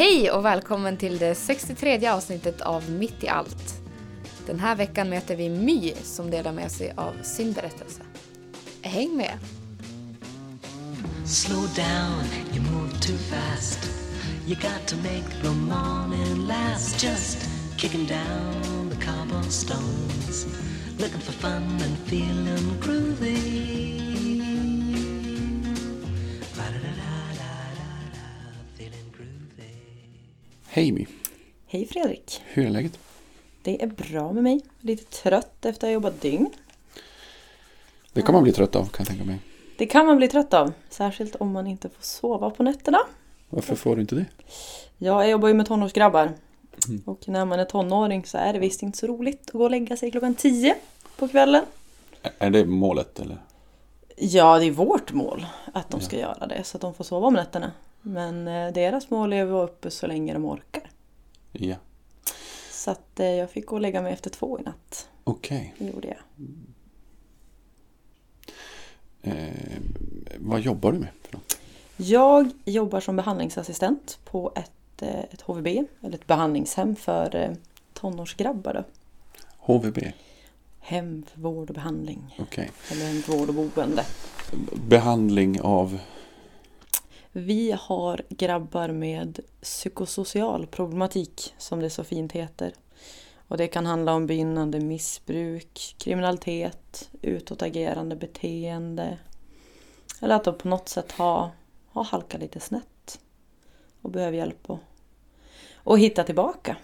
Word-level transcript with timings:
Hej 0.00 0.30
och 0.30 0.44
välkommen 0.44 0.96
till 0.96 1.18
det 1.18 1.34
63 1.34 2.08
avsnittet 2.08 2.60
av 2.60 2.90
Mitt 2.90 3.24
i 3.24 3.28
allt. 3.28 3.82
Den 4.46 4.60
här 4.60 4.76
veckan 4.76 5.10
möter 5.10 5.36
vi 5.36 5.48
My 5.48 5.94
som 6.02 6.30
delar 6.30 6.52
med 6.52 6.70
sig 6.70 6.92
av 6.96 7.12
sin 7.22 7.52
berättelse. 7.52 8.02
Häng 8.82 9.16
med! 9.16 9.38
Slow 11.26 11.62
down, 11.76 12.24
you 12.54 12.72
move 12.72 12.90
too 12.90 13.16
fast. 13.16 13.90
You 14.46 14.54
got 14.54 14.86
to 14.86 14.96
make 14.96 15.42
the 15.42 15.48
morning 15.48 16.46
last. 16.46 17.04
Just 17.04 17.48
kicking 17.76 18.06
down 18.06 18.90
the 18.90 19.06
cobblestones. 19.06 20.46
Looking 20.98 21.20
for 21.20 21.32
fun 21.32 21.62
and 21.62 21.98
feeling 22.06 22.80
groovy. 22.80 24.09
Hej 30.72 30.92
My, 30.92 31.06
Hej 31.66 31.86
Fredrik! 31.86 32.42
hur 32.46 32.66
är 32.66 32.70
läget? 32.70 32.98
Det 33.62 33.82
är 33.82 33.86
bra 33.86 34.32
med 34.32 34.42
mig. 34.42 34.60
Lite 34.80 35.04
trött 35.04 35.64
efter 35.64 35.68
att 35.68 35.82
ha 35.82 35.90
jobbat 35.90 36.20
dygn. 36.20 36.50
Det 38.12 38.22
kan 38.22 38.34
man 38.34 38.42
bli 38.42 38.52
trött 38.52 38.76
av 38.76 38.84
kan 38.84 38.96
jag 38.98 39.08
tänka 39.08 39.24
mig. 39.24 39.38
Det 39.78 39.86
kan 39.86 40.06
man 40.06 40.16
bli 40.16 40.28
trött 40.28 40.54
av. 40.54 40.72
Särskilt 40.88 41.36
om 41.36 41.52
man 41.52 41.66
inte 41.66 41.88
får 41.88 42.02
sova 42.02 42.50
på 42.50 42.62
nätterna. 42.62 42.98
Varför 43.48 43.74
får 43.74 43.96
du 43.96 44.02
inte 44.02 44.14
det? 44.14 44.26
Ja, 44.98 45.22
jag 45.22 45.30
jobbar 45.30 45.48
ju 45.48 45.54
med 45.54 45.66
tonårsgrabbar. 45.66 46.32
Och 47.04 47.28
när 47.28 47.44
man 47.44 47.60
är 47.60 47.64
tonåring 47.64 48.24
så 48.24 48.38
är 48.38 48.52
det 48.52 48.58
visst 48.58 48.82
inte 48.82 48.98
så 48.98 49.06
roligt 49.06 49.42
att 49.46 49.52
gå 49.52 49.64
och 49.64 49.70
lägga 49.70 49.96
sig 49.96 50.10
klockan 50.10 50.34
10 50.34 50.74
på 51.16 51.28
kvällen. 51.28 51.64
Är 52.38 52.50
det 52.50 52.64
målet 52.64 53.20
eller? 53.20 53.38
Ja, 54.16 54.58
det 54.58 54.64
är 54.64 54.70
vårt 54.70 55.12
mål 55.12 55.46
att 55.72 55.90
de 55.90 56.00
ska 56.00 56.18
göra 56.18 56.46
det 56.46 56.64
så 56.64 56.76
att 56.76 56.80
de 56.80 56.94
får 56.94 57.04
sova 57.04 57.26
om 57.26 57.34
nätterna. 57.34 57.72
Men 58.02 58.48
eh, 58.48 58.72
deras 58.72 59.10
mål 59.10 59.32
är 59.32 59.42
att 59.44 59.50
vara 59.50 59.64
uppe 59.64 59.90
så 59.90 60.06
länge 60.06 60.32
de 60.32 60.44
orkar. 60.44 60.90
Ja, 61.52 61.76
Så 62.70 62.90
att 62.90 63.20
eh, 63.20 63.26
jag 63.26 63.50
fick 63.50 63.66
gå 63.66 63.74
och 63.76 63.80
lägga 63.80 64.02
mig 64.02 64.12
efter 64.12 64.30
två 64.30 64.60
i 64.60 64.62
natt. 64.62 65.08
okej. 65.24 65.74
Det 65.78 65.84
gjorde 65.86 66.08
jag. 66.08 66.18
Eh, 69.22 69.78
vad 70.38 70.60
jobbar 70.60 70.92
du 70.92 70.98
med? 70.98 71.08
För 71.22 71.32
något? 71.32 71.58
Jag 71.96 72.50
jobbar 72.64 73.00
som 73.00 73.16
behandlingsassistent 73.16 74.18
på 74.24 74.52
ett, 74.56 75.02
eh, 75.02 75.20
ett 75.20 75.40
HVB, 75.40 75.66
eller 76.00 76.14
ett 76.14 76.26
behandlingshem 76.26 76.96
för 76.96 77.56
tonårsgrabbar. 77.94 78.74
Då. 78.74 78.84
HVB? 79.58 79.98
Hem 80.78 81.22
för 81.32 81.40
vård 81.40 81.68
och 81.68 81.74
behandling. 81.74 82.36
Okej. 82.38 82.70
Eller 82.90 83.06
hem 83.06 83.22
för 83.22 83.32
vård 83.32 83.48
och 83.48 83.54
boende. 83.54 84.04
Behandling 84.88 85.60
av? 85.60 85.98
Vi 87.32 87.76
har 87.80 88.22
grabbar 88.28 88.88
med 88.88 89.40
psykosocial 89.60 90.66
problematik, 90.66 91.54
som 91.58 91.80
det 91.80 91.90
så 91.90 92.04
fint 92.04 92.32
heter. 92.32 92.72
Och 93.48 93.56
det 93.56 93.68
kan 93.68 93.86
handla 93.86 94.14
om 94.14 94.26
begynnande 94.26 94.80
missbruk, 94.80 95.94
kriminalitet, 95.98 97.10
utåtagerande 97.22 98.16
beteende. 98.16 99.18
Eller 100.20 100.34
att 100.34 100.44
de 100.44 100.58
på 100.58 100.68
något 100.68 100.88
sätt 100.88 101.12
har, 101.12 101.50
har 101.86 102.04
halkat 102.04 102.40
lite 102.40 102.60
snett. 102.60 103.20
Och 104.00 104.10
behöver 104.10 104.36
hjälp 104.36 104.70
att 104.70 104.80
och 105.74 105.98
hitta 105.98 106.24
tillbaka. 106.24 106.76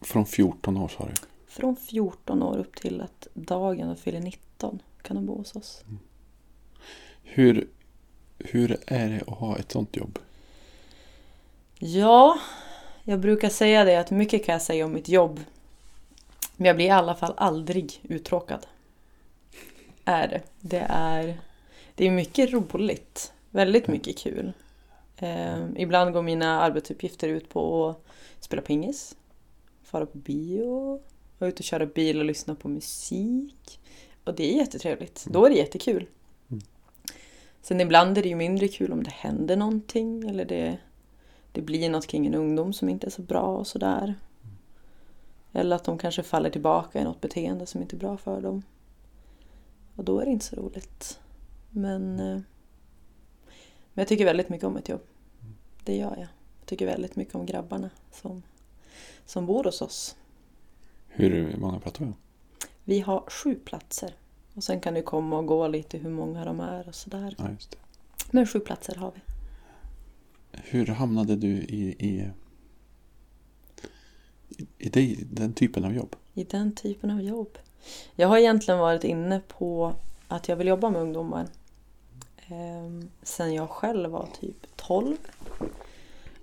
Från 0.00 0.26
14 0.26 0.76
år 0.76 0.88
sa 0.88 1.06
du? 1.06 1.12
Från 1.46 1.76
14 1.76 2.42
år 2.42 2.58
upp 2.58 2.76
till 2.76 3.00
att 3.00 3.28
dagen 3.34 3.88
de 3.88 3.96
fyller 3.96 4.20
19 4.20 4.82
kan 5.02 5.16
de 5.16 5.26
bo 5.26 5.38
hos 5.38 5.56
oss. 5.56 5.84
Hur, 7.22 7.68
hur 8.38 8.76
är 8.86 9.08
det 9.08 9.22
att 9.26 9.38
ha 9.38 9.58
ett 9.58 9.72
sånt 9.72 9.96
jobb? 9.96 10.18
Ja, 11.78 12.38
jag 13.04 13.20
brukar 13.20 13.48
säga 13.48 13.84
det 13.84 13.96
att 13.96 14.10
mycket 14.10 14.44
kan 14.44 14.52
jag 14.52 14.62
säga 14.62 14.84
om 14.84 14.92
mitt 14.92 15.08
jobb. 15.08 15.40
Men 16.56 16.66
jag 16.66 16.76
blir 16.76 16.86
i 16.86 16.90
alla 16.90 17.14
fall 17.14 17.34
aldrig 17.36 18.00
uttråkad. 18.02 18.66
Är 20.04 20.28
det. 20.28 20.42
Det 20.60 20.86
är, 20.88 21.40
det 21.94 22.06
är 22.06 22.10
mycket 22.10 22.52
roligt. 22.52 23.32
Väldigt 23.50 23.88
mycket 23.88 24.18
kul. 24.18 24.52
Eh, 25.16 25.66
ibland 25.76 26.12
går 26.12 26.22
mina 26.22 26.60
arbetsuppgifter 26.60 27.28
ut 27.28 27.48
på 27.48 27.88
att 27.88 28.44
spela 28.44 28.62
pingis, 28.62 29.16
fara 29.82 30.06
på 30.06 30.18
bio, 30.18 31.00
vara 31.38 31.50
ute 31.50 31.60
och 31.60 31.64
köra 31.64 31.86
bil 31.86 32.18
och 32.18 32.24
lyssna 32.24 32.54
på 32.54 32.68
musik. 32.68 33.80
Och 34.24 34.34
det 34.34 34.54
är 34.54 34.56
jättetrevligt. 34.56 35.26
Då 35.30 35.44
är 35.44 35.50
det 35.50 35.56
jättekul. 35.56 36.06
Sen 37.62 37.80
ibland 37.80 38.18
är 38.18 38.22
det 38.22 38.28
ju 38.28 38.36
mindre 38.36 38.68
kul 38.68 38.92
om 38.92 39.02
det 39.02 39.10
händer 39.10 39.56
någonting 39.56 40.28
eller 40.28 40.44
det 40.44 40.78
det 41.52 41.62
blir 41.62 41.90
något 41.90 42.06
kring 42.06 42.26
en 42.26 42.34
ungdom 42.34 42.72
som 42.72 42.88
inte 42.88 43.06
är 43.06 43.10
så 43.10 43.22
bra 43.22 43.56
och 43.56 43.66
sådär. 43.66 44.14
Eller 45.52 45.76
att 45.76 45.84
de 45.84 45.98
kanske 45.98 46.22
faller 46.22 46.50
tillbaka 46.50 47.00
i 47.00 47.04
något 47.04 47.20
beteende 47.20 47.66
som 47.66 47.82
inte 47.82 47.96
är 47.96 47.98
bra 47.98 48.16
för 48.16 48.40
dem. 48.40 48.62
Och 49.96 50.04
då 50.04 50.20
är 50.20 50.24
det 50.24 50.30
inte 50.30 50.44
så 50.44 50.56
roligt. 50.56 51.20
Men, 51.70 52.20
eh, 52.20 52.40
men 53.92 54.02
jag 54.02 54.08
tycker 54.08 54.24
väldigt 54.24 54.48
mycket 54.48 54.66
om 54.66 54.74
mitt 54.74 54.88
jobb. 54.88 55.02
Det 55.84 55.96
gör 55.96 56.16
jag. 56.16 56.28
Jag 56.58 56.66
tycker 56.66 56.86
väldigt 56.86 57.16
mycket 57.16 57.34
om 57.34 57.46
grabbarna 57.46 57.90
som, 58.12 58.42
som 59.26 59.46
bor 59.46 59.64
hos 59.64 59.82
oss. 59.82 60.16
Hur 61.08 61.56
många 61.56 61.80
pratar 61.80 62.00
vi 62.00 62.06
om? 62.06 62.16
Vi 62.84 63.00
har 63.00 63.24
sju 63.28 63.54
platser. 63.54 64.14
Och 64.60 64.64
sen 64.64 64.80
kan 64.80 64.94
det 64.94 65.02
komma 65.02 65.38
och 65.38 65.46
gå 65.46 65.68
lite 65.68 65.98
hur 65.98 66.10
många 66.10 66.44
de 66.44 66.60
är 66.60 66.88
och 66.88 66.94
sådär. 66.94 67.34
Ja, 67.38 67.50
just 67.50 67.70
det. 67.70 67.76
Men 68.30 68.46
sju 68.46 68.60
platser 68.60 68.94
har 68.94 69.12
vi. 69.14 69.20
Hur 70.52 70.86
hamnade 70.86 71.36
du 71.36 71.48
i, 71.48 71.96
i, 71.98 72.30
i, 74.48 74.66
i 74.78 74.88
det, 74.88 75.16
den 75.30 75.52
typen 75.52 75.84
av 75.84 75.94
jobb? 75.94 76.16
i 76.34 76.44
den 76.44 76.74
typen 76.74 77.10
av 77.10 77.20
jobb. 77.20 77.58
Jag 78.14 78.28
har 78.28 78.38
egentligen 78.38 78.80
varit 78.80 79.04
inne 79.04 79.40
på 79.48 79.94
att 80.28 80.48
jag 80.48 80.56
vill 80.56 80.66
jobba 80.66 80.90
med 80.90 81.02
ungdomar 81.02 81.46
eh, 82.36 83.06
sen 83.22 83.54
jag 83.54 83.70
själv 83.70 84.10
var 84.10 84.28
typ 84.40 84.76
12. 84.76 85.16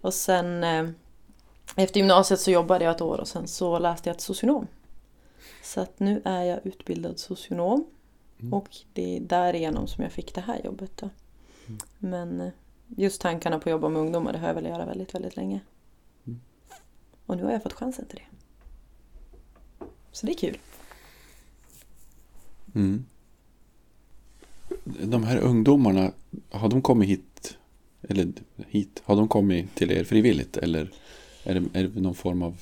Och 0.01 0.13
sen 0.13 0.63
eh, 0.63 0.89
efter 1.75 1.99
gymnasiet 1.99 2.39
så 2.39 2.51
jobbade 2.51 2.85
jag 2.85 2.95
ett 2.95 3.01
år 3.01 3.19
och 3.19 3.27
sen 3.27 3.47
så 3.47 3.79
läste 3.79 4.09
jag 4.09 4.17
till 4.17 4.25
socionom. 4.25 4.67
Så 5.63 5.81
att 5.81 5.99
nu 5.99 6.21
är 6.25 6.43
jag 6.43 6.65
utbildad 6.65 7.19
socionom 7.19 7.85
och 8.51 8.69
det 8.93 9.17
är 9.17 9.19
därigenom 9.19 9.87
som 9.87 10.03
jag 10.03 10.13
fick 10.13 10.33
det 10.33 10.41
här 10.41 10.61
jobbet. 10.63 10.91
Då. 10.95 11.09
Men 11.97 12.41
eh, 12.41 12.49
just 12.87 13.21
tankarna 13.21 13.59
på 13.59 13.69
att 13.69 13.71
jobba 13.71 13.89
med 13.89 14.01
ungdomar 14.01 14.33
det 14.33 14.39
har 14.39 14.47
jag 14.47 14.55
velat 14.55 14.71
göra 14.71 14.85
väldigt, 14.85 15.15
väldigt 15.15 15.35
länge. 15.35 15.59
Och 17.25 17.37
nu 17.37 17.43
har 17.43 17.51
jag 17.51 17.63
fått 17.63 17.73
chansen 17.73 18.05
till 18.05 18.17
det. 18.17 18.37
Så 20.11 20.25
det 20.25 20.31
är 20.31 20.37
kul. 20.37 20.57
Mm. 22.75 23.05
De 24.83 25.23
här 25.23 25.37
ungdomarna, 25.37 26.11
har 26.49 26.69
de 26.69 26.81
kommit 26.81 27.09
hit? 27.09 27.57
Eller 28.01 28.33
hit? 28.67 29.01
Har 29.05 29.15
de 29.15 29.27
kommit 29.27 29.75
till 29.75 29.91
er 29.91 30.03
frivilligt? 30.03 30.57
Eller 30.57 30.93
är 31.43 31.59
det, 31.59 31.79
är 31.79 31.87
det 31.87 32.01
någon 32.01 32.15
form 32.15 32.41
av... 32.41 32.57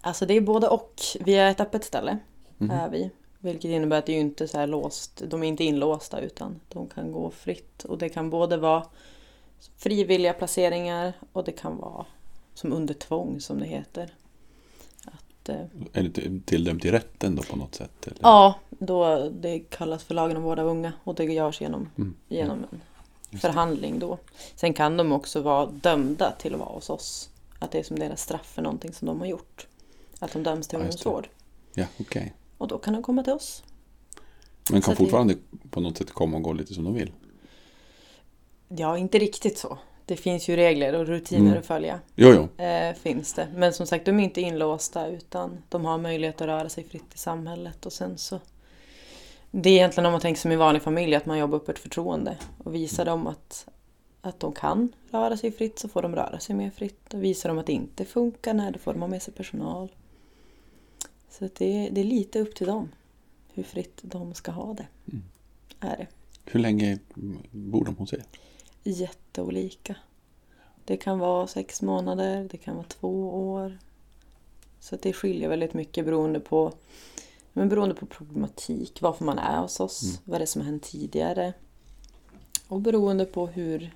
Alltså 0.00 0.26
det 0.26 0.34
är 0.34 0.40
både 0.40 0.68
och. 0.68 0.94
Vi 1.20 1.34
är 1.34 1.50
ett 1.50 1.60
öppet 1.60 1.84
ställe. 1.84 2.18
Mhm. 2.58 2.70
Är 2.70 2.90
vi. 2.90 3.10
Vilket 3.40 3.70
innebär 3.70 3.98
att 3.98 4.06
det 4.06 4.12
är 4.12 4.20
inte 4.20 4.48
så 4.48 4.58
här 4.58 4.66
låst. 4.66 5.22
De 5.26 5.42
är 5.42 5.48
inte 5.48 5.64
inlåsta 5.64 6.20
utan 6.20 6.60
de 6.68 6.88
kan 6.88 7.12
gå 7.12 7.30
fritt. 7.30 7.84
Och 7.84 7.98
det 7.98 8.08
kan 8.08 8.30
både 8.30 8.56
vara 8.56 8.86
frivilliga 9.76 10.32
placeringar 10.32 11.12
och 11.32 11.44
det 11.44 11.52
kan 11.52 11.76
vara 11.76 12.06
som 12.54 12.72
under 12.72 12.94
tvång 12.94 13.40
som 13.40 13.58
det 13.60 13.66
heter. 13.66 14.10
Att, 15.04 15.48
eh, 15.48 15.60
Är 15.92 16.02
det 16.02 16.10
till- 16.10 16.42
tilldömt 16.46 16.84
i 16.84 16.90
rätten 16.90 17.36
då 17.36 17.42
på 17.42 17.56
något 17.56 17.74
sätt? 17.74 18.06
Eller? 18.06 18.18
ja, 18.22 18.54
då, 18.70 19.28
det 19.28 19.58
kallas 19.58 20.04
för 20.04 20.14
lagen 20.14 20.36
om 20.36 20.42
vård 20.42 20.58
av 20.58 20.66
unga 20.66 20.92
och 21.04 21.14
det 21.14 21.24
görs 21.24 21.60
genom, 21.60 21.90
Mm. 21.96 22.14
genom 22.28 22.66
en 23.30 23.38
förhandling 23.38 23.98
då. 23.98 24.18
Sen 24.56 24.74
kan 24.74 24.96
de 24.96 25.12
också 25.12 25.40
vara 25.42 25.66
dömda 25.66 26.32
till 26.38 26.54
att 26.54 26.60
vara 26.60 26.68
hos 26.72 26.90
oss. 26.90 27.30
Att 27.58 27.70
det 27.72 27.78
är 27.78 27.82
som 27.82 27.98
deras 27.98 28.22
straff 28.22 28.46
för 28.54 28.62
någonting 28.62 28.92
som 28.92 29.06
de 29.06 29.20
har 29.20 29.26
gjort. 29.26 29.66
Att 30.18 30.32
de 30.32 30.42
döms 30.42 30.68
till 30.68 30.78
just 30.78 30.84
ungdomsvård. 31.06 31.28
Ja, 31.74 31.86
okej. 32.00 32.34
Och 32.58 32.68
då 32.68 32.78
kan 32.78 32.94
de 32.94 33.02
komma 33.02 33.22
till 33.24 33.32
oss. 33.32 33.62
Men 34.70 34.82
Så 34.82 34.86
kan 34.86 34.94
det- 34.94 34.98
fortfarande 34.98 35.34
på 35.70 35.80
något 35.80 35.98
sätt 35.98 36.10
komma 36.12 36.36
och 36.36 36.42
gå 36.42 36.52
lite 36.52 36.74
som 36.74 36.84
de 36.84 36.94
vill? 36.94 37.12
Ja, 38.68 38.98
inte 38.98 39.18
riktigt 39.18 39.58
så. 39.58 39.78
Det 40.04 40.16
finns 40.16 40.48
ju 40.48 40.56
regler 40.56 40.92
och 40.94 41.06
rutiner 41.06 41.46
Mm. 41.46 41.58
att 41.58 41.66
följa. 41.66 42.00
Jo, 42.14 42.28
jo. 42.58 42.64
Eh, 42.64 42.94
finns 42.94 43.34
det. 43.34 43.48
Men 43.54 43.72
som 43.72 43.86
sagt, 43.86 44.04
de 44.04 44.20
är 44.20 44.24
inte 44.24 44.40
inlåsta 44.40 45.06
utan 45.06 45.58
de 45.68 45.84
har 45.84 45.98
möjlighet 45.98 46.40
att 46.40 46.46
röra 46.46 46.68
sig 46.68 46.84
fritt 46.84 47.14
i 47.14 47.18
samhället. 47.18 47.86
Och 47.86 47.92
sen 47.92 48.18
så... 48.18 48.40
Det 49.50 49.70
är 49.70 49.74
egentligen 49.74 50.06
om 50.06 50.12
man 50.12 50.20
tänker 50.20 50.40
som 50.40 50.52
i 50.52 50.56
vanlig 50.56 50.82
familj, 50.82 51.14
att 51.14 51.26
man 51.26 51.38
jobbar 51.38 51.58
upp 51.58 51.68
ett 51.68 51.78
förtroende. 51.78 52.36
Och 52.64 52.74
visar 52.74 53.04
dem 53.04 53.26
att, 53.26 53.68
att 54.20 54.40
de 54.40 54.52
kan 54.52 54.92
röra 55.10 55.36
sig 55.36 55.52
fritt 55.52 55.78
så 55.78 55.88
får 55.88 56.02
de 56.02 56.14
röra 56.16 56.40
sig 56.40 56.56
mer 56.56 56.70
fritt. 56.70 57.14
Och 57.14 57.24
visar 57.24 57.48
dem 57.48 57.58
att 57.58 57.66
det 57.66 57.72
inte 57.72 58.04
funkar, 58.04 58.54
nej, 58.54 58.72
då 58.72 58.78
får 58.78 58.92
de 58.92 59.00
ha 59.02 59.08
med 59.08 59.22
sig 59.22 59.34
personal. 59.34 59.88
Så 61.30 61.48
det, 61.58 61.86
är- 61.86 61.90
det 61.90 62.00
är 62.00 62.04
lite 62.04 62.40
upp 62.40 62.54
till 62.54 62.66
dem. 62.66 62.88
Hur 63.54 63.62
fritt 63.62 63.98
de 64.02 64.34
ska 64.34 64.50
ha 64.50 64.74
det. 64.74 64.86
Är 65.80 65.96
det. 65.96 66.06
Hur 66.44 66.60
länge 66.60 66.98
bor 67.50 67.84
de 67.84 67.96
hos 67.96 68.12
er? 68.12 68.24
jätteolika. 68.84 69.96
Det 70.84 70.96
kan 70.96 71.18
vara 71.18 71.46
sex 71.46 71.82
månader, 71.82 72.48
det 72.50 72.56
kan 72.56 72.76
vara 72.76 72.86
två 72.86 73.30
år. 73.52 73.78
Så 74.80 74.96
det 74.96 75.12
skiljer 75.12 75.48
väldigt 75.48 75.74
mycket 75.74 76.04
beroende 76.04 76.40
på, 76.40 76.72
men 77.52 77.68
beroende 77.68 77.94
på 77.94 78.06
problematik, 78.06 78.98
varför 79.02 79.24
man 79.24 79.38
är 79.38 79.60
hos 79.60 79.80
oss, 79.80 80.20
vad 80.24 80.40
det 80.40 80.44
är 80.44 80.46
som 80.46 80.60
har 80.62 80.66
hänt 80.66 80.82
tidigare. 80.82 81.52
Och 82.68 82.80
beroende 82.80 83.24
på 83.24 83.46
hur, 83.46 83.94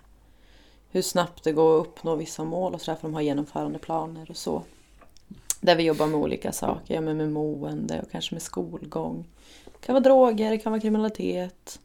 hur 0.90 1.02
snabbt 1.02 1.44
det 1.44 1.52
går 1.52 1.80
att 1.80 1.86
uppnå 1.86 2.16
vissa 2.16 2.44
mål 2.44 2.74
och 2.74 2.80
så 2.80 2.90
där, 2.90 2.96
för 2.98 3.08
de 3.08 3.14
har 3.14 3.20
genomförandeplaner 3.22 4.30
och 4.30 4.36
så. 4.36 4.62
Där 5.64 5.76
vi 5.76 5.82
jobbar 5.82 6.06
med 6.06 6.20
olika 6.20 6.52
saker, 6.52 6.94
ja, 6.94 7.00
men 7.00 7.16
med 7.16 7.32
mående 7.32 8.02
och 8.02 8.10
kanske 8.10 8.34
med 8.34 8.42
skolgång. 8.42 9.24
Det 9.64 9.86
kan 9.86 9.92
vara 9.92 10.04
droger, 10.04 10.50
det 10.50 10.58
kan 10.58 10.72
vara 10.72 10.80
kriminalitet. 10.80 11.80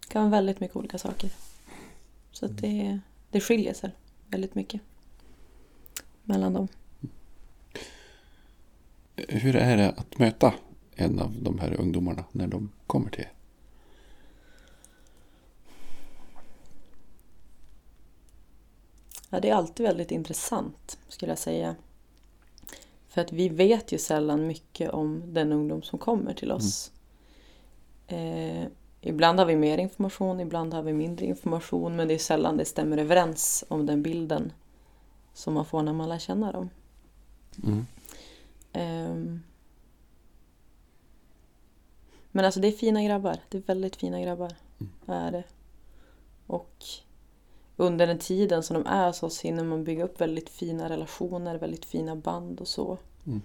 Det 0.00 0.08
kan 0.08 0.22
vara 0.22 0.30
väldigt 0.30 0.60
mycket 0.60 0.76
olika 0.76 0.98
saker. 0.98 1.30
Så 2.32 2.46
att 2.46 2.58
det, 2.58 3.00
det 3.30 3.40
skiljer 3.40 3.74
sig 3.74 3.90
väldigt 4.26 4.54
mycket 4.54 4.80
mellan 6.24 6.52
dem. 6.52 6.68
Hur 9.16 9.56
är 9.56 9.76
det 9.76 9.88
att 9.96 10.18
möta 10.18 10.54
en 10.94 11.18
av 11.18 11.42
de 11.42 11.58
här 11.58 11.80
ungdomarna 11.80 12.24
när 12.32 12.46
de 12.46 12.70
kommer 12.86 13.10
till 13.10 13.20
er? 13.20 13.32
Ja, 19.30 19.40
det 19.40 19.50
är 19.50 19.54
alltid 19.54 19.86
väldigt 19.86 20.10
intressant 20.10 20.98
skulle 21.08 21.32
jag 21.32 21.38
säga. 21.38 21.76
För 23.10 23.20
att 23.20 23.32
vi 23.32 23.48
vet 23.48 23.92
ju 23.92 23.98
sällan 23.98 24.46
mycket 24.46 24.90
om 24.90 25.22
den 25.26 25.52
ungdom 25.52 25.82
som 25.82 25.98
kommer 25.98 26.34
till 26.34 26.52
oss. 26.52 26.92
Eh, 28.06 28.64
ibland 29.00 29.38
har 29.38 29.46
vi 29.46 29.56
mer 29.56 29.78
information, 29.78 30.40
ibland 30.40 30.74
har 30.74 30.82
vi 30.82 30.92
mindre 30.92 31.26
information 31.26 31.96
men 31.96 32.08
det 32.08 32.14
är 32.14 32.18
sällan 32.18 32.56
det 32.56 32.64
stämmer 32.64 32.98
överens 32.98 33.64
om 33.68 33.86
den 33.86 34.02
bilden 34.02 34.52
som 35.34 35.54
man 35.54 35.64
får 35.64 35.82
när 35.82 35.92
man 35.92 36.08
lär 36.08 36.18
känna 36.18 36.52
dem. 36.52 36.70
Mm. 37.64 37.86
Ehm. 38.72 39.42
Men 42.30 42.44
alltså 42.44 42.60
det 42.60 42.68
är 42.68 42.72
fina 42.72 43.02
grabbar. 43.02 43.36
Det 43.48 43.58
är 43.58 43.62
väldigt 43.62 43.96
fina 43.96 44.20
grabbar. 44.20 44.52
Är 45.06 45.32
det. 45.32 45.44
Och 46.46 46.84
under 47.80 48.06
den 48.06 48.18
tiden 48.18 48.62
som 48.62 48.74
de 48.74 48.86
är 48.86 49.06
hos 49.06 49.22
oss 49.22 49.40
hinner 49.40 49.64
man 49.64 49.84
bygga 49.84 50.04
upp 50.04 50.20
väldigt 50.20 50.50
fina 50.50 50.88
relationer, 50.88 51.58
väldigt 51.58 51.84
fina 51.84 52.16
band 52.16 52.60
och 52.60 52.68
så. 52.68 52.98
Mm. 53.26 53.42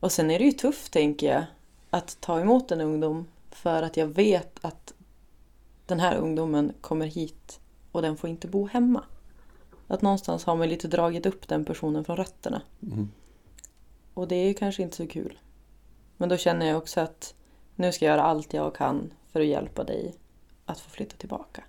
Och 0.00 0.12
sen 0.12 0.30
är 0.30 0.38
det 0.38 0.44
ju 0.44 0.52
tufft 0.52 0.92
tänker 0.92 1.32
jag 1.32 1.44
att 1.90 2.20
ta 2.20 2.40
emot 2.40 2.70
en 2.70 2.80
ungdom 2.80 3.26
för 3.50 3.82
att 3.82 3.96
jag 3.96 4.06
vet 4.06 4.58
att 4.64 4.94
den 5.86 6.00
här 6.00 6.16
ungdomen 6.16 6.72
kommer 6.80 7.06
hit 7.06 7.60
och 7.92 8.02
den 8.02 8.16
får 8.16 8.30
inte 8.30 8.48
bo 8.48 8.66
hemma. 8.66 9.04
Att 9.86 10.02
någonstans 10.02 10.44
har 10.44 10.56
man 10.56 10.68
lite 10.68 10.88
dragit 10.88 11.26
upp 11.26 11.48
den 11.48 11.64
personen 11.64 12.04
från 12.04 12.16
rötterna. 12.16 12.62
Mm. 12.82 13.10
Och 14.14 14.28
det 14.28 14.36
är 14.36 14.48
ju 14.48 14.54
kanske 14.54 14.82
inte 14.82 14.96
så 14.96 15.06
kul. 15.06 15.38
Men 16.16 16.28
då 16.28 16.36
känner 16.36 16.66
jag 16.66 16.78
också 16.78 17.00
att 17.00 17.34
nu 17.76 17.92
ska 17.92 18.04
jag 18.04 18.12
göra 18.12 18.22
allt 18.22 18.52
jag 18.52 18.74
kan 18.74 19.12
för 19.32 19.40
att 19.40 19.46
hjälpa 19.46 19.84
dig 19.84 20.14
att 20.66 20.80
få 20.80 20.90
flytta 20.90 21.16
tillbaka. 21.16 21.64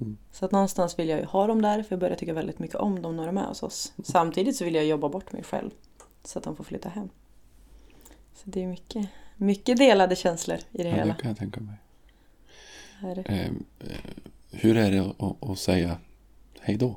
Mm. 0.00 0.16
Så 0.32 0.44
att 0.44 0.52
någonstans 0.52 0.98
vill 0.98 1.08
jag 1.08 1.18
ju 1.18 1.24
ha 1.24 1.46
dem 1.46 1.62
där 1.62 1.82
för 1.82 1.92
jag 1.92 2.00
börjar 2.00 2.16
tycka 2.16 2.32
väldigt 2.32 2.58
mycket 2.58 2.76
om 2.76 3.02
dem 3.02 3.16
när 3.16 3.26
de 3.26 3.38
är 3.38 3.46
hos 3.46 3.62
oss. 3.62 3.92
Samtidigt 4.04 4.56
så 4.56 4.64
vill 4.64 4.74
jag 4.74 4.84
jobba 4.84 5.08
bort 5.08 5.32
mig 5.32 5.42
själv 5.42 5.70
så 6.24 6.38
att 6.38 6.44
de 6.44 6.56
får 6.56 6.64
flytta 6.64 6.88
hem. 6.88 7.08
Så 8.34 8.42
det 8.44 8.62
är 8.62 8.66
mycket, 8.66 9.08
mycket 9.36 9.78
delade 9.78 10.16
känslor 10.16 10.58
i 10.72 10.82
det 10.82 10.88
Ja, 10.88 10.94
hela. 10.94 11.14
det 11.14 11.20
kan 11.20 11.28
jag 11.30 11.38
tänka 11.38 11.60
mig. 11.60 11.74
Det. 13.14 13.20
Eh, 13.20 13.50
hur 14.50 14.76
är 14.76 14.90
det 14.90 14.98
att, 14.98 15.22
att, 15.22 15.50
att 15.50 15.58
säga 15.58 15.98
hej 16.60 16.76
då? 16.76 16.96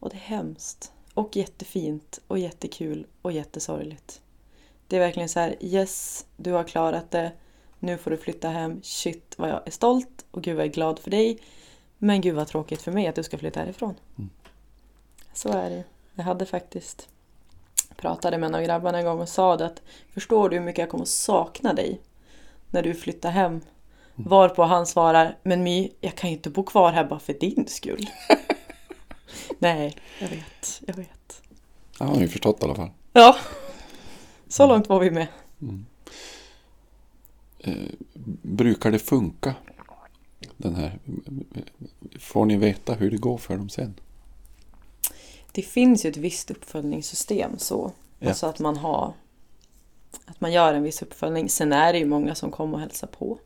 Och 0.00 0.10
det 0.10 0.16
är 0.16 0.20
hemskt. 0.20 0.92
Och 1.14 1.36
jättefint 1.36 2.20
och 2.26 2.38
jättekul 2.38 3.06
och 3.22 3.32
jättesorgligt. 3.32 4.20
Det 4.88 4.96
är 4.96 5.00
verkligen 5.00 5.28
så 5.28 5.40
här, 5.40 5.56
yes, 5.60 6.26
du 6.36 6.52
har 6.52 6.64
klarat 6.64 7.10
det. 7.10 7.32
Nu 7.78 7.98
får 7.98 8.10
du 8.10 8.16
flytta 8.16 8.48
hem. 8.48 8.80
Shit 8.82 9.34
vad 9.38 9.48
jag 9.50 9.66
är 9.66 9.70
stolt 9.70 10.24
och 10.30 10.42
gud 10.42 10.56
vad 10.56 10.64
jag 10.64 10.70
är 10.70 10.74
glad 10.74 10.98
för 10.98 11.10
dig. 11.10 11.38
Men 11.98 12.20
gud 12.20 12.34
vad 12.34 12.48
tråkigt 12.48 12.82
för 12.82 12.92
mig 12.92 13.06
att 13.06 13.14
du 13.14 13.22
ska 13.22 13.38
flytta 13.38 13.60
härifrån. 13.60 13.94
Mm. 14.18 14.30
Så 15.32 15.48
är 15.48 15.70
det. 15.70 15.84
Jag 16.14 16.24
hade 16.24 16.46
faktiskt 16.46 17.08
pratade 17.96 18.38
med 18.38 18.46
en 18.46 18.54
av 18.54 18.62
grabbarna 18.62 18.98
en 18.98 19.04
gång 19.04 19.20
och 19.20 19.28
sa 19.28 19.56
det 19.56 19.66
att 19.66 19.82
förstår 20.14 20.48
du 20.48 20.56
hur 20.56 20.64
mycket 20.64 20.78
jag 20.78 20.88
kommer 20.88 21.04
sakna 21.04 21.72
dig 21.72 22.00
när 22.70 22.82
du 22.82 22.94
flyttar 22.94 23.30
hem? 23.30 23.60
Varpå 24.14 24.62
han 24.62 24.86
svarar, 24.86 25.38
men 25.42 25.62
My, 25.62 25.92
jag 26.00 26.14
kan 26.14 26.30
ju 26.30 26.36
inte 26.36 26.50
bo 26.50 26.62
kvar 26.62 26.92
här 26.92 27.04
bara 27.04 27.18
för 27.18 27.32
din 27.32 27.66
skull. 27.68 28.06
Nej, 29.58 29.96
jag 30.20 30.28
vet, 30.28 30.82
jag 30.86 30.94
vet. 30.94 31.42
Ja, 31.98 32.06
har 32.06 32.20
ju 32.20 32.28
förstått 32.28 32.62
i 32.62 32.64
alla 32.64 32.74
fall. 32.74 32.90
Ja, 33.12 33.36
så 34.48 34.66
långt 34.66 34.88
var 34.88 35.00
vi 35.00 35.10
med. 35.10 35.26
Eh, 37.58 37.74
brukar 38.42 38.90
det 38.90 38.98
funka? 38.98 39.54
Den 40.56 40.74
här. 40.74 40.98
Får 42.18 42.46
ni 42.46 42.56
veta 42.56 42.94
hur 42.94 43.10
det 43.10 43.16
går 43.16 43.38
för 43.38 43.56
dem 43.56 43.68
sen? 43.68 43.94
Det 45.52 45.62
finns 45.62 46.04
ju 46.04 46.10
ett 46.10 46.16
visst 46.16 46.50
uppföljningssystem 46.50 47.58
så. 47.58 47.92
Ja. 48.18 48.28
Alltså 48.28 48.46
att 48.46 48.58
man 48.58 48.76
har 48.76 49.14
att 50.24 50.40
man 50.40 50.52
gör 50.52 50.74
en 50.74 50.82
viss 50.82 51.02
uppföljning. 51.02 51.48
Sen 51.48 51.72
är 51.72 51.92
det 51.92 51.98
ju 51.98 52.04
många 52.04 52.34
som 52.34 52.50
kommer 52.50 52.74
och 52.74 52.80
hälsar 52.80 53.06
på. 53.06 53.38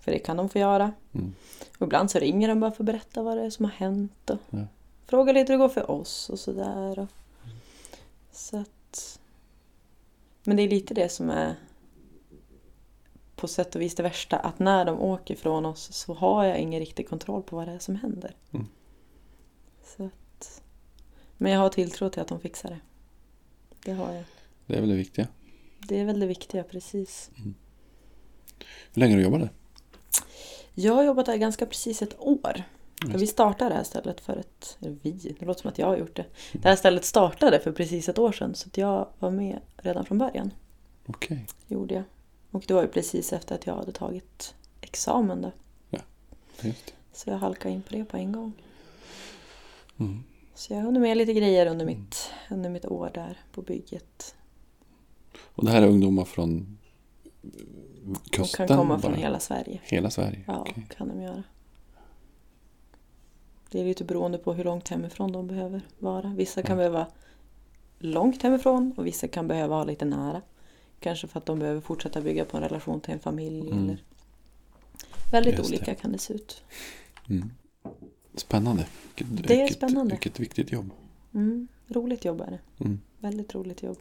För 0.00 0.12
det 0.12 0.18
kan 0.18 0.36
de 0.36 0.48
få 0.48 0.58
göra. 0.58 0.92
Mm. 1.12 1.34
Och 1.78 1.86
ibland 1.86 2.10
så 2.10 2.18
ringer 2.18 2.48
de 2.48 2.60
bara 2.60 2.70
för 2.70 2.82
att 2.82 2.86
berätta 2.86 3.22
vad 3.22 3.36
det 3.36 3.42
är 3.42 3.50
som 3.50 3.64
har 3.64 3.72
hänt. 3.72 4.30
Och 4.30 4.38
Ja. 4.50 4.66
Fråga 5.06 5.32
lite 5.32 5.52
hur 5.52 5.58
det 5.58 5.64
går 5.64 5.68
för 5.68 5.90
oss 5.90 6.30
och 6.30 6.38
sådär. 6.38 6.98
Och... 6.98 7.08
Så 8.32 8.56
att... 8.56 9.18
Men 10.44 10.56
det 10.56 10.62
är 10.62 10.68
lite 10.68 10.94
det 10.94 11.08
som 11.08 11.30
är 11.30 11.54
på 13.38 13.48
sätt 13.48 13.74
och 13.74 13.80
vis 13.80 13.94
det 13.94 14.02
värsta. 14.02 14.36
Att 14.36 14.58
när 14.58 14.84
de 14.84 15.00
åker 15.00 15.36
från 15.36 15.66
oss 15.66 15.92
så 15.92 16.14
har 16.14 16.44
jag 16.44 16.58
ingen 16.58 16.80
riktig 16.80 17.08
kontroll 17.08 17.42
på 17.42 17.56
vad 17.56 17.68
det 17.68 17.72
är 17.72 17.78
som 17.78 17.96
händer. 17.96 18.36
Mm. 18.52 18.66
Så 19.84 20.04
att... 20.04 20.62
Men 21.36 21.52
jag 21.52 21.60
har 21.60 21.68
tilltro 21.68 22.08
till 22.08 22.22
att 22.22 22.28
de 22.28 22.40
fixar 22.40 22.68
det. 22.68 22.80
Det 23.84 23.92
har 23.92 24.14
jag. 24.14 24.24
Det 24.66 24.76
är 24.76 24.80
väl 24.80 24.88
det 24.88 24.96
viktiga. 24.96 25.28
Det 25.78 26.00
är 26.00 26.04
väl 26.04 26.20
det 26.20 26.26
viktiga, 26.26 26.64
precis. 26.64 27.30
Hur 28.92 29.00
länge 29.00 29.12
har 29.12 29.18
du 29.18 29.24
jobbat 29.24 29.40
där? 29.40 29.50
Jag 30.74 30.94
har 30.94 31.02
jobbat 31.02 31.26
där 31.26 31.36
ganska 31.36 31.66
precis 31.66 32.02
ett 32.02 32.20
år. 32.20 32.62
Vi 33.06 33.26
startade 33.26 33.70
det 33.70 33.76
här 33.76 33.84
stället 33.84 34.20
för 34.20 34.36
ett... 34.36 34.76
Vi, 34.78 35.34
det 35.38 35.46
låter 35.46 35.60
som 35.60 35.70
att 35.70 35.78
jag 35.78 35.86
har 35.86 35.96
gjort 35.96 36.16
det. 36.16 36.24
Det 36.52 36.68
här 36.68 36.76
stället 36.76 37.04
startade 37.04 37.60
för 37.60 37.72
precis 37.72 38.08
ett 38.08 38.18
år 38.18 38.32
sedan 38.32 38.54
så 38.54 38.68
jag 38.74 39.08
var 39.18 39.30
med 39.30 39.60
redan 39.76 40.04
från 40.04 40.18
början. 40.18 40.50
Okej. 41.06 41.46
Gjorde 41.66 41.94
jag. 41.94 42.04
Och 42.50 42.64
det 42.68 42.74
var 42.74 42.82
ju 42.82 42.88
precis 42.88 43.32
efter 43.32 43.54
att 43.54 43.66
jag 43.66 43.76
hade 43.76 43.92
tagit 43.92 44.54
examen 44.80 45.42
då. 45.42 45.52
Det. 46.62 46.94
Så 47.12 47.30
jag 47.30 47.38
halkade 47.38 47.74
in 47.74 47.82
på 47.82 47.92
det 47.92 48.04
på 48.04 48.16
en 48.16 48.32
gång. 48.32 48.52
Mm. 49.98 50.22
Så 50.54 50.72
jag 50.72 50.80
hunnit 50.80 51.02
med 51.02 51.16
lite 51.16 51.32
grejer 51.32 51.66
under 51.66 51.86
mitt, 51.86 52.30
under 52.50 52.70
mitt 52.70 52.86
år 52.86 53.10
där 53.14 53.38
på 53.52 53.62
bygget. 53.62 54.34
Och 55.54 55.64
det 55.64 55.70
här 55.70 55.82
är 55.82 55.86
ungdomar 55.86 56.24
från 56.24 56.78
kusten? 58.30 58.66
kan 58.66 58.76
komma 58.76 58.98
från 58.98 59.12
bara? 59.12 59.20
hela 59.20 59.40
Sverige. 59.40 59.80
Hela 59.82 60.10
Sverige? 60.10 60.44
Ja, 60.46 60.60
Okej. 60.60 60.86
kan 60.96 61.08
de 61.08 61.22
göra. 61.22 61.42
Det 63.70 63.80
är 63.80 63.84
lite 63.84 64.04
beroende 64.04 64.38
på 64.38 64.52
hur 64.52 64.64
långt 64.64 64.88
hemifrån 64.88 65.32
de 65.32 65.46
behöver 65.46 65.82
vara. 65.98 66.34
Vissa 66.36 66.62
kan 66.62 66.76
behöva 66.76 67.06
långt 67.98 68.42
hemifrån 68.42 68.94
och 68.96 69.06
vissa 69.06 69.28
kan 69.28 69.48
behöva 69.48 69.74
ha 69.74 69.84
lite 69.84 70.04
nära. 70.04 70.42
Kanske 71.00 71.26
för 71.26 71.38
att 71.38 71.46
de 71.46 71.58
behöver 71.58 71.80
fortsätta 71.80 72.20
bygga 72.20 72.44
på 72.44 72.56
en 72.56 72.62
relation 72.62 73.00
till 73.00 73.14
en 73.14 73.20
familj. 73.20 73.60
Mm. 73.70 73.84
Eller... 73.84 74.02
Väldigt 75.32 75.58
Just 75.58 75.70
det. 75.70 75.76
olika 75.76 75.94
kan 75.94 76.12
det 76.12 76.18
se 76.18 76.34
ut. 76.34 76.62
Mm. 77.28 77.50
Spännande. 78.34 78.86
Vilket, 79.16 79.48
Det 79.48 79.54
är 79.54 79.58
vilket, 79.58 79.76
spännande. 79.76 80.10
Vilket 80.14 80.40
viktigt 80.40 80.72
jobb. 80.72 80.90
Mm. 81.34 81.68
Roligt 81.88 82.24
jobb 82.24 82.40
är 82.40 82.50
det. 82.50 82.84
Mm. 82.84 83.00
Väldigt 83.18 83.54
roligt 83.54 83.82
jobb. 83.82 83.98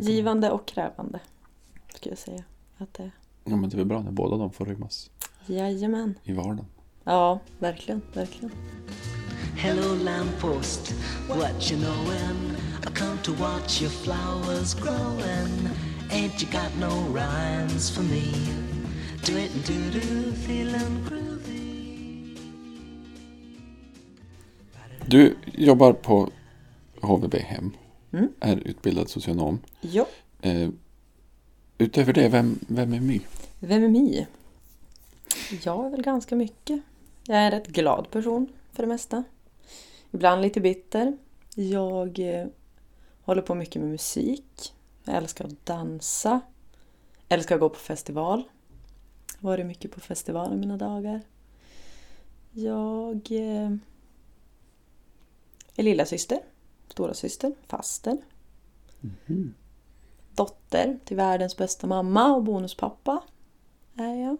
Givande 0.00 0.50
och 0.50 0.66
krävande. 0.66 1.20
Skulle 1.94 2.12
jag 2.12 2.18
säga. 2.18 2.44
Att 2.78 2.94
det... 2.94 3.10
Ja, 3.44 3.56
men 3.56 3.70
det 3.70 3.74
är 3.74 3.78
väl 3.78 3.86
bra 3.86 4.02
när 4.02 4.10
båda 4.10 4.36
de 4.36 4.52
får 4.52 4.66
rymmas 4.66 5.10
Jajamän. 5.46 6.14
i 6.24 6.32
vardagen. 6.32 6.66
Ja, 7.04 7.40
verkligen. 7.58 8.02
Verkligen. 8.14 8.54
Hello, 9.56 9.94
lamppost, 10.04 10.94
what 11.28 11.72
you 11.72 11.80
knowin'? 11.82 12.56
I 12.82 12.94
come 12.98 13.13
to 13.24 13.32
watch 13.32 13.80
your 13.80 13.90
flowers 13.90 14.74
growin'. 14.74 15.70
Ain't 16.10 16.42
you 16.42 16.48
got 16.52 16.76
no 16.78 16.90
rhymes 17.10 17.90
for 17.90 18.02
me? 18.02 18.32
Do 19.24 19.36
it 19.36 19.50
and 19.54 19.64
do 19.64 19.90
do, 19.90 20.32
feelin' 20.32 21.04
groovy. 21.08 22.36
Du 25.06 25.36
jobbar 25.52 25.92
på 25.92 26.30
HVB 27.00 27.38
hem. 27.38 27.70
Mm. 28.12 28.28
Är 28.40 28.56
utbildad 28.56 29.08
socionom. 29.08 29.58
Ja. 29.80 30.06
Eh, 30.42 30.68
utöver 31.78 32.12
det, 32.12 32.28
vem, 32.28 32.58
vem 32.68 32.92
är 32.92 33.00
My? 33.00 33.20
Vem 33.60 33.84
är 33.84 33.88
My? 33.88 34.26
Jag 35.62 35.86
är 35.86 35.90
väl 35.90 36.02
ganska 36.02 36.36
mycket. 36.36 36.82
Jag 37.26 37.38
är 37.38 37.44
en 37.44 37.50
rätt 37.50 37.66
glad 37.68 38.10
person 38.10 38.48
för 38.72 38.82
det 38.82 38.88
mesta. 38.88 39.24
Ibland 40.10 40.42
lite 40.42 40.60
bitter. 40.60 41.16
Jag 41.54 42.18
eh, 42.18 42.46
håller 43.24 43.42
på 43.42 43.54
mycket 43.54 43.82
med 43.82 43.90
musik. 43.90 44.74
Jag 45.04 45.16
älskar 45.16 45.44
att 45.44 45.66
dansa. 45.66 46.40
Jag 47.28 47.38
älskar 47.38 47.54
att 47.54 47.60
gå 47.60 47.68
på 47.68 47.78
festival. 47.78 48.42
Varit 49.40 49.66
mycket 49.66 49.90
på 49.90 50.00
festival 50.00 50.52
i 50.52 50.56
mina 50.56 50.76
dagar. 50.76 51.20
Jag 52.52 53.16
eh, 53.30 53.70
är 55.76 55.82
lilla 55.82 56.06
syster, 56.06 56.40
stora 56.88 57.14
syster, 57.14 57.54
faster. 57.66 58.16
Dotter 60.34 60.98
till 61.04 61.16
världens 61.16 61.56
bästa 61.56 61.86
mamma 61.86 62.34
och 62.34 62.42
bonuspappa 62.42 63.22
är 63.94 64.14
jag. 64.14 64.36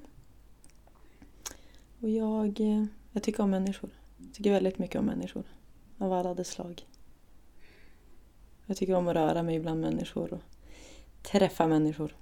Och 2.00 2.10
jag, 2.10 2.60
eh, 2.60 2.84
jag 3.12 3.22
tycker 3.22 3.42
om 3.42 3.50
människor. 3.50 3.90
Jag 4.18 4.34
tycker 4.34 4.52
väldigt 4.52 4.78
mycket 4.78 4.98
om 4.98 5.06
människor. 5.06 5.44
Av 5.98 6.12
alla 6.12 6.34
dess 6.34 6.48
slag. 6.48 6.86
Jag 8.66 8.76
tycker 8.76 8.94
om 8.94 9.08
att 9.08 9.14
röra 9.14 9.42
mig 9.42 9.60
bland 9.60 9.80
människor 9.80 10.32
och 10.32 10.42
träffa 11.22 11.66
människor. 11.66 12.16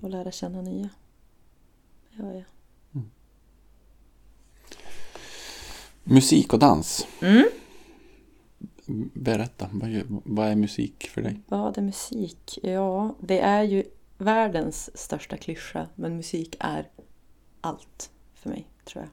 Och 0.00 0.10
lära 0.10 0.30
känna 0.30 0.62
nya. 0.62 0.88
Det 2.10 2.22
gör 2.22 2.32
jag. 2.32 2.44
Musik 6.04 6.52
och 6.52 6.58
dans. 6.58 7.06
Mm. 7.22 7.48
Berätta, 9.14 9.70
vad 10.24 10.46
är 10.48 10.56
musik 10.56 11.08
för 11.08 11.22
dig? 11.22 11.40
Vad 11.48 11.78
är 11.78 11.82
musik? 11.82 12.58
Ja, 12.62 13.14
det 13.20 13.40
är 13.40 13.62
ju 13.62 13.84
världens 14.18 14.96
största 14.98 15.36
klyscha. 15.36 15.88
Men 15.94 16.16
musik 16.16 16.56
är 16.60 16.88
allt 17.60 18.10
för 18.34 18.50
mig, 18.50 18.66
tror 18.84 19.04
jag. 19.04 19.10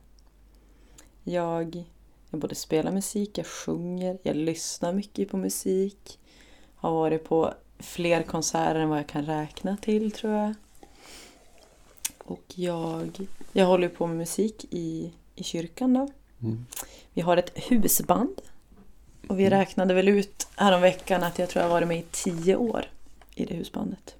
Jag, 1.34 1.84
jag 2.30 2.40
både 2.40 2.56
spelar 2.56 2.92
musik, 2.92 3.38
jag 3.38 3.48
sjunger, 3.48 4.18
jag 4.24 4.36
lyssnar 4.36 4.94
mycket 4.94 5.30
på 5.30 5.38
musik. 5.38 6.20
Har 6.80 6.92
varit 6.92 7.24
på 7.24 7.54
fler 7.80 8.24
konserter 8.24 8.80
än 8.80 8.90
vad 8.90 9.00
jag 9.00 9.08
kan 9.08 9.26
räkna 9.26 9.78
till, 9.78 10.12
tror 10.12 10.34
jag. 10.34 10.54
Och 12.18 12.44
jag, 12.56 13.28
jag 13.54 13.66
håller 13.66 13.90
på 13.90 14.08
med 14.08 14.18
musik 14.18 14.66
i, 14.70 15.14
i 15.36 15.44
kyrkan 15.44 15.94
då. 15.94 16.08
Mm. 16.42 16.66
Vi 17.14 17.22
har 17.22 17.38
ett 17.38 17.60
husband. 17.70 18.42
Och 19.28 19.40
vi 19.40 19.50
räknade 19.50 19.94
väl 19.94 20.08
ut 20.08 20.48
häromveckan 20.56 21.24
att 21.24 21.40
jag 21.40 21.50
tror 21.50 21.62
jag 21.62 21.70
har 21.70 21.76
varit 21.76 21.88
med 21.88 22.00
i 22.00 22.06
tio 22.12 22.56
år 22.56 22.86
i 23.36 23.46
det 23.46 23.54
husbandet. 23.54 24.16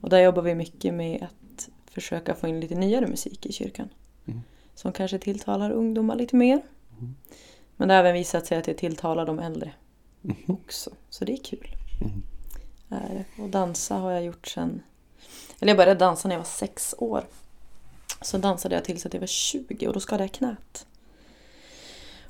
Och 0.00 0.10
där 0.10 0.20
jobbar 0.20 0.42
vi 0.42 0.54
mycket 0.54 0.94
med 0.94 1.22
att 1.22 1.68
försöka 1.90 2.34
få 2.34 2.48
in 2.48 2.60
lite 2.60 2.74
nyare 2.74 3.06
musik 3.06 3.46
i 3.46 3.52
kyrkan. 3.52 3.88
Mm. 4.26 4.42
Som 4.74 4.92
kanske 4.92 5.18
tilltalar 5.18 5.70
ungdomar 5.70 6.16
lite 6.16 6.36
mer. 6.36 6.62
Men 7.76 7.88
det 7.88 7.94
har 7.94 8.00
även 8.00 8.14
visat 8.14 8.46
sig 8.46 8.58
att 8.58 8.64
det 8.64 8.74
tilltalar 8.74 9.26
de 9.26 9.38
äldre 9.38 9.72
också. 10.46 10.90
Så 11.10 11.24
det 11.24 11.32
är 11.32 11.44
kul. 11.44 11.76
Eh, 12.90 13.42
Och 13.42 13.48
dansa 13.48 13.94
har 13.96 14.10
jag 14.10 14.24
gjort 14.24 14.46
sen... 14.46 14.82
Eller 15.60 15.70
jag 15.70 15.76
började 15.76 15.98
dansa 16.00 16.28
när 16.28 16.34
jag 16.34 16.40
var 16.40 16.46
sex 16.46 16.94
år. 16.98 17.24
Så 18.20 18.38
dansade 18.38 18.74
jag 18.74 18.84
tills 18.84 19.06
att 19.06 19.14
jag 19.14 19.20
var 19.20 19.26
20 19.26 19.86
och 19.88 19.94
då 19.94 20.00
skadade 20.00 20.24
jag 20.24 20.32
knät. 20.32 20.86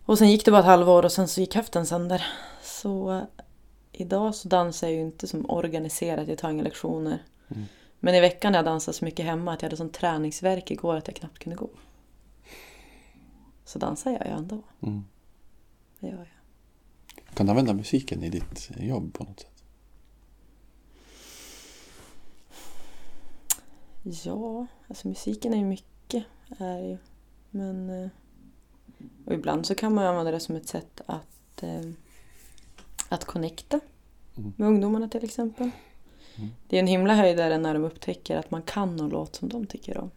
Och 0.07 0.19
sen 0.19 0.31
gick 0.31 0.45
det 0.45 0.51
bara 0.51 0.61
ett 0.61 0.67
halvår 0.67 1.05
och 1.05 1.13
sen 1.13 1.29
så 1.29 1.41
gick 1.41 1.55
höften 1.55 1.87
sönder. 1.87 2.27
Så 2.63 3.13
eh, 3.13 3.23
idag 3.93 4.35
så 4.35 4.49
dansar 4.49 4.87
jag 4.87 4.95
ju 4.95 5.01
inte 5.01 5.27
som 5.27 5.51
organiserat, 5.51 6.29
jag 6.29 6.39
tar 6.39 6.51
inga 6.51 6.63
lektioner. 6.63 7.23
Men 8.01 8.15
i 8.15 8.21
veckan 8.21 8.53
när 8.53 8.59
jag 8.59 8.65
dansade 8.67 8.97
så 8.97 9.05
mycket 9.05 9.25
hemma 9.27 9.53
att 9.53 9.63
jag 9.63 9.67
hade 9.67 9.77
sån 9.77 9.91
träningsverk 9.91 10.71
igår 10.71 10.97
att 10.97 11.07
jag 11.09 11.17
knappt 11.17 11.39
kunde 11.39 11.57
gå. 11.57 11.69
Så 13.65 13.79
dansar 13.79 14.11
jag 14.11 14.27
ju 14.27 14.33
ändå. 14.33 14.63
Mm. 14.83 15.05
Det 16.01 16.07
gör 16.07 16.19
jag. 16.19 16.27
Kan 17.35 17.47
du 17.47 17.51
använda 17.51 17.75
musiken 17.75 18.23
i 18.25 18.29
ditt 18.31 18.71
jobb 18.77 19.13
på 19.15 19.25
något 19.25 19.41
sätt? 19.41 19.51
Ja, 24.25 24.67
alltså 24.89 25.09
musiken 25.09 25.53
är 25.55 25.59
ju 25.59 25.65
mycket. 25.65 26.25
Är 26.59 26.79
ju. 26.79 26.99
Men... 27.51 27.91
eh, 28.03 28.09
Och 29.27 29.33
ibland 29.35 29.67
så 29.67 29.75
kan 29.75 29.95
man 29.95 30.07
använda 30.07 30.31
det 30.31 30.41
som 30.41 30.57
ett 30.57 30.69
sätt 30.69 31.01
att... 31.07 31.63
eh, 31.63 31.81
Att 33.09 33.25
connecta. 33.25 33.81
Med 34.57 34.69
ungdomarna 34.69 35.09
till 35.09 35.25
exempel. 35.25 35.71
Det 36.69 36.77
är 36.77 36.81
en 36.81 36.87
himla 36.87 37.15
höjdare 37.15 37.59
när 37.59 37.75
de 37.75 37.85
upptäcker 37.85 38.37
att 38.37 38.51
man 38.51 38.63
kan 38.63 38.97
någon 38.97 39.09
låt 39.11 39.35
som 39.37 39.49
de 39.49 39.67
tycker 39.67 39.99
om. 39.99 40.11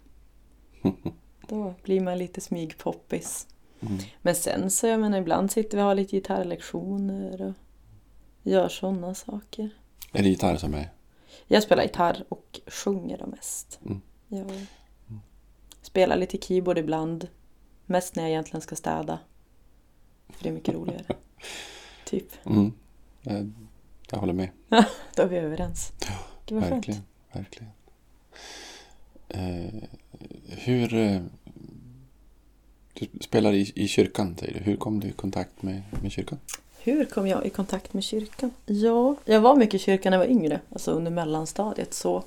Då 1.48 1.74
blir 1.84 2.02
man 2.02 2.18
lite 2.18 2.42
smygpoppis. 2.42 3.48
Men 4.22 4.36
sen 4.36 4.72
så, 4.72 4.88
jag 4.88 5.00
menar, 5.00 5.18
ibland 5.18 5.52
sitter 5.52 5.78
vi 5.78 5.84
och 5.84 5.88
har 5.88 5.96
lite 5.96 6.16
gitarrlektioner 6.16 7.42
och 7.42 7.54
gör 8.44 8.70
sådana 8.70 9.16
saker. 9.16 9.70
Är 10.12 10.24
det 10.24 10.30
gitarr 10.30 10.58
som 10.58 10.74
är... 10.74 10.90
Jag 11.48 11.64
spelar 11.64 11.84
gitarr 11.84 12.24
och 12.30 12.60
sjunger 12.68 13.18
då 13.18 13.26
mest. 13.26 13.80
Mm. 13.86 14.02
Jag 14.28 14.52
spelar 15.82 16.18
lite 16.18 16.38
keyboard 16.38 16.78
ibland. 16.78 17.28
Mest 17.86 18.16
när 18.16 18.24
jag 18.24 18.30
egentligen 18.30 18.62
ska 18.62 18.76
städa. 18.76 19.20
För 20.30 20.44
det 20.44 20.50
är 20.50 20.54
mycket 20.54 20.74
roligare. 20.74 21.06
typ. 22.06 22.46
Mm. 22.46 22.74
Jag, 23.22 23.52
jag 24.12 24.20
håller 24.20 24.34
med. 24.34 24.50
Då 25.16 25.24
är 25.24 25.28
vi 25.28 25.38
överens. 25.38 25.92
Gud 26.46 26.60
vad 26.60 26.70
skönt. 26.70 26.88
Verkligen. 26.88 27.02
Verkligen. 27.32 27.72
Eh, 29.30 29.84
hur... 30.48 31.22
Du 33.00 33.08
spelar 33.20 33.54
i, 33.54 33.72
i 33.76 33.88
kyrkan, 33.88 34.36
säger 34.40 34.54
du. 34.54 34.60
Hur 34.60 34.78
kom 34.78 35.00
du 35.00 35.08
i 35.08 35.12
kontakt 35.12 35.62
med, 35.62 35.82
med 36.02 36.12
kyrkan? 36.12 36.40
Hur 36.80 37.06
kom 37.06 37.28
jag 37.28 37.46
i 37.46 37.50
kontakt 37.50 37.94
med 37.94 38.04
kyrkan? 38.04 38.52
Ja, 38.66 39.16
jag 39.26 39.42
var 39.42 39.56
mycket 39.56 39.74
i 39.74 39.80
kyrkan 39.80 40.12
när 40.12 40.18
jag 40.18 40.26
var 40.26 40.32
yngre. 40.32 40.62
Alltså 40.72 40.92
under 40.92 41.12
mellanstadiet. 41.12 41.94
Så. 41.94 42.24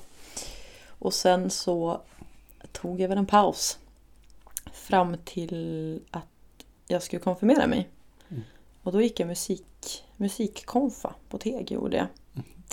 Och 0.87 1.13
sen 1.13 1.49
så 1.49 2.01
tog 2.71 2.99
jag 2.99 3.09
väl 3.09 3.17
en 3.17 3.25
paus. 3.25 3.79
Fram 4.73 5.17
till 5.25 5.99
att 6.11 6.25
jag 6.87 7.03
skulle 7.03 7.19
konfirmera 7.19 7.67
mig. 7.67 7.89
Och 8.83 8.91
då 8.91 9.01
gick 9.01 9.19
jag 9.19 9.27
musik, 9.27 10.03
musikkonfa 10.17 11.13
på 11.29 11.37
Teg 11.37 11.71
gjorde 11.71 11.97
jag. 11.97 12.07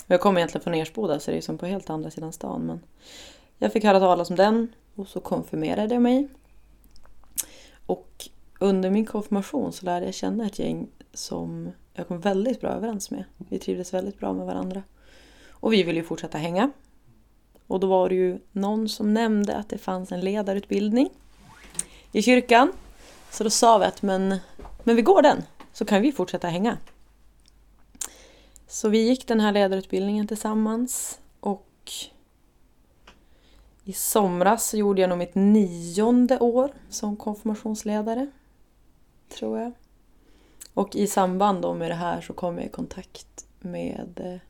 Och 0.05 0.11
Jag 0.11 0.21
kommer 0.21 0.41
egentligen 0.41 0.63
från 0.63 0.75
Ersboda 0.75 1.21
så 1.21 1.31
det 1.31 1.37
är 1.37 1.41
som 1.41 1.59
på 1.59 1.67
helt 1.67 1.91
andra 1.91 2.11
sidan 2.11 2.33
stan. 2.33 2.61
Men 2.67 2.81
jag 3.59 3.73
fick 3.73 3.85
höra 3.85 4.01
talas 4.01 4.31
om 4.31 4.37
den 4.37 4.73
och 4.95 5.09
så 5.09 5.21
konfirmerade 5.21 5.95
jag 5.95 6.03
mig. 6.03 6.29
Och 7.89 8.29
under 8.59 8.91
min 8.91 9.07
konfirmation 9.07 9.73
så 9.73 9.87
lärde 9.87 10.07
jag 10.07 10.15
känna 10.15 10.47
ett 10.47 10.59
gäng 10.59 10.89
som 11.15 11.73
jag 11.95 12.09
kom 12.09 12.21
väldigt 12.21 12.61
bra 12.61 12.71
överens 12.71 13.11
med. 13.11 13.25
Vi 13.37 13.59
trivdes 13.59 13.95
väldigt 13.95 14.19
bra 14.19 14.33
med 14.33 14.47
varandra. 14.47 14.83
Och 15.51 15.73
vi 15.73 15.83
ville 15.83 15.99
ju 15.99 16.05
fortsätta 16.05 16.39
hänga. 16.39 16.71
Och 17.67 17.81
då 17.81 17.87
var 17.87 18.09
det 18.09 18.15
ju 18.15 18.39
någon 18.53 18.89
som 18.89 19.15
nämnde 19.15 19.57
att 19.57 19.69
det 19.69 19.79
fanns 19.79 20.13
en 20.13 20.21
ledarutbildning 20.21 21.09
i 22.13 22.23
kyrkan. 22.23 22.73
Så 23.31 23.45
då 23.45 23.51
sa 23.51 23.79
vi 23.79 23.85
att 23.85 24.03
men, 24.03 24.37
men 24.85 24.97
vi 24.97 25.03
går 25.03 25.23
den 25.23 25.43
så 25.73 25.85
kan 25.85 26.03
vi 26.03 26.13
fortsätta 26.13 26.49
hänga. 26.49 26.79
Så 28.67 28.89
vi 28.89 28.99
gick 28.99 29.29
den 29.29 29.41
här 29.41 29.53
ledarutbildningen 29.53 30.27
tillsammans 30.27 31.21
och 31.41 31.93
i 33.89 33.93
somras 33.93 34.75
gjorde 34.75 35.01
jag 35.01 35.09
nog 35.09 35.19
mitt 35.19 35.35
nionde 35.35 36.39
år 36.39 36.73
som 36.89 37.17
konfirmationsledare. 37.17 38.31
Tror 39.29 39.59
jag. 39.59 39.73
Och 40.75 40.97
i 40.97 41.07
samband 41.07 41.79
med 41.79 41.91
det 41.91 41.95
här 41.95 42.21
så 42.21 42.33
kom 42.33 42.59
jag 42.59 42.67
i 42.67 42.69
kontakt 42.69 43.47
med 43.59 44.21
eh, 44.25 44.41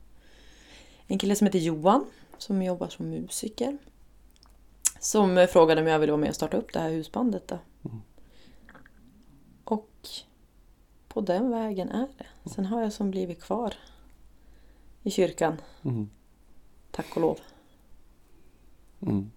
en 1.07 1.19
kille 1.19 1.35
som 1.35 1.47
heter 1.47 1.59
Johan 1.59 2.05
som 2.37 2.61
jobbar 2.61 2.87
som 2.87 3.09
musiker. 3.09 3.77
Som 4.99 5.37
eh, 5.37 5.47
frågade 5.47 5.81
om 5.81 5.87
jag 5.87 5.99
ville 5.99 6.11
vara 6.11 6.21
med 6.21 6.29
och 6.29 6.35
starta 6.35 6.57
upp 6.57 6.73
det 6.73 6.79
här 6.79 6.89
husbandet 6.89 7.47
då. 7.47 7.59
Och 9.63 10.09
på 11.07 11.21
den 11.21 11.51
vägen 11.51 11.89
är 11.89 12.07
det. 12.17 12.49
Sen 12.49 12.65
har 12.65 12.81
jag 12.81 12.93
som 12.93 13.11
blivit 13.11 13.41
kvar 13.41 13.73
i 15.03 15.11
kyrkan. 15.11 15.61
Mm. 15.83 16.09
Tack 16.91 17.15
och 17.15 17.21
lov. 17.21 17.39
Mm. 19.01 19.31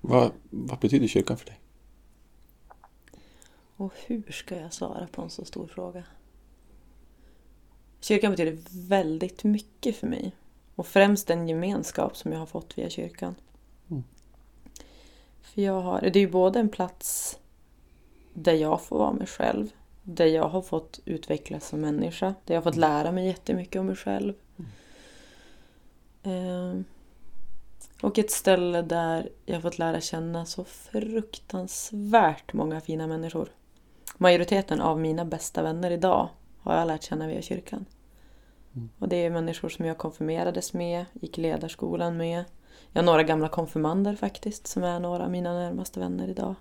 Vad, 0.00 0.32
vad 0.50 0.78
betyder 0.78 1.06
kyrkan 1.06 1.36
för 1.36 1.46
dig? 1.46 1.60
Och 3.76 3.92
hur 4.06 4.32
ska 4.32 4.56
jag 4.56 4.72
svara 4.72 5.06
på 5.06 5.22
en 5.22 5.30
så 5.30 5.44
stor 5.44 5.66
fråga? 5.66 6.04
Kyrkan 8.00 8.30
betyder 8.30 8.58
väldigt 8.88 9.44
mycket 9.44 9.96
för 9.96 10.06
mig. 10.06 10.32
Och 10.74 10.86
främst 10.86 11.26
den 11.26 11.48
gemenskap 11.48 12.16
som 12.16 12.32
jag 12.32 12.38
har 12.38 12.46
fått 12.46 12.78
via 12.78 12.90
kyrkan. 12.90 13.34
Mm. 13.90 14.04
För 15.42 15.62
jag 15.62 15.80
har, 15.80 16.00
det 16.00 16.18
är 16.18 16.20
ju 16.20 16.30
både 16.30 16.60
en 16.60 16.68
plats 16.68 17.38
där 18.34 18.54
jag 18.54 18.82
får 18.82 18.98
vara 18.98 19.12
mig 19.12 19.26
själv. 19.26 19.70
Där 20.02 20.26
jag 20.26 20.48
har 20.48 20.62
fått 20.62 21.00
utvecklas 21.04 21.68
som 21.68 21.80
människa. 21.80 22.34
Där 22.44 22.54
jag 22.54 22.62
har 22.62 22.70
fått 22.70 22.76
lära 22.76 23.12
mig 23.12 23.26
jättemycket 23.26 23.80
om 23.80 23.86
mig 23.86 23.96
själv. 23.96 24.34
Ehm, 26.22 26.84
Och 28.02 28.18
ett 28.18 28.30
ställe 28.30 28.82
där 28.82 29.28
jag 29.46 29.62
fått 29.62 29.78
lära 29.78 30.00
känna 30.00 30.46
så 30.46 30.64
fruktansvärt 30.64 32.52
många 32.52 32.80
fina 32.80 33.06
människor. 33.06 33.48
Majoriteten 34.16 34.80
av 34.80 35.00
mina 35.00 35.24
bästa 35.24 35.62
vänner 35.62 35.90
idag 35.90 36.28
har 36.60 36.76
jag 36.76 36.86
lärt 36.86 37.02
känna 37.02 37.26
via 37.26 37.42
kyrkan. 37.42 37.86
Och 38.98 39.08
det 39.08 39.16
är 39.16 39.30
människor 39.30 39.68
som 39.68 39.84
jag 39.84 39.98
konfirmerades 39.98 40.72
med, 40.72 41.04
gick 41.12 41.36
ledarskolan 41.36 42.16
med. 42.16 42.44
Jag 42.92 43.02
har 43.02 43.06
några 43.06 43.22
gamla 43.22 43.48
konfirmander 43.48 44.16
faktiskt 44.16 44.66
som 44.66 44.84
är 44.84 45.00
några 45.00 45.24
av 45.24 45.30
mina 45.30 45.52
närmaste 45.52 46.00
vänner 46.00 46.28
idag. 46.28 46.54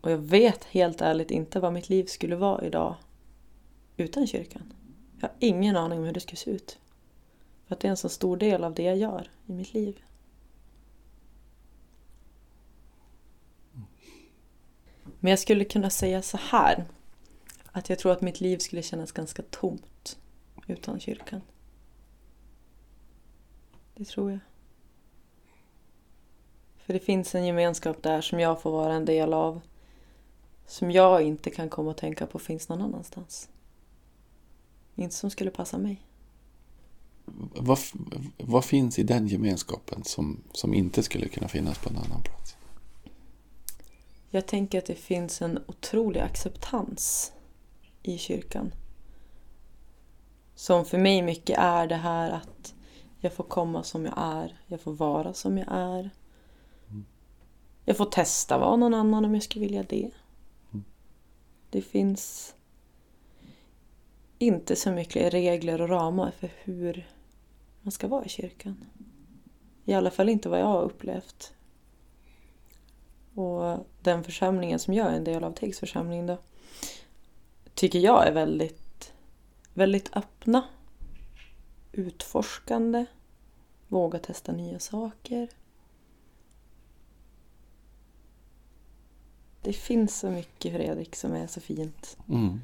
Och 0.00 0.10
jag 0.10 0.18
vet 0.18 0.64
helt 0.64 1.00
ärligt 1.00 1.30
inte 1.30 1.60
vad 1.60 1.72
mitt 1.72 1.88
liv 1.88 2.04
skulle 2.04 2.36
vara 2.36 2.64
idag 2.64 2.94
utan 3.96 4.26
kyrkan. 4.26 4.72
Jag 5.20 5.28
har 5.28 5.36
ingen 5.38 5.76
aning 5.76 5.98
om 5.98 6.04
hur 6.04 6.12
det 6.12 6.20
skulle 6.20 6.36
se 6.36 6.50
ut. 6.50 6.78
För 7.68 7.74
att 7.74 7.80
det 7.80 7.88
är 7.88 7.90
en 7.90 7.96
så 7.96 8.08
stor 8.08 8.36
del 8.36 8.64
av 8.64 8.74
det 8.74 8.82
jag 8.82 8.96
gör 8.96 9.30
i 9.46 9.52
mitt 9.52 9.74
liv. 9.74 10.02
Men 15.20 15.30
jag 15.30 15.38
skulle 15.38 15.64
kunna 15.64 15.90
säga 15.90 16.22
så 16.22 16.36
här. 16.36 16.84
Att 17.72 17.88
jag 17.88 17.98
tror 17.98 18.12
att 18.12 18.20
mitt 18.20 18.40
liv 18.40 18.58
skulle 18.58 18.82
kännas 18.82 19.12
ganska 19.12 19.42
tomt 19.42 20.18
utan 20.66 21.00
kyrkan. 21.00 21.40
Det 23.94 24.04
tror 24.04 24.30
jag. 24.30 24.40
För 26.76 26.92
det 26.92 27.00
finns 27.00 27.34
en 27.34 27.46
gemenskap 27.46 28.02
där 28.02 28.20
som 28.20 28.40
jag 28.40 28.62
får 28.62 28.70
vara 28.70 28.94
en 28.94 29.04
del 29.04 29.32
av. 29.32 29.60
Som 30.66 30.90
jag 30.90 31.22
inte 31.22 31.50
kan 31.50 31.68
komma 31.68 31.90
och 31.90 31.96
tänka 31.96 32.26
på 32.26 32.38
finns 32.38 32.68
någon 32.68 32.82
annanstans. 32.82 33.48
Inte 34.94 35.14
som 35.14 35.30
skulle 35.30 35.50
passa 35.50 35.78
mig. 35.78 36.07
Vad, 37.54 37.78
vad 38.36 38.64
finns 38.64 38.98
i 38.98 39.02
den 39.02 39.26
gemenskapen 39.26 40.04
som, 40.04 40.40
som 40.52 40.74
inte 40.74 41.02
skulle 41.02 41.28
kunna 41.28 41.48
finnas 41.48 41.78
på 41.78 41.90
en 41.90 41.96
annan 41.96 42.22
plats? 42.22 42.56
Jag 44.30 44.46
tänker 44.46 44.78
att 44.78 44.86
det 44.86 44.94
finns 44.94 45.42
en 45.42 45.58
otrolig 45.66 46.20
acceptans 46.20 47.32
i 48.02 48.18
kyrkan. 48.18 48.72
Som 50.54 50.84
för 50.84 50.98
mig 50.98 51.22
mycket 51.22 51.58
är 51.58 51.86
det 51.86 51.96
här 51.96 52.30
att 52.30 52.74
jag 53.20 53.32
får 53.32 53.44
komma 53.44 53.82
som 53.82 54.04
jag 54.04 54.14
är. 54.16 54.60
Jag 54.66 54.80
får 54.80 54.92
vara 54.92 55.34
som 55.34 55.58
jag 55.58 55.68
är. 55.70 56.10
Jag 57.84 57.96
får 57.96 58.04
testa 58.04 58.58
vara 58.58 58.76
någon 58.76 58.94
annan 58.94 59.24
om 59.24 59.34
jag 59.34 59.42
skulle 59.42 59.64
vilja 59.64 59.82
det. 59.82 60.10
Det 61.70 61.82
finns 61.82 62.54
inte 64.38 64.76
så 64.76 64.90
mycket 64.90 65.34
regler 65.34 65.80
och 65.80 65.88
ramar 65.88 66.30
för 66.30 66.50
hur 66.64 67.08
man 67.88 67.92
ska 67.92 68.08
vara 68.08 68.24
i 68.24 68.28
kyrkan. 68.28 68.84
I 69.84 69.94
alla 69.94 70.10
fall 70.10 70.28
inte 70.28 70.48
vad 70.48 70.60
jag 70.60 70.66
har 70.66 70.82
upplevt. 70.82 71.52
Och 73.34 73.86
den 74.02 74.24
församlingen 74.24 74.78
som 74.78 74.94
jag 74.94 75.06
är 75.06 75.16
en 75.16 75.24
del 75.24 75.44
av, 75.44 75.52
Tegs 75.52 75.78
församling 75.78 76.26
då, 76.26 76.38
tycker 77.74 77.98
jag 77.98 78.26
är 78.26 78.32
väldigt, 78.32 79.12
väldigt 79.74 80.16
öppna. 80.16 80.64
Utforskande. 81.92 83.04
Våga 83.88 84.18
testa 84.18 84.52
nya 84.52 84.78
saker. 84.78 85.48
Det 89.62 89.72
finns 89.72 90.18
så 90.18 90.30
mycket 90.30 90.72
Fredrik 90.72 91.16
som 91.16 91.32
är 91.32 91.46
så 91.46 91.60
fint. 91.60 92.16
Mm. 92.28 92.60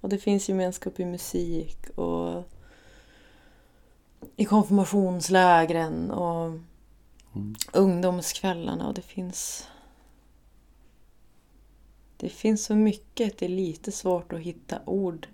Och 0.00 0.08
det 0.08 0.18
finns 0.18 0.48
gemenskap 0.48 1.00
i 1.00 1.04
musik 1.04 1.90
och 1.94 2.44
i 4.36 4.44
konfirmationslägren 4.44 6.10
och 6.10 6.58
ungdomskvällarna 7.72 8.88
och 8.88 8.94
det 8.94 9.02
finns 9.02 9.68
det 12.16 12.28
finns 12.28 12.64
så 12.64 12.74
mycket, 12.74 13.38
det 13.38 13.44
är 13.44 13.48
lite 13.48 13.92
svårt 13.92 14.32
att 14.32 14.40
hitta 14.40 14.80
ord 14.84 15.28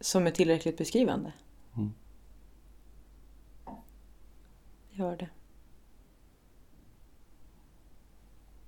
som 0.00 0.26
är 0.26 0.30
tillräckligt 0.30 0.76
beskrivande. 0.76 1.32
Mm. 1.76 1.92
Gör 4.90 5.16
det. 5.16 5.28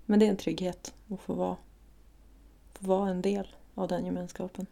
Men 0.06 0.18
det 0.18 0.26
är 0.26 0.30
en 0.30 0.36
trygghet 0.36 0.94
att 1.08 1.20
få 1.20 1.34
vara, 1.34 1.56
få 2.72 2.86
vara 2.86 3.10
en 3.10 3.22
del 3.22 3.54
av 3.74 3.88
den 3.88 4.04
gemenskapen. 4.04 4.66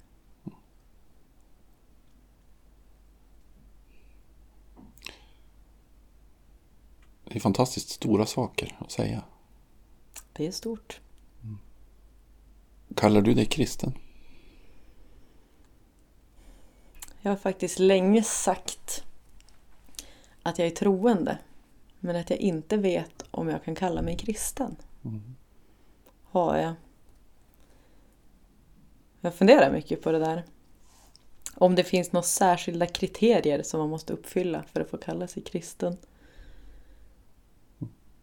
Det 7.29 7.37
är 7.37 7.41
fantastiskt 7.41 7.88
stora 7.91 8.27
saker 8.27 8.77
att 8.79 8.91
säga. 8.91 9.23
Det 10.33 10.47
är 10.47 10.53
stort. 10.53 11.01
Kallar 12.95 13.21
du 13.21 13.35
dig 13.35 13.45
kristen? 13.45 13.93
Jag 17.21 17.31
har 17.31 17.37
faktiskt 17.37 17.79
länge 17.79 18.23
sagt 18.23 19.05
att 20.43 20.59
jag 20.59 20.67
är 20.67 20.73
troende. 20.73 21.38
Men 22.01 22.17
att 22.17 22.31
jag 22.31 22.38
inte 22.38 22.77
vet 22.77 23.25
om 23.31 23.49
jag 23.49 23.64
kan 23.64 23.75
kalla 23.75 24.03
mig 24.03 24.17
kristen. 24.17 24.77
Har 26.25 26.57
jag. 26.57 26.75
Jag 29.21 29.35
funderar 29.35 29.73
mycket 29.73 30.03
på 30.03 30.12
det 30.12 30.19
där. 30.19 30.45
Om 31.55 31.75
det 31.75 31.85
finns 31.85 32.12
några 32.12 32.23
särskilda 32.23 32.87
kriterier 32.87 33.62
som 33.62 33.81
man 33.81 33.88
måste 33.88 34.12
uppfylla 34.12 34.64
för 34.73 34.81
att 34.81 34.91
få 34.91 34.97
kalla 34.97 35.29
sig 35.29 35.43
kristen. 35.43 35.97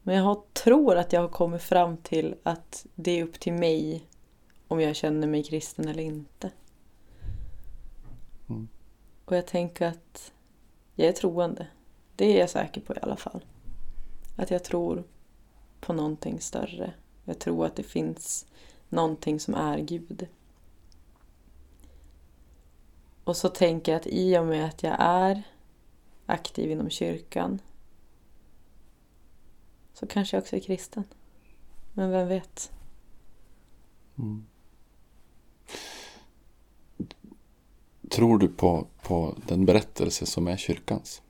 Men 0.08 0.15
jag 0.15 0.54
tror 0.54 0.96
att 0.96 1.13
jag 1.13 1.22
har 1.22 1.28
kommit 1.28 1.62
fram 1.62 1.98
till 1.98 2.36
att 2.44 2.86
det 2.96 3.12
är 3.12 3.24
upp 3.24 3.39
till 3.39 3.54
mig 3.54 4.08
om 4.68 4.82
jag 4.82 4.96
känner 4.96 5.28
mig 5.28 5.44
kristen 5.44 5.88
eller 5.88 6.04
inte. 6.04 6.52
Mm. 8.50 8.68
Och 9.26 9.36
jag 9.36 9.48
tänker 9.48 9.88
att 9.88 10.34
jag 10.96 11.08
är 11.08 11.12
troende. 11.12 11.68
Det 12.15 12.26
är 12.26 12.39
jag 12.39 12.50
säker 12.50 12.82
på 12.82 12.94
i 12.94 12.98
alla 13.02 13.15
fall. 13.15 13.46
Att 14.36 14.52
jag 14.52 14.63
tror 14.63 15.04
på 15.82 15.94
någonting 15.94 16.41
större. 16.41 16.94
Jag 17.24 17.39
tror 17.39 17.65
att 17.65 17.76
det 17.76 17.84
finns 17.84 18.46
någonting 18.89 19.39
som 19.39 19.56
är 19.56 19.78
Gud. 19.80 20.28
Och 23.24 23.38
så 23.38 23.50
tänker 23.50 23.91
jag 23.91 24.00
att 24.00 24.08
i 24.08 24.38
och 24.38 24.46
med 24.46 24.65
att 24.65 24.84
jag 24.84 24.96
är 25.00 25.44
aktiv 26.26 26.72
inom 26.72 26.89
kyrkan 26.89 27.60
så 29.96 30.08
kanske 30.08 30.38
jag 30.38 30.42
också 30.42 30.56
är 30.56 30.60
kristen. 30.60 31.04
Men 31.94 32.12
vem 32.12 32.28
vet? 32.28 32.72
Tror 38.10 38.38
du 38.38 38.48
på, 38.48 38.88
på 39.02 39.38
den 39.48 39.66
berättelse 39.66 40.26
som 40.26 40.48
är 40.48 40.58
kyrkans? 40.58 41.22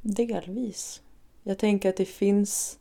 Delvis. 0.00 1.02
Jag 1.42 1.58
tänker 1.58 1.88
att 1.88 1.96
det 1.96 2.04
finns 2.04 2.78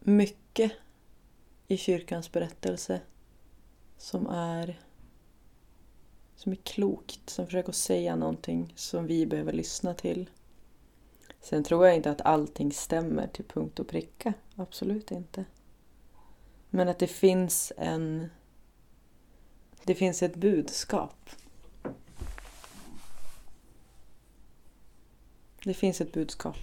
mycket 0.00 0.72
i 1.68 1.76
kyrkans 1.76 2.32
berättelse 2.32 3.00
som 3.98 4.26
är 4.26 4.80
som 6.36 6.52
är 6.52 6.56
klokt, 6.56 7.30
som 7.30 7.46
försöker 7.46 7.72
säga 7.72 8.16
någonting 8.16 8.72
som 8.76 9.06
vi 9.06 9.26
behöver 9.26 9.52
lyssna 9.52 9.94
till. 9.94 10.30
Sen 11.40 11.64
tror 11.64 11.86
jag 11.86 11.96
inte 11.96 12.10
att 12.10 12.20
allting 12.20 12.72
stämmer 12.72 13.26
till 13.26 13.44
punkt 13.44 13.80
och 13.80 13.88
pricka. 13.88 14.32
Absolut 14.56 15.10
inte. 15.10 15.44
Men 16.70 16.88
att 16.88 16.98
det 16.98 17.06
finns 17.06 17.72
en... 17.76 18.30
Det 19.84 19.94
finns 19.94 20.22
ett 20.22 20.36
budskap. 20.36 21.30
Det 25.64 25.74
finns 25.74 26.00
ett 26.00 26.12
budskap. 26.12 26.58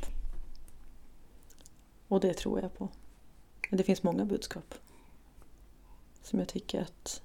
Och 2.07 2.19
det 2.19 2.33
tror 2.33 2.61
jag 2.61 2.73
på. 2.73 2.89
Men 3.69 3.77
det 3.77 3.83
finns 3.83 4.03
många 4.03 4.25
budskap. 4.25 4.73
Som 6.23 6.39
jag 6.39 6.47
tycker 6.47 6.81
att 6.81 7.21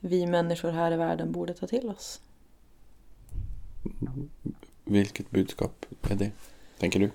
vi 0.00 0.26
människor 0.26 0.70
här 0.70 0.92
i 0.92 0.96
världen 0.96 1.32
borde 1.32 1.54
ta 1.54 1.66
till 1.66 1.88
oss. 1.88 2.20
Vilket 4.84 5.30
budskap 5.30 5.86
är 6.02 6.14
det? 6.14 6.30
Tänker 6.78 7.00
du? 7.00 7.10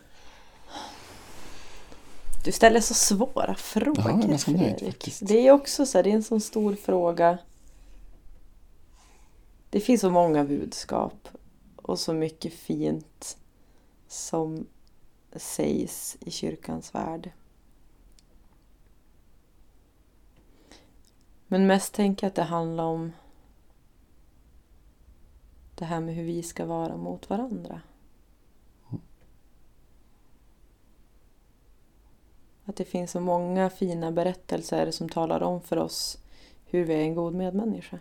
Du 2.45 2.51
ställer 2.51 2.79
så 2.79 2.93
svåra 2.93 3.55
frågor 3.55 3.95
Ja, 3.97 4.09
jag 4.09 4.27
nöjd 4.27 4.41
Fredrik. 4.41 4.85
faktiskt. 4.85 5.27
Det 5.27 5.47
är 5.47 5.51
också 5.51 5.85
så 5.85 5.97
här, 5.97 6.03
det 6.03 6.09
är 6.09 6.13
en 6.15 6.23
sån 6.23 6.41
stor 6.41 6.75
fråga. 6.75 7.37
Det 9.69 9.79
finns 9.79 10.01
så 10.01 10.09
många 10.09 10.43
budskap 10.43 11.27
och 11.75 11.99
så 11.99 12.13
mycket 12.13 12.53
fint 12.53 13.37
som 14.07 14.67
sägs 15.35 16.17
i 16.19 16.31
kyrkans 16.31 16.95
värld. 16.95 17.31
Men 21.47 21.67
mest 21.67 21.93
tänker 21.93 22.25
jag 22.25 22.29
att 22.29 22.35
det 22.35 22.43
handlar 22.43 22.83
om 22.83 23.11
det 25.75 25.85
här 25.85 25.99
med 25.99 26.15
hur 26.15 26.23
vi 26.23 26.43
ska 26.43 26.65
vara 26.65 26.97
mot 26.97 27.29
varandra. 27.29 27.81
Att 32.65 32.75
det 32.75 32.85
finns 32.85 33.11
så 33.11 33.19
många 33.19 33.69
fina 33.69 34.11
berättelser 34.11 34.91
som 34.91 35.09
talar 35.09 35.43
om 35.43 35.61
för 35.61 35.77
oss 35.77 36.17
hur 36.65 36.85
vi 36.85 36.93
är 36.93 37.01
en 37.01 37.15
god 37.15 37.33
medmänniska. 37.33 37.99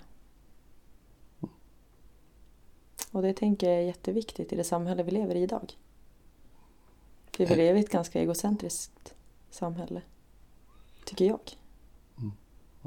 Och 3.11 3.23
det 3.23 3.35
tänker 3.35 3.71
jag 3.71 3.77
är 3.77 3.87
jätteviktigt 3.87 4.53
i 4.53 4.57
det 4.57 4.65
samhälle 4.65 5.03
vi 5.03 5.11
lever 5.11 5.35
i 5.35 5.43
idag. 5.43 5.73
För 7.33 7.47
vi 7.47 7.57
lever 7.57 7.81
i 7.81 7.85
ett 7.85 7.91
ganska 7.91 8.21
egocentriskt 8.21 9.15
samhälle. 9.51 10.03
Tycker 11.05 11.25
jag. 11.25 11.64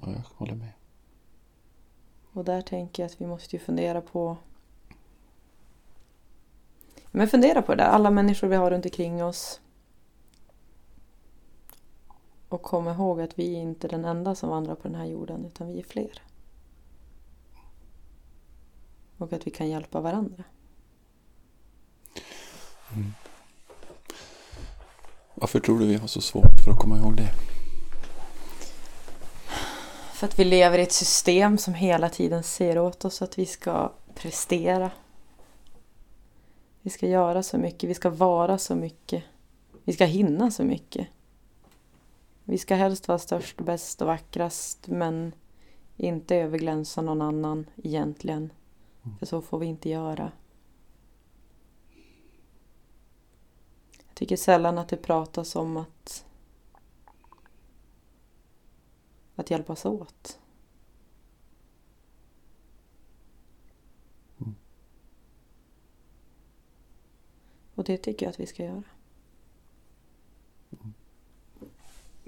Ja, 0.02 0.12
jag 0.12 0.24
håller 0.36 0.56
med. 0.56 0.72
Och 2.32 2.46
där 2.46 2.62
tänker 2.62 3.04
jag 3.04 3.08
att 3.12 3.22
vi 3.22 3.28
måste 3.28 3.56
ju 3.56 3.60
fundera 3.60 4.02
på 4.02 4.38
men 7.18 7.28
fundera 7.28 7.62
på 7.62 7.76
det, 7.76 7.86
alla 7.86 8.12
människor 8.12 8.48
vi 8.48 8.56
har 8.56 8.72
runt 8.72 8.86
omkring 8.86 9.24
oss. 9.24 9.62
Och 12.50 12.62
komma 12.62 12.92
ihåg 12.92 13.22
att 13.22 13.40
vi 13.40 13.56
är 13.56 13.60
inte 13.60 13.88
den 13.88 14.06
enda 14.06 14.36
som 14.36 14.50
vandrar 14.50 14.76
på 14.76 14.88
den 14.88 14.96
här 14.96 15.06
jorden, 15.06 15.46
utan 15.46 15.68
vi 15.68 15.80
är 15.80 15.84
fler. 15.84 16.22
Och 19.18 19.34
att 19.34 19.48
vi 19.48 19.52
kan 19.52 19.70
hjälpa 19.70 20.02
varandra. 20.02 20.44
Varför 25.36 25.60
tror 25.60 25.80
du 25.80 25.88
vi 25.88 25.96
har 25.96 26.08
så 26.08 26.22
svårt 26.22 26.60
för 26.66 26.72
att 26.72 26.80
komma 26.80 26.98
ihåg 26.98 27.16
det? 27.16 27.57
För 30.18 30.28
att 30.28 30.40
vi 30.40 30.44
lever 30.44 30.80
i 30.80 30.82
ett 30.82 30.92
system 30.92 31.58
som 31.58 31.74
hela 31.74 32.10
tiden 32.10 32.44
säger 32.44 32.80
åt 32.80 33.06
oss 33.06 33.22
att 33.22 33.40
vi 33.40 33.46
ska 33.46 33.92
prestera. 34.16 34.92
Vi 36.82 36.90
ska 36.90 37.08
göra 37.08 37.44
så 37.44 37.58
mycket, 37.58 37.90
vi 37.90 37.94
ska 37.94 38.10
vara 38.10 38.58
så 38.58 38.76
mycket. 38.76 39.24
Vi 39.84 39.94
ska 39.94 40.06
hinna 40.06 40.52
så 40.52 40.64
mycket. 40.64 41.08
Vi 42.44 42.58
ska 42.58 42.76
helst 42.76 43.08
vara 43.08 43.20
störst, 43.20 43.58
bäst 43.58 44.02
och 44.02 44.08
vackrast 44.08 44.88
men 44.88 45.34
inte 45.98 46.36
överglänsa 46.36 47.02
någon 47.02 47.22
annan 47.22 47.66
egentligen. 47.84 48.50
För 49.20 49.26
så 49.26 49.42
får 49.42 49.60
vi 49.60 49.66
inte 49.66 49.90
göra. 49.90 50.32
Jag 54.08 54.16
tycker 54.16 54.38
sällan 54.38 54.78
att 54.78 54.90
det 54.90 54.98
pratas 54.98 55.56
om 55.56 55.78
att 55.78 56.26
att 59.38 59.52
hjälpas 59.52 59.86
åt. 59.86 60.40
Och 67.76 67.84
det 67.84 67.98
tycker 67.98 68.26
jag 68.26 68.32
att 68.34 68.40
vi 68.40 68.46
ska 68.48 68.64
göra. 68.64 68.84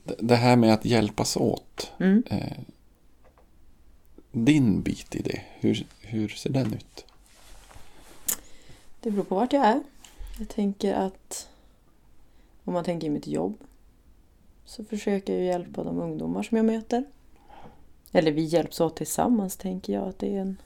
Det- 0.03 0.15
Det 0.19 0.35
här 0.35 0.55
med 0.55 0.73
att 0.73 0.85
hjälpas 0.85 1.37
åt. 1.37 1.91
Mm. 1.99 2.23
Eh, 2.29 2.57
din 4.31 4.81
bit 4.81 5.15
i 5.15 5.21
det, 5.21 5.41
hur, 5.59 5.87
hur 6.01 6.27
ser 6.29 6.49
den 6.49 6.73
ut? 6.73 7.05
Det 9.01 9.11
beror 9.11 9.23
på 9.23 9.35
vart 9.35 9.53
jag 9.53 9.65
är. 9.65 9.83
Jag 10.39 10.49
tänker 10.49 10.93
att 10.93 11.49
om 12.63 12.73
man 12.73 12.83
tänker 12.83 13.07
i 13.07 13.09
mitt 13.09 13.27
jobb 13.27 13.57
så 14.69 14.83
försöker 14.83 15.33
jag 15.33 15.43
hjälpa 15.45 15.83
de 15.83 15.99
ungdomar 15.99 16.43
som 16.43 16.57
jag 16.57 16.65
möter. 16.65 17.03
Eller 18.11 18.31
vi 18.31 18.43
hjälps 18.43 18.81
åt 18.81 18.95
tillsammans 18.95 19.57
tänker 19.57 19.93
jag 19.93 20.07
att 20.07 20.19
det 20.19 20.35
är, 20.35 20.41
en, 20.41 20.61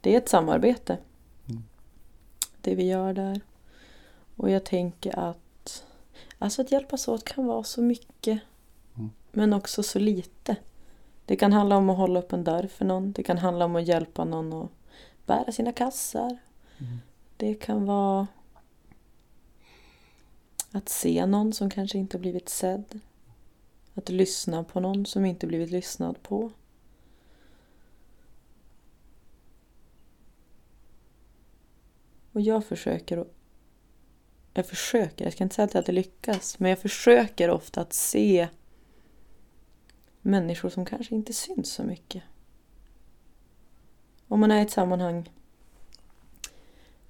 det 0.00 0.14
är 0.14 0.18
ett 0.18 0.28
samarbete. 0.28 0.98
Det 2.60 2.74
vi 2.74 2.88
gör 2.88 3.12
där. 3.12 3.40
Och 4.36 4.50
jag 4.50 4.64
tänker 4.64 5.18
att 5.18 5.84
alltså 6.38 6.62
att 6.62 6.72
hjälpas 6.72 7.08
åt 7.08 7.24
kan 7.24 7.46
vara 7.46 7.64
så 7.64 7.82
mycket 7.82 8.40
men 9.32 9.52
också 9.52 9.82
så 9.82 9.98
lite. 9.98 10.56
Det 11.24 11.36
kan 11.36 11.52
handla 11.52 11.76
om 11.76 11.90
att 11.90 11.98
hålla 11.98 12.18
upp 12.18 12.32
en 12.32 12.44
dörr 12.44 12.66
för 12.66 12.84
någon. 12.84 13.12
Det 13.12 13.22
kan 13.22 13.38
handla 13.38 13.64
om 13.64 13.76
att 13.76 13.88
hjälpa 13.88 14.24
någon 14.24 14.52
att 14.52 14.70
bära 15.26 15.52
sina 15.52 15.72
kassar. 15.72 16.38
Det 17.36 17.54
kan 17.54 17.86
vara 17.86 18.26
att 20.72 20.88
se 20.88 21.26
någon 21.26 21.52
som 21.52 21.70
kanske 21.70 21.98
inte 21.98 22.18
blivit 22.18 22.48
sedd. 22.48 23.00
Att 23.94 24.08
lyssna 24.08 24.64
på 24.64 24.80
någon 24.80 25.06
som 25.06 25.24
inte 25.24 25.46
blivit 25.46 25.70
lyssnad 25.70 26.22
på. 26.22 26.50
Och 32.32 32.40
jag 32.40 32.64
försöker 32.64 33.18
att 33.18 33.34
jag 34.54 34.66
försöker, 34.66 35.24
jag 35.24 35.32
ska 35.32 35.44
inte 35.44 35.54
säga 35.54 35.64
att 35.64 35.74
jag 35.74 35.80
alltid 35.80 35.94
lyckas, 35.94 36.58
men 36.58 36.70
jag 36.70 36.78
försöker 36.78 37.50
ofta 37.50 37.80
att 37.80 37.92
se 37.92 38.48
människor 40.20 40.68
som 40.68 40.84
kanske 40.84 41.14
inte 41.14 41.32
syns 41.32 41.72
så 41.72 41.82
mycket. 41.82 42.22
Om 44.28 44.40
man 44.40 44.50
är 44.50 44.58
i 44.58 44.62
ett 44.62 44.70
sammanhang 44.70 45.28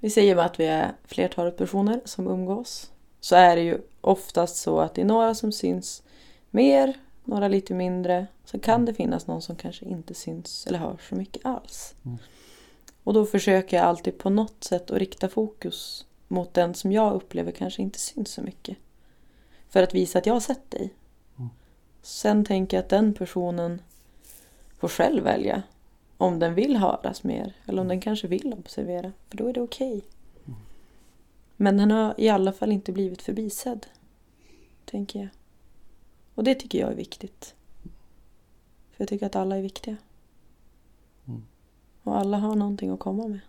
vi 0.02 0.10
säger 0.10 0.34
bara 0.34 0.44
att 0.44 0.60
vi 0.60 0.66
är 0.66 0.92
flertalet 1.04 1.56
personer 1.56 2.00
som 2.04 2.26
umgås. 2.26 2.92
Så 3.20 3.36
är 3.36 3.56
det 3.56 3.62
ju 3.62 3.80
oftast 4.00 4.56
så 4.56 4.80
att 4.80 4.94
det 4.94 5.00
är 5.00 5.06
några 5.06 5.34
som 5.34 5.52
syns 5.52 6.02
mer, 6.50 6.94
några 7.24 7.48
lite 7.48 7.74
mindre. 7.74 8.26
Så 8.44 8.58
kan 8.58 8.84
det 8.84 8.94
finnas 8.94 9.26
någon 9.26 9.42
som 9.42 9.56
kanske 9.56 9.84
inte 9.84 10.14
syns 10.14 10.66
eller 10.66 10.78
hörs 10.78 11.08
så 11.08 11.14
mycket 11.14 11.46
alls. 11.46 11.94
Och 13.04 13.14
då 13.14 13.26
försöker 13.26 13.76
jag 13.76 13.86
alltid 13.86 14.18
på 14.18 14.30
något 14.30 14.64
sätt 14.64 14.90
att 14.90 14.98
rikta 14.98 15.28
fokus 15.28 16.06
mot 16.28 16.54
den 16.54 16.74
som 16.74 16.92
jag 16.92 17.14
upplever 17.14 17.52
kanske 17.52 17.82
inte 17.82 17.98
syns 17.98 18.30
så 18.30 18.42
mycket. 18.42 18.76
För 19.68 19.82
att 19.82 19.94
visa 19.94 20.18
att 20.18 20.26
jag 20.26 20.34
har 20.34 20.40
sett 20.40 20.70
dig. 20.70 20.94
Sen 22.02 22.44
tänker 22.44 22.76
jag 22.76 22.82
att 22.84 22.88
den 22.88 23.14
personen 23.14 23.82
får 24.78 24.88
själv 24.88 25.24
välja 25.24 25.62
om 26.16 26.38
den 26.38 26.54
vill 26.54 26.76
höras 26.76 27.22
mer 27.22 27.56
eller 27.66 27.82
om 27.82 27.88
den 27.88 28.00
kanske 28.00 28.28
vill 28.28 28.54
observera. 28.58 29.12
För 29.28 29.36
då 29.36 29.48
är 29.48 29.52
det 29.52 29.60
okej. 29.60 30.04
Men 31.56 31.76
den 31.76 31.90
har 31.90 32.14
i 32.18 32.28
alla 32.28 32.52
fall 32.52 32.72
inte 32.72 32.92
blivit 32.92 33.22
förbisedd. 33.22 33.86
Tänker 34.84 35.18
jag. 35.20 35.28
Och 36.40 36.44
det 36.44 36.54
tycker 36.54 36.80
jag 36.80 36.90
är 36.90 36.94
viktigt. 36.94 37.54
För 38.90 38.96
jag 38.96 39.08
tycker 39.08 39.26
att 39.26 39.36
alla 39.36 39.56
är 39.56 39.62
viktiga. 39.62 39.96
Och 42.02 42.18
alla 42.18 42.38
har 42.38 42.56
någonting 42.56 42.90
att 42.90 43.00
komma 43.00 43.28
med. 43.28 43.40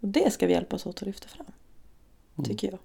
Och 0.00 0.08
det 0.08 0.30
ska 0.30 0.46
vi 0.46 0.52
hjälpas 0.52 0.86
åt 0.86 1.02
att 1.02 1.06
lyfta 1.06 1.28
fram. 1.28 1.46
Tycker 2.44 2.70
jag. 2.70 2.78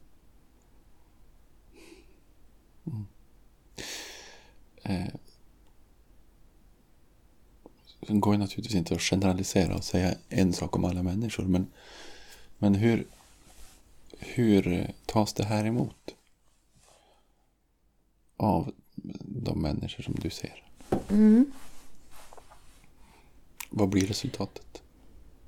Eh, 4.83 5.13
Sen 8.07 8.19
går 8.19 8.31
det 8.31 8.37
naturligtvis 8.37 8.75
inte 8.75 8.93
att 8.93 9.01
generalisera 9.01 9.75
och 9.75 9.83
säga 9.83 10.15
en 10.29 10.53
sak 10.53 10.75
om 10.75 10.85
alla 10.85 11.03
människor. 11.03 11.43
Men, 11.43 11.67
men 12.57 12.75
hur, 12.75 13.07
hur 14.19 14.93
tas 15.05 15.33
det 15.33 15.43
här 15.43 15.65
emot? 15.65 16.15
Av 18.37 18.71
de 19.25 19.61
människor 19.61 20.03
som 20.03 20.13
du 20.13 20.29
ser. 20.29 20.63
Vad 23.69 23.89
blir 23.89 24.07
resultatet? 24.07 24.81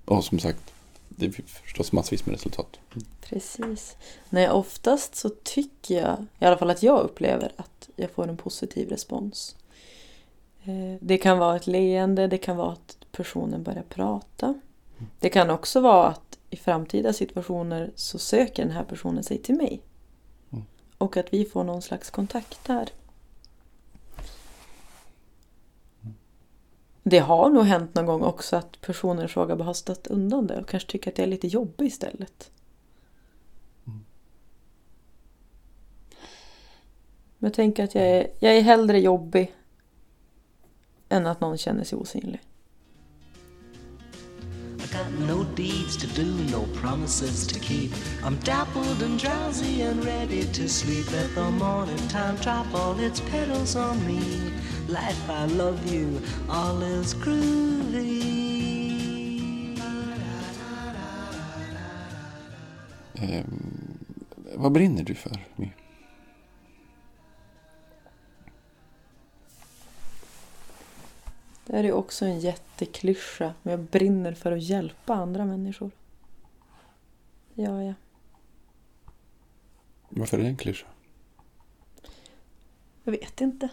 Och 0.06 0.24
som 0.24 0.40
sagt, 0.40 0.74
det 1.10 1.26
är 1.26 1.32
förstås 1.32 1.92
massvis 1.92 2.26
med 2.26 2.34
resultat. 2.34 2.80
Precis. 3.22 3.96
Nej, 4.30 4.50
oftast 4.50 5.16
så 5.16 5.30
tycker 5.44 5.96
jag, 6.02 6.26
i 6.40 6.46
alla 6.46 6.58
fall 6.58 6.70
att 6.70 6.84
jag 6.84 7.00
upplever 7.00 7.52
att 7.56 7.90
jag 7.96 8.12
får 8.12 8.28
en 8.28 8.38
positiv 8.38 8.90
respons. 8.90 9.56
Eh, 10.64 10.98
Det 11.02 11.18
kan 11.18 11.38
vara 11.40 11.56
ett 11.56 11.68
leende, 11.68 12.28
det 12.28 12.38
kan 12.38 12.58
vara 12.58 12.72
att 12.72 12.98
personen 13.12 13.64
börjar 13.64 13.84
prata. 13.90 14.54
Det 15.20 15.30
kan 15.30 15.50
också 15.50 15.80
vara 15.80 16.08
att 16.08 16.38
i 16.50 16.56
framtida 16.58 17.14
situationer 17.14 17.92
så 17.96 18.20
söker 18.20 18.64
den 18.64 18.72
här 18.72 18.84
personen 18.84 19.24
sig 19.24 19.38
till 19.38 19.56
mig. 19.56 19.82
Och 20.98 21.18
att 21.18 21.34
vi 21.34 21.46
får 21.46 21.64
någon 21.64 21.82
slags 21.82 22.10
kontakt 22.10 22.66
där. 22.66 22.90
Det 27.04 27.20
har 27.20 27.50
nog 27.50 27.64
hänt 27.64 27.96
någon 27.96 28.06
gång 28.06 28.24
också 28.24 28.56
att 28.56 28.82
personer 28.82 29.26
i 29.26 29.28
fråga 29.28 29.56
bara 29.56 29.64
har 29.64 29.74
stött 29.74 30.08
undan 30.08 30.48
det 30.48 30.62
och 30.62 30.70
kanske 30.70 30.92
tycker 30.92 31.12
att 31.12 31.16
det 31.16 31.24
är 31.24 31.28
lite 31.28 31.48
jobbigt 31.48 31.94
istället. 31.94 32.52
Men 37.38 37.50
jag 37.50 37.54
tänker 37.54 37.84
att 37.84 37.96
jag 37.96 38.06
är, 38.06 38.28
jag 38.40 38.58
är 38.58 38.62
hellre 38.62 39.00
jobbig 39.00 39.56
än 41.10 41.26
att 41.26 41.42
någon 41.42 41.58
känner 41.58 41.84
sig 41.84 41.98
osynlig. 41.98 42.42
got 44.96 45.12
no 45.28 45.44
deeds 45.56 45.98
to 45.98 46.08
do, 46.08 46.26
no 46.52 46.62
promises 46.82 47.46
to 47.48 47.60
keep. 47.60 47.92
I'm 48.24 48.38
dappled 48.38 49.04
and 49.04 49.20
drowsy 49.20 49.82
and 49.82 50.04
ready 50.06 50.44
to 50.46 50.70
sleep. 50.70 51.12
Let 51.12 51.36
the 51.36 51.52
morning 51.52 52.08
time 52.08 52.36
drop 52.38 52.68
all 52.74 52.98
its 53.00 53.20
petals 53.20 53.76
on 53.76 53.98
me. 54.08 54.22
Life, 54.88 55.30
I 55.30 55.46
love 55.48 55.80
you, 55.94 56.22
all 56.50 56.82
is 56.82 57.14
groovy. 57.14 58.46
Ehm, 63.16 63.98
vad 64.56 64.72
brinner 64.72 65.04
du 65.04 65.16
för? 65.16 65.40
Det 71.66 71.76
här 71.76 71.84
är 71.84 71.92
också 71.92 72.26
en 72.26 72.40
jätteklyscha, 72.40 73.54
men 73.64 73.72
jag 73.72 73.80
brinner 73.80 74.34
för 74.34 74.52
att 74.52 74.64
hjälpa 74.64 75.14
andra 75.14 75.46
människor. 75.46 75.92
Ja, 77.54 77.84
ja. 77.84 77.94
Varför 80.10 80.38
är 80.38 80.42
det 80.42 80.48
en 80.48 80.58
klyscha? 80.58 80.88
Jag 83.04 83.12
vet 83.12 83.42
inte. 83.42 83.70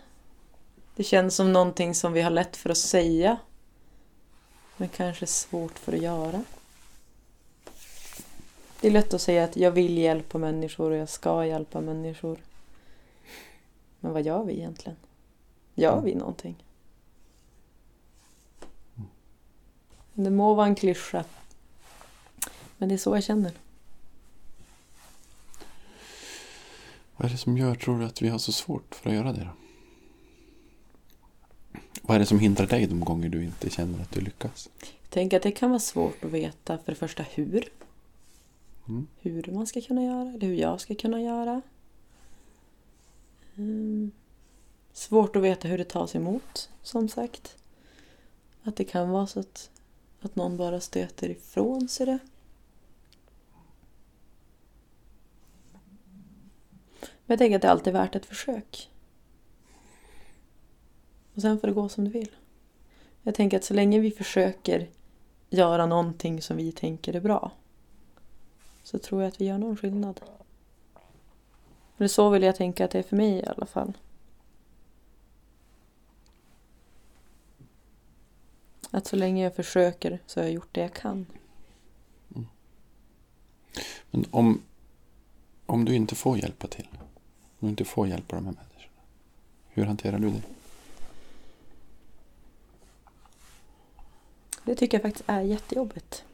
Det 0.96 1.04
känns 1.04 1.36
som 1.36 1.52
någonting 1.52 1.94
som 1.94 2.12
vi 2.12 2.22
har 2.22 2.30
lätt 2.30 2.56
för 2.56 2.70
att 2.70 2.78
säga. 2.78 3.38
Men 4.76 4.88
kanske 4.88 5.26
svårt 5.26 5.78
för 5.78 5.92
att 5.92 6.02
göra. 6.02 6.44
Det 8.80 8.88
är 8.88 8.92
lätt 8.92 9.14
att 9.14 9.22
säga 9.22 9.44
att 9.44 9.56
jag 9.56 9.70
vill 9.70 9.98
hjälpa 9.98 10.38
människor 10.38 10.90
och 10.90 10.96
jag 10.96 11.08
ska 11.08 11.46
hjälpa 11.46 11.80
människor. 11.80 12.38
Men 14.00 14.12
vad 14.12 14.22
gör 14.22 14.44
vi 14.44 14.52
egentligen? 14.52 14.96
Gör 15.74 16.00
vi 16.00 16.14
någonting? 16.14 16.64
Det 20.14 20.30
må 20.30 20.54
vara 20.54 20.66
en 20.66 20.74
klyscha. 20.74 21.24
Men 22.78 22.88
det 22.88 22.94
är 22.94 22.98
så 22.98 23.16
jag 23.16 23.24
känner. 23.24 23.52
Vad 27.16 27.26
är 27.26 27.32
det 27.32 27.38
som 27.38 27.58
gör, 27.58 27.74
tror 27.74 27.98
du, 27.98 28.04
att 28.04 28.22
vi 28.22 28.28
har 28.28 28.38
så 28.38 28.52
svårt 28.52 28.94
för 28.94 29.10
att 29.10 29.16
göra 29.16 29.32
det 29.32 29.40
då? 29.40 29.50
Vad 32.02 32.14
är 32.14 32.18
det 32.18 32.26
som 32.26 32.38
hindrar 32.38 32.66
dig 32.66 32.86
de 32.86 33.00
gånger 33.00 33.28
du 33.28 33.44
inte 33.44 33.70
känner 33.70 34.02
att 34.02 34.10
du 34.10 34.20
lyckas? 34.20 34.68
Jag 34.80 35.10
tänker 35.10 35.36
att 35.36 35.42
det 35.42 35.52
kan 35.52 35.70
vara 35.70 35.80
svårt 35.80 36.24
att 36.24 36.30
veta 36.30 36.78
för 36.78 36.92
det 36.92 36.96
första 36.96 37.22
hur. 37.22 37.68
Mm. 38.88 39.06
Hur 39.20 39.52
man 39.52 39.66
ska 39.66 39.80
kunna 39.80 40.04
göra, 40.04 40.28
eller 40.28 40.46
hur 40.46 40.54
jag 40.54 40.80
ska 40.80 40.94
kunna 40.94 41.22
göra. 41.22 41.62
Mm. 43.56 44.10
Svårt 44.92 45.36
att 45.36 45.42
veta 45.42 45.68
hur 45.68 45.78
det 45.78 45.84
tas 45.84 46.14
emot, 46.14 46.70
som 46.82 47.08
sagt. 47.08 47.56
Att 48.62 48.76
det 48.76 48.84
kan 48.84 49.10
vara 49.10 49.26
så 49.26 49.40
att, 49.40 49.70
att 50.22 50.36
någon 50.36 50.56
bara 50.56 50.80
stöter 50.80 51.28
ifrån 51.30 51.88
sig 51.88 52.06
det. 52.06 52.18
Men 57.00 57.34
jag 57.34 57.38
tänker 57.38 57.56
att 57.56 57.62
det 57.62 57.70
alltid 57.70 57.94
är 57.94 57.98
värt 57.98 58.14
ett 58.14 58.26
försök. 58.26 58.90
Och 61.34 61.42
sen 61.42 61.60
får 61.60 61.68
det 61.68 61.74
gå 61.74 61.88
som 61.88 62.04
det 62.04 62.10
vill. 62.10 62.30
Jag 63.22 63.34
tänker 63.34 63.56
att 63.56 63.64
så 63.64 63.74
länge 63.74 64.00
vi 64.00 64.10
försöker 64.10 64.88
göra 65.50 65.86
någonting 65.86 66.42
som 66.42 66.56
vi 66.56 66.72
tänker 66.72 67.16
är 67.16 67.20
bra 67.20 67.52
så 68.82 68.98
tror 68.98 69.22
jag 69.22 69.28
att 69.28 69.40
vi 69.40 69.44
gör 69.44 69.58
någon 69.58 69.76
skillnad. 69.76 70.20
Eller 71.98 72.08
så 72.08 72.30
vill 72.30 72.42
jag 72.42 72.56
tänka 72.56 72.84
att 72.84 72.90
det 72.90 72.98
är 72.98 73.02
för 73.02 73.16
mig 73.16 73.32
i 73.32 73.46
alla 73.46 73.66
fall. 73.66 73.92
Att 78.94 79.06
så 79.06 79.16
länge 79.16 79.44
jag 79.44 79.56
försöker 79.56 80.18
så 80.26 80.40
har 80.40 80.44
jag 80.44 80.54
gjort 80.54 80.68
det 80.72 80.80
jag 80.80 80.94
kan. 80.94 81.26
Men 84.10 84.26
om, 84.30 84.62
om 85.66 85.84
du 85.84 85.94
inte 85.94 86.14
får 86.14 86.38
hjälpa 86.38 86.66
till, 86.66 86.88
om 87.58 87.58
du 87.58 87.68
inte 87.68 87.84
får 87.84 88.08
hjälpa 88.08 88.36
de 88.36 88.44
här 88.44 88.52
människorna, 88.52 89.02
hur 89.68 89.84
hanterar 89.84 90.18
du 90.18 90.30
det? 90.30 90.42
Det 94.64 94.74
tycker 94.74 94.96
jag 94.96 95.02
faktiskt 95.02 95.24
är 95.26 95.40
jättejobbigt. 95.40 96.24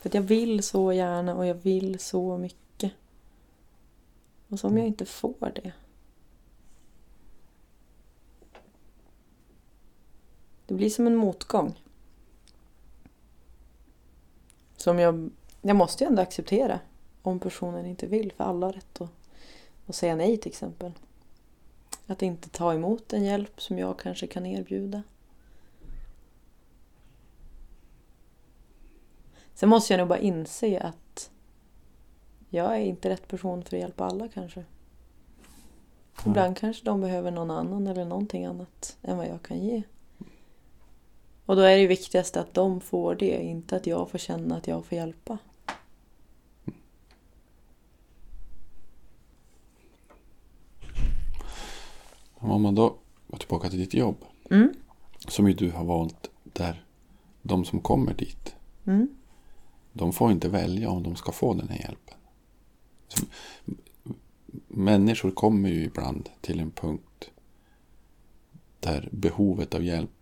För 0.00 0.08
att 0.08 0.14
jag 0.14 0.22
vill 0.22 0.62
så 0.62 0.92
gärna 0.92 1.34
och 1.34 1.46
jag 1.46 1.54
vill 1.54 1.98
så 1.98 2.38
mycket. 2.38 2.92
Och 4.48 4.60
så 4.60 4.68
om 4.68 4.78
jag 4.78 4.86
inte 4.86 5.06
får 5.06 5.52
det. 5.54 5.72
Det 10.68 10.74
blir 10.74 10.90
som 10.90 11.06
en 11.06 11.16
motgång. 11.16 11.80
Som 14.76 14.98
jag, 14.98 15.30
jag 15.62 15.76
måste 15.76 16.04
ju 16.04 16.08
ändå 16.08 16.22
acceptera 16.22 16.80
om 17.22 17.40
personen 17.40 17.86
inte 17.86 18.06
vill. 18.06 18.32
För 18.32 18.44
alla 18.44 18.66
har 18.66 18.72
rätt 18.72 19.00
att, 19.00 19.10
att 19.86 19.94
säga 19.94 20.16
nej 20.16 20.36
till 20.36 20.50
exempel. 20.50 20.92
Att 22.06 22.22
inte 22.22 22.48
ta 22.48 22.74
emot 22.74 23.12
en 23.12 23.24
hjälp 23.24 23.62
som 23.62 23.78
jag 23.78 23.98
kanske 23.98 24.26
kan 24.26 24.46
erbjuda. 24.46 25.02
Sen 29.54 29.68
måste 29.68 29.92
jag 29.92 29.98
nog 29.98 30.08
bara 30.08 30.18
inse 30.18 30.80
att 30.80 31.30
jag 32.50 32.76
är 32.76 32.80
inte 32.80 33.10
rätt 33.10 33.28
person 33.28 33.64
för 33.64 33.76
att 33.76 33.80
hjälpa 33.80 34.04
alla 34.04 34.28
kanske. 34.28 34.64
Ibland 36.26 36.56
kanske 36.56 36.84
de 36.84 37.00
behöver 37.00 37.30
någon 37.30 37.50
annan 37.50 37.86
eller 37.86 38.04
någonting 38.04 38.46
annat 38.46 38.96
än 39.02 39.16
vad 39.16 39.26
jag 39.26 39.42
kan 39.42 39.58
ge. 39.58 39.82
Och 41.48 41.56
då 41.56 41.62
är 41.62 41.78
det 41.78 41.86
viktigast 41.86 42.36
att 42.36 42.54
de 42.54 42.80
får 42.80 43.14
det, 43.14 43.42
inte 43.42 43.76
att 43.76 43.86
jag 43.86 44.10
får 44.10 44.18
känna 44.18 44.56
att 44.56 44.66
jag 44.66 44.84
får 44.84 44.98
hjälpa. 44.98 45.38
Om 52.34 52.62
man 52.62 52.74
då 52.74 52.96
går 53.28 53.38
tillbaka 53.38 53.68
till 53.70 53.78
ditt 53.78 53.94
jobb, 53.94 54.24
Mm. 54.50 54.72
som 55.28 55.48
ju 55.48 55.54
du 55.54 55.70
har 55.70 55.84
valt 55.84 56.30
där 56.44 56.84
de 57.42 57.64
som 57.64 57.80
kommer 57.80 58.14
dit, 58.14 58.54
Mm. 58.86 59.08
de 59.92 60.12
får 60.12 60.30
inte 60.32 60.48
välja 60.48 60.90
om 60.90 61.02
de 61.02 61.16
ska 61.16 61.32
få 61.32 61.54
den 61.54 61.68
här 61.68 61.78
hjälpen. 61.78 62.14
Så, 63.08 63.26
människor 64.68 65.30
kommer 65.30 65.68
ju 65.68 65.84
ibland 65.84 66.28
till 66.40 66.60
en 66.60 66.70
punkt 66.70 67.30
där 68.80 69.08
behovet 69.12 69.74
av 69.74 69.84
hjälp 69.84 70.17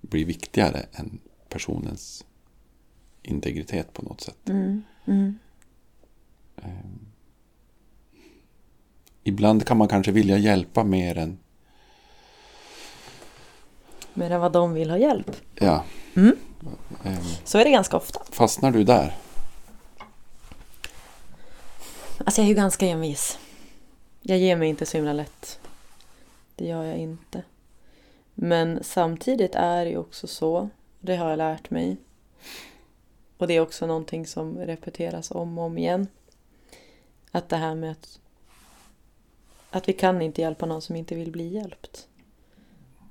blir 0.00 0.24
viktigare 0.24 0.86
än 0.92 1.18
personens 1.48 2.24
integritet 3.22 3.92
på 3.92 4.02
något 4.02 4.20
sätt. 4.20 4.48
Mm. 4.48 4.82
Mm. 5.06 5.38
Ibland 9.22 9.66
kan 9.66 9.76
man 9.76 9.88
kanske 9.88 10.12
vilja 10.12 10.38
hjälpa 10.38 10.84
mer 10.84 11.18
än... 11.18 11.38
Mer 14.14 14.30
än 14.30 14.40
vad 14.40 14.52
de 14.52 14.72
vill 14.72 14.90
ha 14.90 14.98
hjälp. 14.98 15.36
Ja. 15.54 15.84
Mm. 16.16 16.36
Ehm, 17.04 17.22
Så 17.44 17.58
är 17.58 17.64
det 17.64 17.70
ganska 17.70 17.96
ofta. 17.96 18.20
Fastnar 18.30 18.70
du 18.70 18.84
där? 18.84 19.16
Alltså 22.24 22.40
jag 22.40 22.44
är 22.44 22.48
ju 22.48 22.54
ganska 22.54 22.86
envis. 22.86 23.38
Jag 24.20 24.38
ger 24.38 24.56
mig 24.56 24.68
inte 24.68 24.86
så 24.86 24.96
himla 24.96 25.12
lätt. 25.12 25.60
Det 26.56 26.66
gör 26.66 26.84
jag 26.84 26.98
inte. 26.98 27.42
Men 28.42 28.84
samtidigt 28.84 29.54
är 29.54 29.84
det 29.84 29.90
ju 29.90 29.96
också 29.98 30.26
så, 30.26 30.68
det 31.00 31.16
har 31.16 31.30
jag 31.30 31.36
lärt 31.36 31.70
mig. 31.70 31.96
Och 33.36 33.46
det 33.46 33.54
är 33.54 33.60
också 33.60 33.86
någonting 33.86 34.26
som 34.26 34.58
repeteras 34.58 35.30
om 35.30 35.58
och 35.58 35.64
om 35.64 35.78
igen. 35.78 36.06
Att 37.30 37.48
det 37.48 37.56
här 37.56 37.74
med 37.74 37.90
att, 37.90 38.20
att 39.70 39.88
vi 39.88 39.92
kan 39.92 40.22
inte 40.22 40.40
hjälpa 40.40 40.66
någon 40.66 40.82
som 40.82 40.96
inte 40.96 41.14
vill 41.14 41.30
bli 41.30 41.48
hjälpt. 41.48 42.08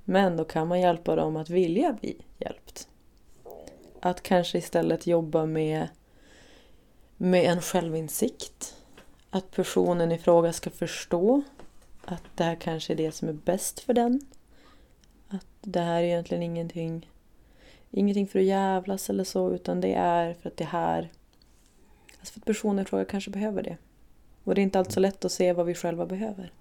Men 0.04 0.38
då 0.38 0.44
kan 0.44 0.68
man 0.68 0.82
hjälpa 0.82 1.16
dem 1.16 1.38
att 1.38 1.50
vilja 1.50 1.94
bli 1.94 2.18
hjälpt. 2.38 2.88
Att 4.00 4.24
kanske 4.24 4.58
istället 4.58 5.08
jobba 5.08 5.46
med, 5.46 5.88
med 7.18 7.44
en 7.44 7.62
självinsikt. 7.62 8.76
Att 9.30 9.52
personen 9.52 10.12
i 10.12 10.18
fråga 10.18 10.54
ska 10.54 10.70
förstå 10.70 11.42
att 12.06 12.24
det 12.36 12.44
här 12.44 12.56
kanske 12.56 12.94
är 12.94 12.98
det 12.98 13.12
som 13.12 13.30
är 13.30 13.34
bäst 13.34 13.80
för 13.80 13.94
den. 13.94 14.22
Att 15.30 15.48
det 15.62 15.80
här 15.80 16.02
är 16.02 16.06
egentligen 16.06 16.44
ingenting, 16.44 17.10
ingenting 17.92 18.28
för 18.28 18.40
att 18.40 18.46
jävlas 18.46 19.10
eller 19.10 19.24
så, 19.24 19.52
utan 19.52 19.82
det 19.82 19.94
är 19.94 20.34
för 20.34 20.50
att 20.50 20.58
det 20.58 20.64
här... 20.64 21.12
Alltså 22.20 22.34
för 22.34 22.40
att 22.40 22.46
personen 22.46 22.86
i 22.86 22.86
fråga 22.86 23.06
kanske 23.06 23.32
behöver 23.32 23.64
det. 23.64 23.78
Och 24.44 24.56
det 24.56 24.62
är 24.62 24.64
inte 24.64 24.80
alltid 24.80 24.94
så 24.94 25.00
lätt 25.00 25.26
att 25.26 25.32
se 25.32 25.54
vad 25.54 25.66
vi 25.66 25.76
själva 25.76 26.06
behöver. 26.06 26.52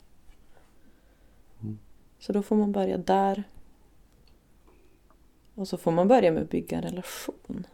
Så 2.18 2.32
då 2.32 2.42
får 2.42 2.56
man 2.56 2.72
börja 2.72 2.98
där. 2.98 3.44
Och 5.54 5.68
så 5.68 5.76
får 5.76 5.90
man 5.90 6.08
börja 6.08 6.32
med 6.32 6.42
att 6.42 6.50
bygga 6.50 6.76
en 6.76 6.82
relation. 6.82 7.66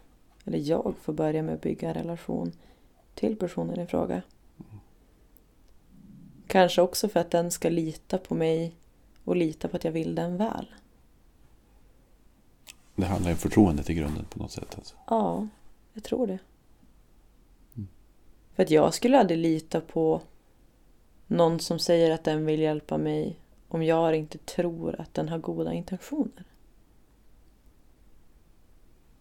Eller 0.44 0.58
jag 0.58 0.94
får 1.02 1.12
börja 1.12 1.42
med 1.42 1.54
att 1.54 1.60
bygga 1.60 1.88
en 1.88 1.94
relation 1.94 2.52
till 3.14 3.36
personen 3.36 3.80
i 3.80 3.86
fråga. 3.86 4.22
Kanske 6.46 6.82
också 6.82 7.08
för 7.08 7.20
att 7.20 7.30
den 7.30 7.50
ska 7.50 7.68
lita 7.68 8.18
på 8.18 8.34
mig 8.34 8.76
och 9.24 9.36
lita 9.36 9.68
på 9.68 9.76
att 9.76 9.84
jag 9.84 9.92
vill 9.92 10.14
den 10.14 10.36
väl. 10.36 10.74
Det 13.04 13.08
handlar 13.08 13.30
ju 13.30 13.34
om 13.34 13.38
förtroendet 13.38 13.90
i 13.90 13.94
grunden 13.94 14.24
på 14.24 14.38
något 14.38 14.50
sätt. 14.50 14.74
Alltså. 14.76 14.94
Ja, 15.06 15.48
jag 15.92 16.04
tror 16.04 16.26
det. 16.26 16.38
För 18.54 18.62
att 18.62 18.70
jag 18.70 18.94
skulle 18.94 19.18
aldrig 19.18 19.38
lita 19.38 19.80
på 19.80 20.20
någon 21.26 21.60
som 21.60 21.78
säger 21.78 22.10
att 22.10 22.24
den 22.24 22.46
vill 22.46 22.60
hjälpa 22.60 22.98
mig 22.98 23.38
om 23.68 23.82
jag 23.82 24.16
inte 24.16 24.38
tror 24.38 25.00
att 25.00 25.14
den 25.14 25.28
har 25.28 25.38
goda 25.38 25.72
intentioner. 25.72 26.44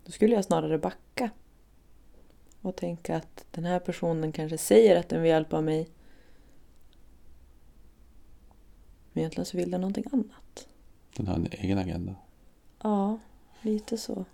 Då 0.05 0.11
skulle 0.11 0.35
jag 0.35 0.45
snarare 0.45 0.77
backa. 0.77 1.29
och 2.61 2.75
tänka 2.75 3.15
att 3.15 3.45
den 3.51 3.65
här 3.65 3.79
personen 3.79 4.31
kanske 4.31 4.57
säger 4.57 4.99
att 4.99 5.09
den 5.09 5.21
vill 5.21 5.31
hjälpa 5.31 5.61
mig. 5.61 5.89
Men 9.13 9.21
egentligen 9.21 9.45
så 9.45 9.57
vill 9.57 9.71
den 9.71 9.81
någonting 9.81 10.05
annat. 10.11 10.67
Den 11.15 11.27
har 11.27 11.35
en 11.35 11.47
egen 11.51 11.77
agenda. 11.77 12.15
Ja, 12.83 13.19
lite 13.65 13.97
så. 13.97 14.25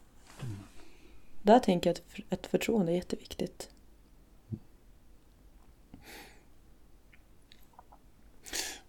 Där 1.42 1.60
tänker 1.60 1.90
jag 1.90 1.98
att 2.30 2.34
ett 2.34 2.48
förtroende 2.48 2.92
är 2.92 2.96
jätteviktigt. 2.96 3.70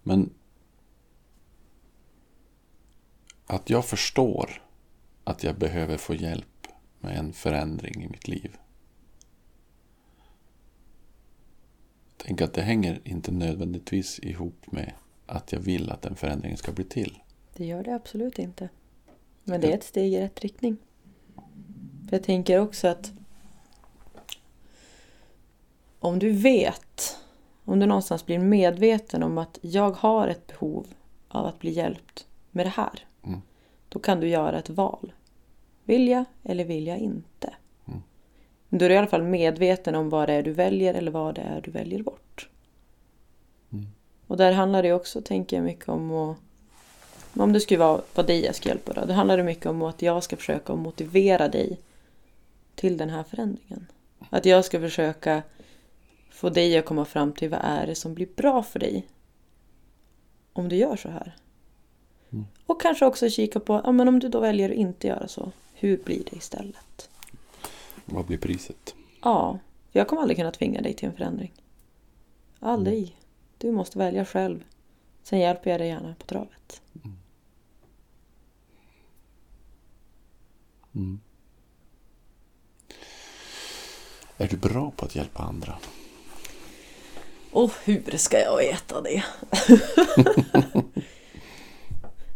Men 0.03 0.35
att 3.47 3.71
jag 3.71 3.85
förstår 3.85 4.63
att 5.25 5.45
jag 5.45 5.59
behöver 5.59 5.97
få 5.97 6.15
hjälp 6.15 6.67
med 7.01 7.19
en 7.19 7.33
förändring 7.33 8.05
i 8.05 8.09
mitt 8.09 8.29
liv. 8.29 8.57
Tänk 12.17 12.41
att 12.41 12.55
det 12.55 12.63
hänger 12.63 13.01
inte 13.05 13.33
nödvändigtvis 13.33 14.19
ihop 14.19 14.73
med 14.73 14.93
att 15.27 15.53
jag 15.53 15.61
vill 15.61 15.91
att 15.91 16.03
den 16.03 16.17
förändringen 16.17 16.59
ska 16.59 16.73
bli 16.73 16.85
till. 16.85 17.19
Det 17.55 17.65
gör 17.65 17.83
det 17.83 17.95
absolut 17.95 18.39
inte. 18.39 18.69
Men 19.51 19.61
det 19.61 19.71
är 19.71 19.75
ett 19.75 19.85
steg 19.85 20.13
i 20.13 20.21
rätt 20.21 20.41
riktning. 20.41 20.77
För 22.09 22.17
jag 22.17 22.23
tänker 22.23 22.59
också 22.59 22.89
att 22.89 23.13
om 25.99 26.19
du 26.19 26.33
vet, 26.33 27.19
om 27.65 27.81
du 27.81 27.87
någonstans 27.87 28.27
blir 28.27 28.39
medveten 28.39 29.23
om 29.23 29.39
att 29.39 29.59
jag 29.63 29.91
har 29.91 30.29
ett 30.29 30.47
behov 30.47 30.87
av 31.29 31.47
att 31.47 31.59
bli 31.59 31.71
hjälpt 31.71 32.27
med 32.51 32.67
det 32.67 32.71
här. 32.71 33.07
Mm. 33.27 33.41
Då 33.89 33.99
kan 33.99 34.21
du 34.21 34.29
göra 34.29 34.59
ett 34.59 34.71
val. 34.71 35.13
Vill 35.85 36.09
jag 36.09 36.25
eller 36.43 36.65
vill 36.65 36.87
jag 36.87 36.99
inte? 36.99 37.55
Mm. 37.87 38.03
Då 38.69 38.85
är 38.85 38.89
du 38.89 38.95
i 38.95 38.99
alla 38.99 39.07
fall 39.07 39.23
medveten 39.23 39.95
om 39.95 40.09
vad 40.11 40.29
det 40.29 40.33
är 40.33 40.43
du 40.43 40.53
väljer 40.53 40.95
eller 40.95 41.11
vad 41.11 41.35
det 41.35 41.41
är 41.41 41.61
du 41.61 41.71
väljer 41.71 42.03
bort. 42.03 42.49
Mm. 43.73 43.87
Och 44.27 44.37
där 44.37 44.53
handlar 44.53 44.83
det 44.83 44.93
också, 44.93 45.23
tänker 45.23 45.57
jag, 45.57 45.65
mycket 45.65 45.89
om 45.89 46.11
att 46.11 46.37
om 47.35 47.53
det 47.53 47.61
skulle 47.61 47.79
vara, 47.79 48.03
vara 48.15 48.27
dig 48.27 48.45
jag 48.45 48.55
ska 48.55 48.69
hjälpa 48.69 48.93
då, 48.93 49.05
då 49.05 49.13
handlar 49.13 49.37
det 49.37 49.43
mycket 49.43 49.67
om 49.67 49.83
att 49.83 50.03
jag 50.03 50.23
ska 50.23 50.37
försöka 50.37 50.75
motivera 50.75 51.49
dig 51.49 51.79
till 52.75 52.97
den 52.97 53.11
här 53.11 53.23
förändringen. 53.23 53.87
Att 54.31 54.45
jag 54.45 54.65
ska 54.65 54.81
försöka 54.81 55.43
få 56.31 56.51
dig 56.51 56.79
att 56.79 56.85
komma 56.85 57.05
fram 57.05 57.33
till 57.33 57.49
vad 57.49 57.61
är 57.63 57.87
det 57.87 57.95
som 57.95 58.15
blir 58.15 58.29
bra 58.37 58.63
för 58.63 58.79
dig 58.79 59.07
om 60.53 60.69
du 60.69 60.77
gör 60.77 60.97
så 60.97 61.09
här. 61.09 61.37
Mm. 62.33 62.45
Och 62.67 62.81
kanske 62.81 63.07
också 63.07 63.29
kika 63.29 63.61
på, 63.61 63.81
ja 63.85 63.93
men 63.93 64.09
om 64.09 64.19
du 64.19 64.29
då 64.29 64.41
väljer 64.41 64.71
att 64.71 64.77
inte 64.77 65.07
göra 65.07 65.29
så, 65.29 65.53
hur 65.75 65.97
blir 65.97 66.25
det 66.31 66.37
istället? 66.37 67.11
Vad 68.05 68.27
blir 68.27 68.39
priset? 68.39 68.95
Ja, 69.23 69.59
jag 69.93 70.09
kommer 70.09 70.23
aldrig 70.23 70.39
kunna 70.39 70.51
tvinga 70.53 70.81
dig 70.81 70.95
till 70.95 71.09
en 71.09 71.15
förändring. 71.15 71.53
Aldrig. 72.59 73.17
Du 73.59 73.73
måste 73.73 73.99
välja 73.99 74.25
själv. 74.25 74.65
Sen 75.23 75.39
hjälper 75.39 75.71
jag 75.71 75.81
dig 75.81 75.89
gärna 75.89 76.15
på 76.19 76.27
travet. 76.27 76.83
Mm. 80.95 81.21
Är 84.37 84.49
du 84.49 84.57
bra 84.57 84.91
på 84.91 85.05
att 85.05 85.17
hjälpa 85.17 85.43
andra? 85.43 85.79
Och 87.53 87.71
hur 87.85 88.17
ska 88.17 88.39
jag 88.39 88.57
veta 88.57 89.01
det? 89.01 89.25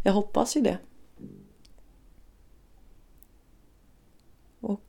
jag 0.02 0.12
hoppas 0.12 0.56
ju 0.56 0.60
det. 0.60 0.78
Och... 4.60 4.80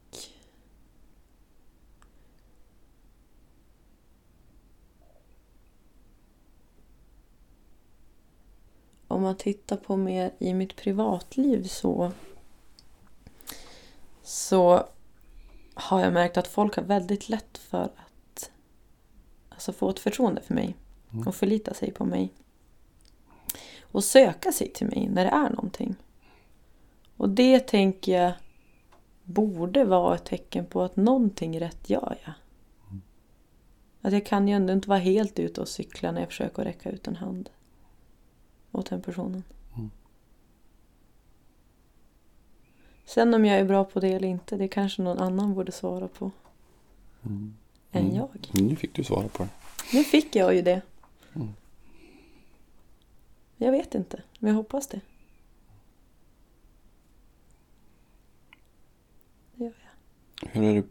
Om 9.07 9.21
man 9.21 9.37
tittar 9.37 9.77
på 9.77 9.97
mer 9.97 10.33
i 10.39 10.53
mitt 10.53 10.75
privatliv 10.75 11.63
så 11.63 12.11
så 14.25 14.87
har 15.73 16.01
jag 16.01 16.13
märkt 16.13 16.37
att 16.37 16.47
folk 16.47 16.75
har 16.75 16.83
väldigt 16.83 17.29
lätt 17.29 17.57
för 17.57 17.83
att 17.83 18.51
alltså 19.49 19.73
få 19.73 19.89
ett 19.89 19.99
förtroende 19.99 20.41
för 20.41 20.53
mig 20.53 20.75
och 21.25 21.35
förlita 21.35 21.73
sig 21.73 21.91
på 21.91 22.05
mig. 22.05 22.33
Och 23.81 24.03
söka 24.03 24.51
sig 24.51 24.71
till 24.71 24.87
mig 24.87 25.09
när 25.09 25.23
det 25.25 25.31
är 25.31 25.49
någonting. 25.49 25.95
Och 27.17 27.29
det 27.29 27.59
tänker 27.59 28.21
jag 28.21 28.33
borde 29.23 29.83
vara 29.83 30.15
ett 30.15 30.25
tecken 30.25 30.65
på 30.65 30.81
att 30.81 30.95
någonting 30.95 31.59
rätt 31.59 31.89
gör 31.89 32.17
jag. 32.25 32.33
Att 34.01 34.13
jag 34.13 34.25
kan 34.25 34.47
ju 34.47 34.53
ändå 34.53 34.73
inte 34.73 34.89
vara 34.89 34.99
helt 34.99 35.39
ute 35.39 35.61
och 35.61 35.67
cykla 35.67 36.11
när 36.11 36.19
jag 36.19 36.29
försöker 36.29 36.63
räcka 36.63 36.89
ut 36.89 37.07
en 37.07 37.15
hand 37.15 37.49
åt 38.71 38.89
den 38.89 39.01
personen. 39.01 39.43
Sen 43.05 43.33
om 43.33 43.45
jag 43.45 43.59
är 43.59 43.65
bra 43.65 43.83
på 43.85 43.99
det 43.99 44.07
eller 44.13 44.27
inte, 44.27 44.57
det 44.57 44.67
kanske 44.67 45.01
någon 45.01 45.19
annan 45.19 45.53
borde 45.53 45.71
svara 45.71 46.07
på. 46.07 46.31
Än 47.23 47.55
Mm. 47.91 48.15
jag. 48.15 48.29
Nu 48.53 48.75
fick 48.75 48.93
du 48.95 49.03
svara 49.03 49.27
på 49.27 49.43
det. 49.43 49.49
Nu 49.93 50.03
fick 50.03 50.35
jag 50.35 50.55
ju 50.55 50.61
det. 50.61 50.81
Mm. 51.35 51.49
Jag 53.57 53.71
vet 53.71 53.95
inte, 53.95 54.21
men 54.39 54.49
jag 54.49 54.55
hoppas 54.57 54.87
det. 54.87 55.01
Det 59.53 59.63
gör 59.63 59.73
jag. 60.41 60.49
Hur 60.49 60.63
är 60.63 60.73
du 60.75 60.83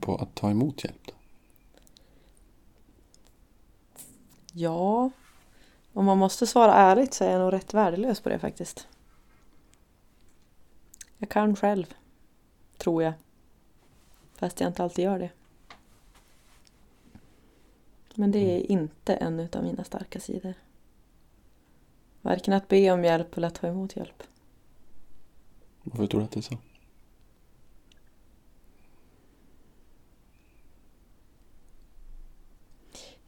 på 0.00 0.16
att 0.16 0.34
ta 0.34 0.50
emot 0.50 0.84
hjälp? 0.84 1.06
Då? 1.06 1.12
Ja, 4.52 5.10
om 5.92 6.04
man 6.04 6.18
måste 6.18 6.46
svara 6.46 6.74
ärligt 6.74 7.14
så 7.14 7.24
är 7.24 7.30
jag 7.30 7.40
nog 7.40 7.52
rätt 7.52 7.74
värdelös 7.74 8.20
på 8.20 8.28
det 8.28 8.38
faktiskt. 8.38 8.88
Jag 11.18 11.28
kan 11.28 11.56
själv, 11.56 11.94
tror 12.76 13.02
jag. 13.02 13.12
Fast 14.34 14.60
jag 14.60 14.70
inte 14.70 14.82
alltid 14.82 15.04
gör 15.04 15.18
det. 15.18 15.30
Men 18.14 18.30
det 18.30 18.38
är 18.38 18.70
inte 18.70 19.14
en 19.14 19.40
utav 19.40 19.64
mina 19.64 19.84
starka 19.84 20.20
sidor. 20.20 20.54
Varken 22.22 22.54
att 22.54 22.68
be 22.68 22.90
om 22.90 23.04
hjälp 23.04 23.36
eller 23.36 23.48
att 23.48 23.54
ta 23.54 23.66
emot 23.66 23.96
hjälp. 23.96 24.22
Varför 25.82 26.06
tror 26.06 26.20
du 26.20 26.24
att 26.24 26.32
det 26.32 26.40
är 26.40 26.42
så? 26.42 26.58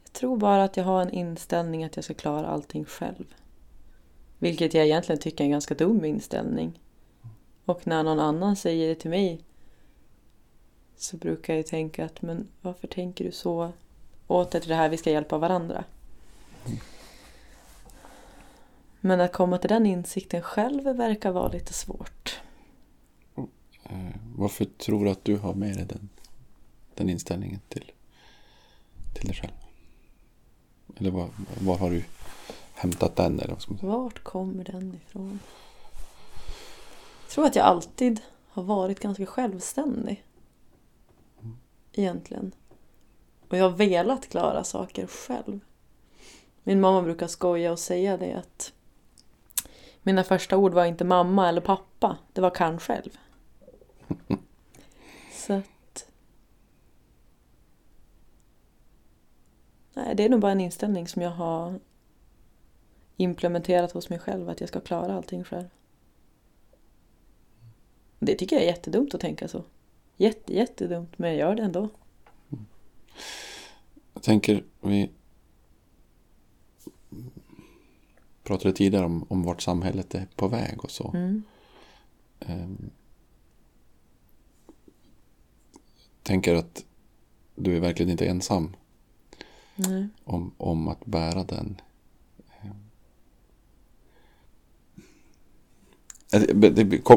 Jag 0.03 0.13
tror 0.13 0.37
bara 0.37 0.63
att 0.63 0.77
jag 0.77 0.83
har 0.83 1.01
en 1.01 1.09
inställning 1.09 1.83
att 1.83 1.95
jag 1.95 2.05
ska 2.05 2.13
klara 2.13 2.47
allting 2.47 2.85
själv. 2.85 3.35
Vilket 4.39 4.73
jag 4.73 4.85
egentligen 4.85 5.21
tycker 5.21 5.43
är 5.43 5.45
en 5.45 5.51
ganska 5.51 5.75
dum 5.75 6.05
inställning. 6.05 6.79
Och 7.65 7.87
när 7.87 8.03
någon 8.03 8.19
annan 8.19 8.55
säger 8.55 8.87
det 8.87 8.95
till 8.95 9.09
mig 9.09 9.41
så 10.97 11.17
brukar 11.17 11.55
jag 11.55 11.67
tänka 11.67 12.05
att 12.05 12.21
men 12.21 12.47
varför 12.61 12.87
tänker 12.87 13.25
du 13.25 13.31
så? 13.31 13.71
Åter 14.27 14.59
till 14.59 14.69
det 14.69 14.75
här, 14.75 14.89
vi 14.89 14.97
ska 14.97 15.11
hjälpa 15.11 15.37
varandra. 15.37 15.83
Men 19.01 19.21
att 19.21 19.33
komma 19.33 19.57
till 19.57 19.69
den 19.69 19.85
insikten 19.85 20.41
själv 20.41 20.83
verkar 20.83 21.31
vara 21.31 21.47
lite 21.47 21.73
svårt. 21.73 22.39
Eh, 23.83 24.15
varför 24.35 24.65
tror 24.65 25.05
du 25.05 25.11
att 25.11 25.25
du 25.25 25.37
har 25.37 25.53
med 25.53 25.75
dig 25.75 25.85
den, 25.85 26.09
den 26.95 27.09
inställningen 27.09 27.59
till, 27.69 27.91
till 29.13 29.27
dig 29.27 29.35
själv? 29.35 29.53
Eller 30.97 31.11
var, 31.11 31.29
var 31.61 31.77
har 31.77 31.89
du 31.89 32.03
hämtat 32.73 33.15
den? 33.15 33.39
Eller 33.39 33.53
vad 33.53 33.61
ska 33.61 33.71
man 33.71 33.79
säga? 33.79 33.91
Vart 33.91 34.23
kommer 34.23 34.63
den 34.63 34.95
ifrån? 34.95 35.39
Jag 37.31 37.35
tror 37.35 37.45
att 37.45 37.55
jag 37.55 37.65
alltid 37.65 38.21
har 38.47 38.63
varit 38.63 38.99
ganska 38.99 39.25
självständig. 39.25 40.25
Egentligen. 41.93 42.51
Och 43.47 43.57
jag 43.57 43.63
har 43.63 43.77
velat 43.77 44.29
klara 44.29 44.63
saker 44.63 45.07
själv. 45.07 45.59
Min 46.63 46.81
mamma 46.81 47.01
brukar 47.01 47.27
skoja 47.27 47.71
och 47.71 47.79
säga 47.79 48.17
det 48.17 48.33
att 48.33 48.73
mina 50.01 50.23
första 50.23 50.57
ord 50.57 50.73
var 50.73 50.85
inte 50.85 51.05
mamma 51.05 51.49
eller 51.49 51.61
pappa, 51.61 52.17
det 52.33 52.41
var 52.41 52.49
kan 52.49 52.79
själv. 52.79 53.17
Så 55.33 55.53
att... 55.53 56.05
Nej, 59.93 60.15
det 60.15 60.23
är 60.25 60.29
nog 60.29 60.39
bara 60.39 60.51
en 60.51 60.61
inställning 60.61 61.07
som 61.07 61.21
jag 61.21 61.31
har 61.31 61.79
implementerat 63.17 63.91
hos 63.91 64.09
mig 64.09 64.19
själv 64.19 64.49
att 64.49 64.59
jag 64.59 64.69
ska 64.69 64.79
klara 64.79 65.15
allting 65.15 65.43
själv. 65.43 65.67
Det 68.23 68.35
tycker 68.35 68.55
jag 68.55 68.63
är 68.63 68.67
jättedumt 68.69 69.15
att 69.15 69.21
tänka 69.21 69.47
så. 69.47 69.63
Jätte, 70.17 70.55
jättedumt, 70.55 71.17
men 71.17 71.29
jag 71.29 71.39
gör 71.39 71.55
det 71.55 71.63
ändå. 71.63 71.89
Jag 74.13 74.23
tänker, 74.23 74.63
vi 74.81 75.09
pratade 78.43 78.73
tidigare 78.73 79.05
om, 79.05 79.25
om 79.29 79.43
vart 79.43 79.61
samhället 79.61 80.15
är 80.15 80.27
på 80.35 80.47
väg 80.47 80.83
och 80.83 80.91
så. 80.91 81.11
Mm. 81.13 81.43
Ehm, 82.39 82.89
tänker 86.23 86.55
att 86.55 86.85
du 87.55 87.75
är 87.75 87.79
verkligen 87.79 88.11
inte 88.11 88.25
ensam 88.27 88.75
Nej. 89.75 90.07
om, 90.23 90.51
om 90.57 90.87
att 90.87 91.05
bära 91.05 91.43
den. 91.43 91.81
Eh, 92.61 92.63
det- 92.63 92.63
det- 92.63 92.63
kom- 92.63 92.81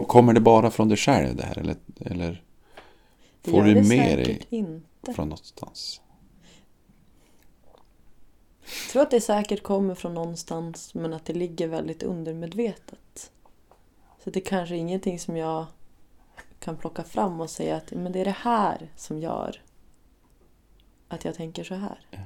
Kommer 0.06 0.32
det 0.32 0.40
bara 0.40 0.70
från 0.70 0.88
dig 0.88 0.96
själv 0.98 1.36
det 1.36 1.42
här? 1.42 1.58
Eller, 1.58 1.76
eller 2.00 2.42
Det 3.42 3.50
får 3.50 3.58
gör 3.58 3.74
du 3.74 3.74
det 3.74 3.88
med 3.88 4.18
dig 4.18 4.42
inte. 4.50 5.12
från 5.14 5.28
någonstans? 5.28 6.00
Jag 8.62 8.92
tror 8.92 9.02
att 9.02 9.10
det 9.10 9.20
säkert 9.20 9.62
kommer 9.62 9.94
från 9.94 10.14
någonstans 10.14 10.94
men 10.94 11.12
att 11.12 11.24
det 11.24 11.32
ligger 11.32 11.68
väldigt 11.68 12.02
undermedvetet. 12.02 13.30
Så 14.24 14.30
det 14.30 14.38
är 14.38 14.44
kanske 14.44 14.76
ingenting 14.76 15.18
som 15.18 15.36
jag 15.36 15.66
kan 16.60 16.76
plocka 16.76 17.04
fram 17.04 17.40
och 17.40 17.50
säga 17.50 17.76
att 17.76 17.90
men 17.92 18.12
det 18.12 18.20
är 18.20 18.24
det 18.24 18.36
här 18.40 18.90
som 18.96 19.18
gör 19.20 19.62
att 21.08 21.24
jag 21.24 21.34
tänker 21.34 21.64
så 21.64 21.74
här. 21.74 22.06
Ja. 22.10 22.18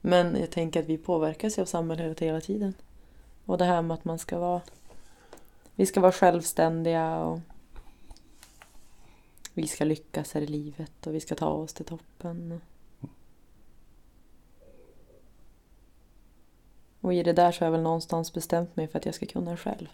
Men 0.00 0.36
jag 0.40 0.50
tänker 0.50 0.80
att 0.80 0.86
vi 0.86 0.98
påverkas 0.98 1.58
av 1.58 1.64
samhället 1.64 2.20
hela 2.20 2.40
tiden. 2.40 2.74
Och 3.44 3.58
det 3.58 3.64
här 3.64 3.82
med 3.82 3.94
att 3.94 4.04
man 4.04 4.18
ska 4.18 4.38
vara 4.38 4.60
vi 5.74 5.86
ska 5.86 6.00
vara 6.00 6.12
självständiga 6.12 7.16
och 7.16 7.40
vi 9.54 9.66
ska 9.66 9.84
lyckas 9.84 10.32
här 10.34 10.40
i 10.40 10.46
livet 10.46 11.06
och 11.06 11.14
vi 11.14 11.20
ska 11.20 11.34
ta 11.34 11.48
oss 11.48 11.74
till 11.74 11.84
toppen. 11.84 12.60
Och 17.00 17.14
i 17.14 17.22
det 17.22 17.32
där 17.32 17.52
så 17.52 17.60
har 17.60 17.66
jag 17.66 17.72
väl 17.72 17.82
någonstans 17.82 18.32
bestämt 18.32 18.76
mig 18.76 18.88
för 18.88 18.98
att 18.98 19.06
jag 19.06 19.14
ska 19.14 19.26
kunna 19.26 19.56
själv. 19.56 19.88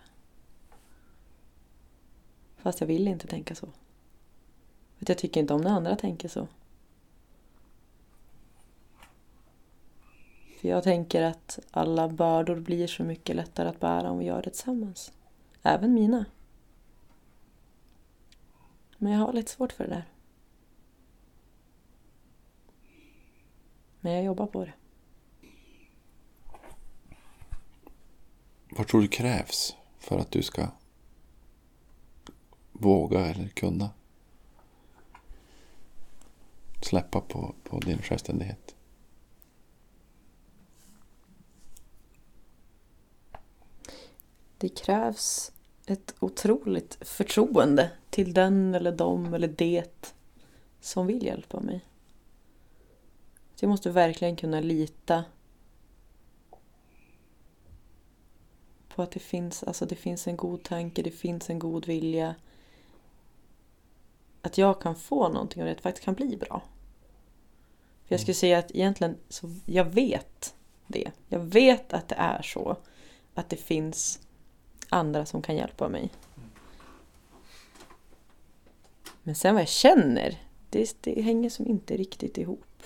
Fast 2.57 2.81
jag 2.81 2.87
vill 2.87 3.09
inte 3.09 3.27
tänka 3.27 3.55
så. 3.55 3.67
För 4.97 5.05
att 5.05 5.09
jag 5.09 5.19
tycker 5.19 5.41
inte 5.41 5.55
om 5.55 5.61
när 5.61 5.71
andra 5.71 5.97
tänker 5.97 6.29
så. 6.29 6.49
För 10.61 10.69
jag 10.69 10.83
tänker 10.83 11.23
att 11.23 11.59
alla 11.71 12.09
bördor 12.09 12.57
blir 12.57 12.87
så 12.87 13.05
mycket 13.05 13.37
lättare 13.37 13.69
att 13.69 13.81
bära 13.81 14.11
om 14.11 14.19
vi 14.19 14.25
gör 14.25 14.43
det 14.43 14.51
tillsammans. 14.51 15.13
Även 15.63 15.95
mina. 15.95 16.25
Men 18.99 19.13
jag 19.13 19.21
har 19.21 19.33
lite 19.33 19.51
svårt 19.51 19.73
för 19.73 19.85
det 19.85 19.91
där. 19.91 20.05
Men 24.01 24.13
jag 24.13 24.25
jobbar 24.25 24.47
på 24.47 24.65
det. 24.65 24.73
Vad 28.71 28.87
tror 28.87 29.01
du 29.01 29.09
krävs 29.09 29.77
för 29.99 30.19
att 30.19 30.31
du 30.31 30.43
ska 30.43 30.67
våga 32.73 33.27
eller 33.27 33.49
kunna 33.49 33.91
släppa 36.83 37.21
på, 37.21 37.55
på 37.65 37.79
din 37.81 38.03
självständighet? 38.03 38.78
Det 44.59 44.69
krävs 44.69 45.53
ett 45.87 46.15
otroligt 46.21 46.99
förtroende 47.01 47.91
till 48.11 48.35
den 48.35 48.75
eller 48.75 48.93
dem 48.93 49.35
eller 49.35 49.49
det 49.49 50.15
som 50.81 51.07
vill 51.07 51.25
hjälpa 51.25 51.61
mig. 51.61 51.85
Så 53.55 53.65
jag 53.65 53.71
måste 53.71 53.91
verkligen 53.91 54.37
kunna 54.37 54.61
lita 54.61 55.25
på 58.89 59.03
att 59.03 59.11
det 59.11 59.21
finns, 59.21 59.63
alltså 59.63 59.87
det 59.87 59.95
finns 59.95 60.27
en 60.27 60.37
god 60.37 60.63
tanke, 60.63 61.03
det 61.03 61.11
finns 61.11 61.51
en 61.51 61.59
god 61.59 61.87
vilja. 61.87 62.35
Att 64.43 64.59
jag 64.59 64.81
kan 64.81 64.97
få 64.97 65.29
någonting 65.29 65.63
och 65.63 65.69
det 65.69 65.81
faktiskt 65.81 66.05
kan 66.05 66.15
bli 66.15 66.37
bra. 66.37 66.63
För 68.05 68.15
jag 68.15 68.21
skulle 68.21 68.35
säga 68.35 68.59
att 68.59 68.71
egentligen, 68.71 69.17
så 69.29 69.51
jag 69.67 69.85
vet 69.85 70.55
det. 70.87 71.11
Jag 71.29 71.41
vet 71.41 71.93
att 71.93 72.09
det 72.09 72.15
är 72.15 72.43
så. 72.43 72.77
Att 73.35 73.49
det 73.49 73.57
finns 73.57 74.21
andra 74.89 75.27
som 75.27 75.43
kan 75.43 75.57
hjälpa 75.57 75.89
mig. 75.89 76.11
Men 79.23 79.35
sen 79.35 79.55
vad 79.55 79.63
jag 79.63 79.69
känner, 79.69 80.39
det, 80.71 80.97
det 81.01 81.23
hänger 81.23 81.51
som 81.51 81.67
inte 81.67 81.97
riktigt 81.97 82.39
ihop. 82.39 82.83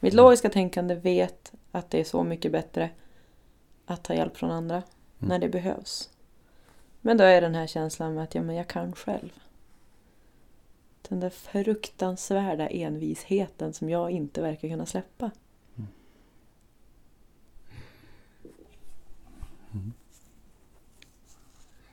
Mitt 0.00 0.14
logiska 0.14 0.48
tänkande 0.48 0.94
vet 0.94 1.52
att 1.72 1.90
det 1.90 2.00
är 2.00 2.04
så 2.04 2.24
mycket 2.24 2.52
bättre 2.52 2.90
att 3.86 4.04
ta 4.04 4.14
hjälp 4.14 4.36
från 4.36 4.50
andra 4.50 4.82
när 5.18 5.38
det 5.38 5.48
behövs. 5.48 6.10
Men 7.00 7.16
då 7.16 7.24
är 7.24 7.40
den 7.40 7.54
här 7.54 7.66
känslan 7.66 8.14
med 8.14 8.24
att 8.24 8.34
ja, 8.34 8.42
men 8.42 8.56
jag 8.56 8.68
kan 8.68 8.92
själv. 8.92 9.30
Den 11.08 11.20
där 11.20 11.30
fruktansvärda 11.30 12.68
envisheten 12.68 13.72
som 13.72 13.90
jag 13.90 14.10
inte 14.10 14.42
verkar 14.42 14.68
kunna 14.68 14.86
släppa. 14.86 15.30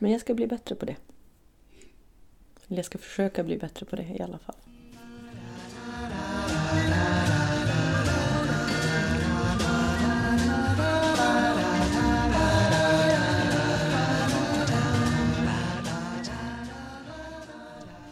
Men 0.03 0.11
jag 0.11 0.21
ska 0.21 0.33
bli 0.33 0.47
bättre 0.47 0.75
på 0.75 0.85
det. 0.85 0.95
Eller 2.67 2.77
jag 2.77 2.85
ska 2.85 2.97
försöka 2.97 3.43
bli 3.43 3.57
bättre 3.57 3.85
på 3.85 3.95
det 3.95 4.03
i 4.03 4.21
alla 4.21 4.37
fall. 4.37 4.55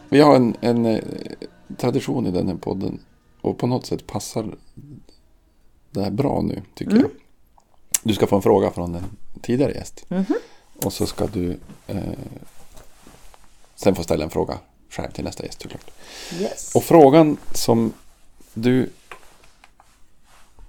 Vi 0.08 0.20
har 0.20 0.36
en, 0.36 0.56
en 0.60 0.86
eh, 0.86 1.04
tradition 1.76 2.26
i 2.26 2.30
den 2.30 2.48
här 2.48 2.56
podden 2.56 3.00
och 3.40 3.58
på 3.58 3.66
något 3.66 3.86
sätt 3.86 4.06
passar 4.06 4.54
det 5.90 6.02
här 6.02 6.10
bra 6.10 6.42
nu 6.42 6.62
tycker 6.74 6.96
jag. 6.96 7.10
Du 8.02 8.14
ska 8.14 8.26
få 8.26 8.36
en 8.36 8.42
fråga 8.42 8.70
från 8.70 8.94
en 8.94 9.04
tidigare 9.42 9.72
gäst. 9.72 10.06
Och 10.84 10.92
så 10.92 11.06
ska 11.06 11.26
du 11.26 11.58
eh, 11.86 12.02
sen 13.74 13.94
få 13.94 14.02
ställa 14.02 14.24
en 14.24 14.30
fråga 14.30 14.58
själv 14.88 15.10
till 15.10 15.24
nästa 15.24 15.44
gäst 15.44 15.62
såklart. 15.62 15.90
Yes. 16.40 16.74
Och 16.74 16.84
frågan 16.84 17.36
som 17.54 17.92
du 18.54 18.90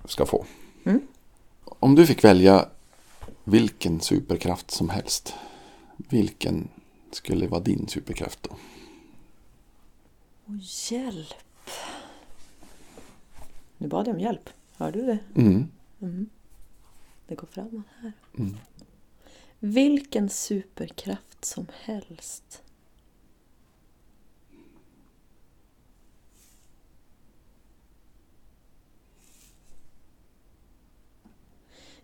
ska 0.06 0.26
få. 0.26 0.46
Mm. 0.86 1.02
Om 1.66 1.96
du 1.96 2.08
fick 2.08 2.24
välja 2.24 2.66
vilken 3.44 4.02
superkraft 4.02 4.72
som 4.72 4.90
helst. 4.90 5.34
Vilken 5.98 6.68
skulle 7.12 7.48
vara 7.48 7.62
din 7.62 7.88
superkraft 7.88 8.44
då? 8.44 8.50
Och 10.46 10.56
hjälp. 10.92 11.70
Nu 13.78 13.88
bad 13.88 14.08
jag 14.08 14.16
om 14.16 14.20
hjälp. 14.22 14.50
Hör 14.78 14.92
du 14.92 15.06
det? 15.06 15.20
Mm. 15.36 15.70
Det 17.28 17.36
går 17.36 17.48
framåt 17.48 17.86
här. 18.02 18.12
Mm. 18.38 18.58
Vilken 19.66 20.30
superkraft 20.30 21.46
som 21.46 21.68
helst. 21.82 22.64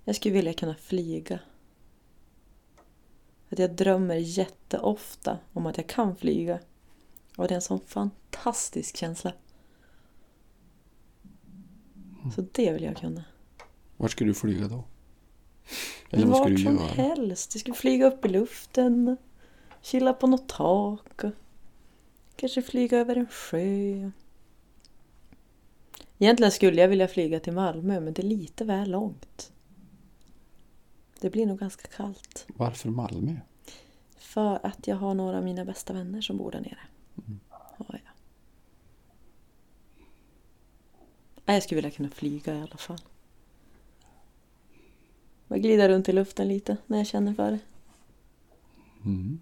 Jag 0.04 0.16
skulle 0.16 0.34
vilja 0.34 0.54
kunna 0.54 0.76
flyga. 0.76 1.40
Att 3.50 3.60
jag 3.60 3.76
drömmer 3.76 4.16
jätteofta 4.16 5.40
om 5.54 5.66
att 5.66 5.78
jag 5.78 5.88
kan 5.88 6.16
flyga. 6.16 6.60
Och 7.38 7.48
det 7.48 7.54
är 7.54 7.56
en 7.56 7.62
sån 7.62 7.80
fantastisk 7.80 8.98
känsla. 8.98 9.34
Så 12.36 12.46
det 12.52 12.74
vill 12.74 12.84
jag 12.84 12.98
kunna. 12.98 13.24
Vart 13.98 14.12
ska 14.12 14.26
du 14.26 14.34
flyga 14.34 14.68
då? 14.68 14.84
Eller 16.10 16.26
vad 16.26 16.40
vart 16.40 16.48
du 16.48 16.58
som 16.58 16.76
göra? 16.76 16.88
helst. 16.88 17.56
Jag 17.56 17.60
skulle 17.62 17.76
flyga 17.76 18.08
upp 18.08 18.26
i 18.26 18.30
luften. 18.30 19.18
Chilla 19.82 20.14
på 20.14 20.28
något 20.28 20.50
tak. 20.50 21.22
Kanske 22.36 22.62
flyga 22.62 22.98
över 22.98 23.16
en 23.16 23.28
sjö. 23.28 24.12
Egentligen 26.18 26.52
skulle 26.52 26.82
jag 26.82 26.88
vilja 26.88 27.08
flyga 27.08 27.40
till 27.40 27.54
Malmö 27.54 28.00
men 28.00 28.14
det 28.14 28.22
är 28.22 28.28
lite 28.28 28.66
väl 28.66 28.92
långt. 28.92 29.52
Det 31.20 31.30
blir 31.30 31.46
nog 31.46 31.60
ganska 31.60 31.88
kallt. 31.88 32.46
Varför 32.48 32.90
Malmö? 32.90 33.36
För 34.18 34.66
att 34.66 34.88
jag 34.88 34.96
har 34.96 35.14
några 35.14 35.38
av 35.38 35.44
mina 35.44 35.66
bästa 35.66 35.94
vänner 35.94 36.22
som 36.22 36.38
bor 36.38 36.52
där 36.52 36.60
nere. 36.62 36.80
Har 37.50 37.86
jag. 37.90 38.00
Nej, 41.46 41.56
Jag 41.56 41.64
skulle 41.64 41.76
vilja 41.78 41.92
kunna 41.92 42.10
flyga 42.10 42.56
i 42.56 42.62
alla 42.62 42.78
fall. 42.78 43.02
Bara 45.50 45.60
glida 45.60 45.90
runt 45.90 46.10
i 46.10 46.12
luften 46.12 46.48
lite 46.48 46.78
när 46.88 46.98
jag 46.98 47.08
känner 47.08 47.34
för 47.34 47.52
det. 47.52 47.60
Mm. 49.06 49.40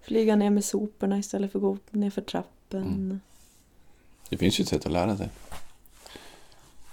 Flyga 0.00 0.36
ner 0.36 0.50
med 0.50 0.64
soporna 0.64 1.18
istället 1.18 1.52
för 1.52 1.58
att 1.58 1.62
gå 1.62 1.78
ner 1.90 2.10
för 2.10 2.22
trappen. 2.22 2.82
Mm. 2.82 3.20
Det 4.28 4.36
finns 4.36 4.60
ju 4.60 4.62
ett 4.62 4.68
sätt 4.68 4.86
att 4.86 4.92
lära 4.92 5.16
sig. 5.16 5.30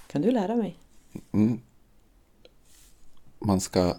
Kan 0.08 0.22
du 0.22 0.32
lära 0.32 0.56
mig? 0.56 0.78
Mm. 1.32 1.60
Man 3.40 3.62
ska 3.62 3.96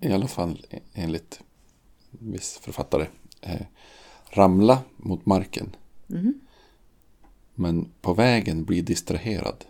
i 0.00 0.12
alla 0.12 0.28
fall 0.28 0.66
enligt 0.94 1.40
en 2.20 2.32
viss 2.32 2.58
författare 2.58 3.06
eh, 3.40 3.66
ramla 4.30 4.82
mot 4.96 5.26
marken 5.26 5.76
Mhm. 6.06 6.40
Men 7.54 7.92
på 8.00 8.14
vägen 8.14 8.64
blir 8.64 8.82
distraherad. 8.82 9.64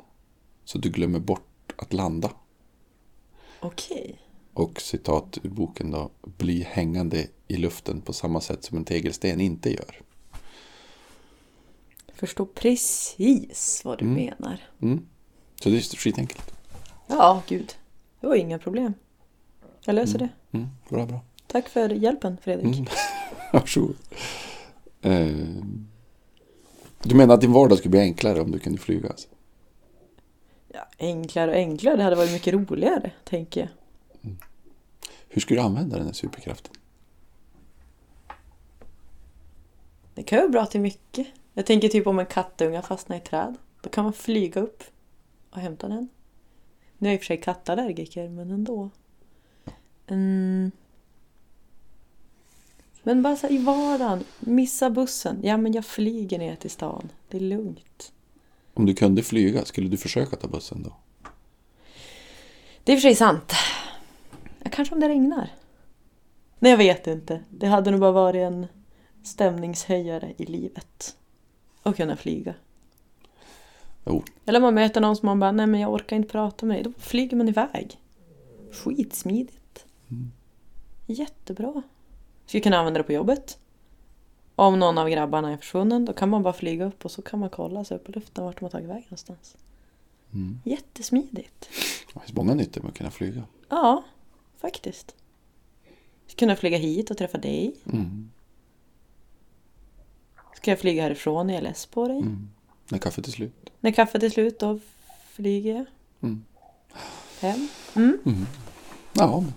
Så 0.65 0.79
du 0.79 0.91
glömmer 0.91 1.19
bort 1.19 1.52
att 1.83 1.93
landa. 1.93 2.31
Okej. 3.61 4.19
Och 4.55 4.81
citat 4.81 5.39
ur 5.43 5.49
boken 5.51 5.91
då. 5.91 6.11
Bli 6.23 6.63
hängande 6.63 7.27
i 7.49 7.57
luften 7.57 8.01
på 8.01 8.13
samma 8.13 8.41
sätt 8.41 8.65
som 8.65 8.79
en 8.79 8.85
tegelsten 8.85 9.41
inte 9.41 9.71
gör. 9.71 10.01
Jag 12.07 12.17
förstår 12.17 12.45
precis 12.47 13.83
vad 13.85 13.99
du 13.99 14.05
Mm. 14.05 14.15
menar. 14.25 14.61
Mm. 14.83 15.07
Så 15.63 15.69
det 15.69 15.77
är 15.77 15.97
skitenkelt. 15.97 16.55
Ja, 17.07 17.43
gud. 17.49 17.75
Det 18.21 18.27
var 18.27 18.35
inga 18.35 18.59
problem. 18.59 18.95
Jag 19.85 19.95
löser 19.95 20.19
det. 20.19 20.29
Mm. 20.53 20.69
Bra, 20.89 21.07
bra. 21.07 21.21
Tack 21.47 21.69
för 21.69 21.89
hjälpen 21.91 22.37
Fredrik. 22.43 22.77
Mm. 22.77 22.87
Varsågod. 23.53 23.97
Eh, 25.03 25.27
du 27.03 27.15
menar 27.15 27.35
att 27.35 27.41
din 27.41 27.53
vardag 27.53 27.79
skulle 27.79 27.91
bli 27.91 28.01
enklare 28.01 28.41
om 28.41 28.51
du 28.51 28.59
kunde 28.59 28.79
flyga? 28.79 29.09
Alltså? 29.09 29.29
Ja, 30.73 30.89
enklare 30.99 31.51
och 31.51 31.57
enklare. 31.57 31.97
Det 31.97 32.03
hade 32.03 32.17
varit 32.17 32.33
mycket 32.33 32.55
roligare, 32.55 33.11
tänker 33.25 33.61
jag. 33.61 33.69
Hur 35.29 35.41
skulle 35.41 35.61
du 35.61 35.65
använda 35.65 35.97
den 35.97 36.07
här 36.07 36.13
superkraften? 36.13 36.75
Det 40.15 40.23
kan 40.23 40.39
ju 40.39 40.43
vara 40.43 40.53
bra 40.53 40.67
till 40.67 40.81
mycket. 40.81 41.27
Jag 41.55 41.67
tänker 41.67 41.89
typ 41.89 42.07
om 42.07 42.19
en 42.19 42.27
kattunga 42.27 42.83
fastnar 42.83 43.17
i 43.17 43.21
träd. 43.21 43.57
Då 43.81 43.91
kan 43.91 44.05
man 44.05 44.13
flyga 44.13 44.61
upp 44.61 44.83
och 45.51 45.61
hämta 45.61 45.89
den. 45.89 46.09
Nu 46.99 47.09
är 47.09 47.13
jag 47.13 47.15
i 47.15 47.19
och 47.19 47.21
för 47.21 47.27
sig 47.27 47.41
kattallergiker, 47.41 48.29
men 48.29 48.51
ändå. 48.51 48.91
Mm. 50.07 50.71
Men 53.03 53.23
bara 53.23 53.37
så 53.37 53.49
i 53.49 53.59
vardagen, 53.59 54.25
missa 54.41 54.91
bussen. 54.91 55.41
Ja, 55.43 55.57
men 55.57 55.73
jag 55.73 55.85
flyger 55.85 56.39
ner 56.39 56.57
till 56.57 56.71
stan. 56.71 57.09
Det 57.29 57.37
är 57.37 57.41
lugnt. 57.41 58.13
Om 58.75 58.87
du 58.87 58.95
kunde 58.95 59.23
flyga, 59.23 59.65
skulle 59.65 59.89
du 59.89 59.97
försöka 59.97 60.37
ta 60.37 60.49
bussen 60.49 60.83
då? 60.83 60.97
Det 62.85 62.93
är 62.93 62.97
i 62.97 62.99
och 62.99 63.03
för 63.03 63.09
sig 63.09 63.15
sant. 63.15 63.53
Kanske 64.73 64.95
om 64.95 65.01
det 65.01 65.09
regnar. 65.09 65.51
Nej, 66.59 66.71
jag 66.71 66.79
vet 66.79 67.07
inte. 67.07 67.43
Det 67.51 67.67
hade 67.67 67.91
nog 67.91 68.01
bara 68.01 68.13
varit 68.13 68.41
en 68.41 68.67
stämningshöjare 69.23 70.35
i 70.37 70.45
livet. 70.47 71.17
Att 71.83 71.97
kunna 71.97 72.17
flyga. 72.17 72.55
Jo, 74.07 74.23
Eller 74.47 74.61
man 74.61 74.75
möter 74.75 75.01
någon 75.01 75.17
som 75.17 75.27
man 75.27 75.41
bara, 75.41 75.53
nej 75.53 75.67
men 75.67 75.81
jag 75.81 75.93
orkar 75.93 76.17
inte 76.17 76.29
prata 76.29 76.67
med 76.67 76.77
dig. 76.77 76.85
Då 76.85 76.93
flyger 76.99 77.37
man 77.37 77.49
iväg. 77.49 77.99
Skitsmidigt. 78.73 79.87
Jättebra. 81.07 81.83
Skulle 82.47 82.61
kunna 82.61 82.79
använda 82.79 82.99
det 82.99 83.05
på 83.05 83.13
jobbet. 83.13 83.59
Om 84.57 84.79
någon 84.79 84.99
av 84.99 85.09
grabbarna 85.09 85.53
är 85.53 85.57
försvunnen, 85.57 86.05
då 86.05 86.13
kan 86.13 86.29
man 86.29 86.43
bara 86.43 86.53
flyga 86.53 86.85
upp 86.85 87.05
och 87.05 87.11
så 87.11 87.23
kan 87.23 87.39
man 87.41 87.51
kolla 87.51 87.85
sig 87.85 87.97
upp 87.97 88.09
i 88.09 88.13
luften 88.13 88.45
vart 88.45 88.59
de 88.59 88.65
har 88.65 88.71
tagit 88.71 88.89
vägen 88.89 89.03
någonstans. 89.05 89.57
Mm. 90.33 90.61
Jättesmidigt. 90.65 91.69
det 92.15 92.21
finns 92.21 92.33
många 92.33 92.55
nyttor 92.55 92.81
med 92.83 92.91
att 92.91 92.97
kunna 92.97 93.11
flyga. 93.11 93.43
Ja, 93.69 94.05
faktiskt. 94.57 95.15
Kunna 96.37 96.57
flyga 96.57 96.77
hit 96.79 97.11
och 97.11 97.19
träffa 97.19 97.39
dig. 97.39 97.75
Mm. 97.93 98.31
Ska 100.57 100.71
jag 100.71 100.79
flyga 100.81 101.03
härifrån 101.03 101.47
när 101.47 101.55
jag 101.55 101.59
är 101.61 101.65
less 101.65 101.87
på 101.87 102.09
dig? 102.09 102.19
Mm. 102.19 102.51
När 102.89 102.99
kaffet 102.99 103.27
är 103.27 103.33
slut. 103.33 103.71
När 103.81 103.91
kaffet 103.93 104.23
är 104.23 104.31
slut 104.31 104.59
då 104.59 104.79
flyger 105.29 105.75
jag 105.75 105.87
Mm. 106.23 106.45
hem. 107.41 107.69
Mm. 107.97 108.47
Ja, 109.13 109.41
men 109.41 109.53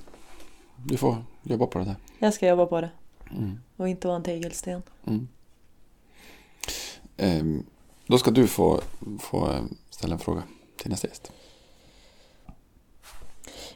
du 0.85 0.97
får 0.97 1.15
jobba 1.43 1.65
på 1.67 1.79
det 1.79 1.85
där. 1.85 1.95
Jag 2.19 2.33
ska 2.33 2.47
jobba 2.47 2.65
på 2.65 2.81
det. 2.81 2.89
Mm. 3.31 3.59
Och 3.75 3.89
inte 3.89 4.07
vara 4.07 4.17
en 4.17 4.23
tegelsten. 4.23 4.81
Mm. 5.05 5.27
Ehm, 7.17 7.65
då 8.07 8.17
ska 8.17 8.31
du 8.31 8.47
få, 8.47 8.81
få 9.19 9.51
eh, 9.51 9.63
ställa 9.89 10.13
en 10.13 10.19
fråga 10.19 10.43
till 10.77 10.89
nästa 10.89 11.07
gäst. 11.07 11.31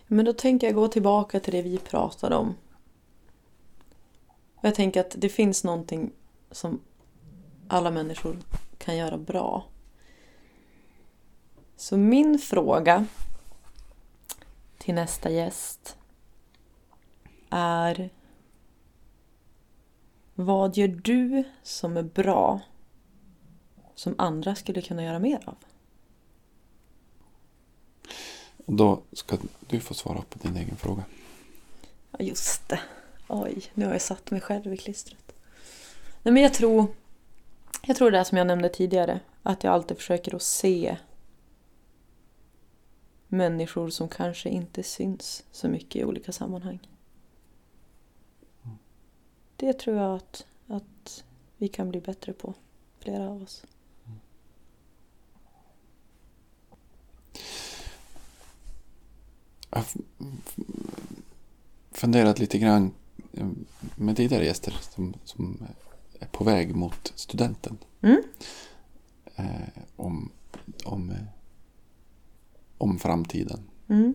Men 0.07 0.25
då 0.25 0.33
tänker 0.33 0.67
jag 0.67 0.75
gå 0.75 0.87
tillbaka 0.87 1.39
till 1.39 1.53
det 1.53 1.61
vi 1.61 1.77
pratade 1.77 2.35
om. 2.35 2.55
Jag 4.61 4.75
tänker 4.75 4.99
att 5.01 5.15
det 5.17 5.29
finns 5.29 5.63
någonting 5.63 6.11
som 6.51 6.79
alla 7.67 7.91
människor 7.91 8.37
kan 8.77 8.97
göra 8.97 9.17
bra. 9.17 9.65
Så 11.75 11.97
min 11.97 12.39
fråga 12.39 13.05
till 14.77 14.95
nästa 14.95 15.29
gäst 15.29 15.97
är 17.49 18.09
Vad 20.41 20.77
gör 20.77 20.87
du 20.87 21.43
som 21.63 21.97
är 21.97 22.03
bra 22.03 22.59
som 23.95 24.15
andra 24.17 24.55
skulle 24.55 24.81
kunna 24.81 25.03
göra 25.03 25.19
mer 25.19 25.39
av? 25.45 25.55
Då 28.65 29.01
ska 29.11 29.37
du 29.67 29.79
få 29.79 29.93
svara 29.93 30.21
på 30.29 30.39
din 30.39 30.57
egen 30.57 30.75
fråga. 30.75 31.03
Ja, 32.11 32.19
just 32.19 32.69
det. 32.69 32.79
Oj, 33.27 33.63
nu 33.73 33.85
har 33.85 33.91
jag 33.91 34.01
satt 34.01 34.31
mig 34.31 34.41
själv 34.41 34.73
i 34.73 34.77
klistret. 34.77 35.33
Nej, 36.23 36.33
men 36.33 36.43
jag 36.43 36.53
tror... 36.53 36.87
Jag 37.83 37.97
tror 37.97 38.11
det 38.11 38.17
här 38.17 38.23
som 38.23 38.37
jag 38.37 38.47
nämnde 38.47 38.69
tidigare. 38.69 39.19
Att 39.43 39.63
jag 39.63 39.73
alltid 39.73 39.97
försöker 39.97 40.35
att 40.35 40.41
se 40.41 40.97
människor 43.27 43.89
som 43.89 44.09
kanske 44.09 44.49
inte 44.49 44.83
syns 44.83 45.43
så 45.51 45.67
mycket 45.67 45.95
i 45.95 46.05
olika 46.05 46.31
sammanhang. 46.31 46.79
Det 49.59 49.73
tror 49.73 49.97
jag 49.97 50.15
att, 50.15 50.45
att 50.67 51.23
vi 51.57 51.67
kan 51.67 51.89
bli 51.89 52.01
bättre 52.01 52.33
på, 52.33 52.53
flera 52.99 53.29
av 53.29 53.43
oss. 53.43 53.63
Jag 59.69 59.79
har 59.79 59.85
funderat 61.91 62.39
lite 62.39 62.59
grann 62.59 62.91
eh, 63.33 63.47
med 63.95 64.17
tidigare 64.17 64.45
gäster 64.45 64.77
som, 64.81 65.13
som 65.23 65.67
är 66.19 66.27
på 66.27 66.43
väg 66.43 66.75
mot 66.75 67.13
studenten. 67.15 67.77
Mm. 68.01 68.23
Eh, 69.35 69.83
om, 69.95 70.31
om, 70.85 71.09
eh, 71.09 71.25
om 72.77 72.99
framtiden. 72.99 73.69
Mm. 73.87 74.13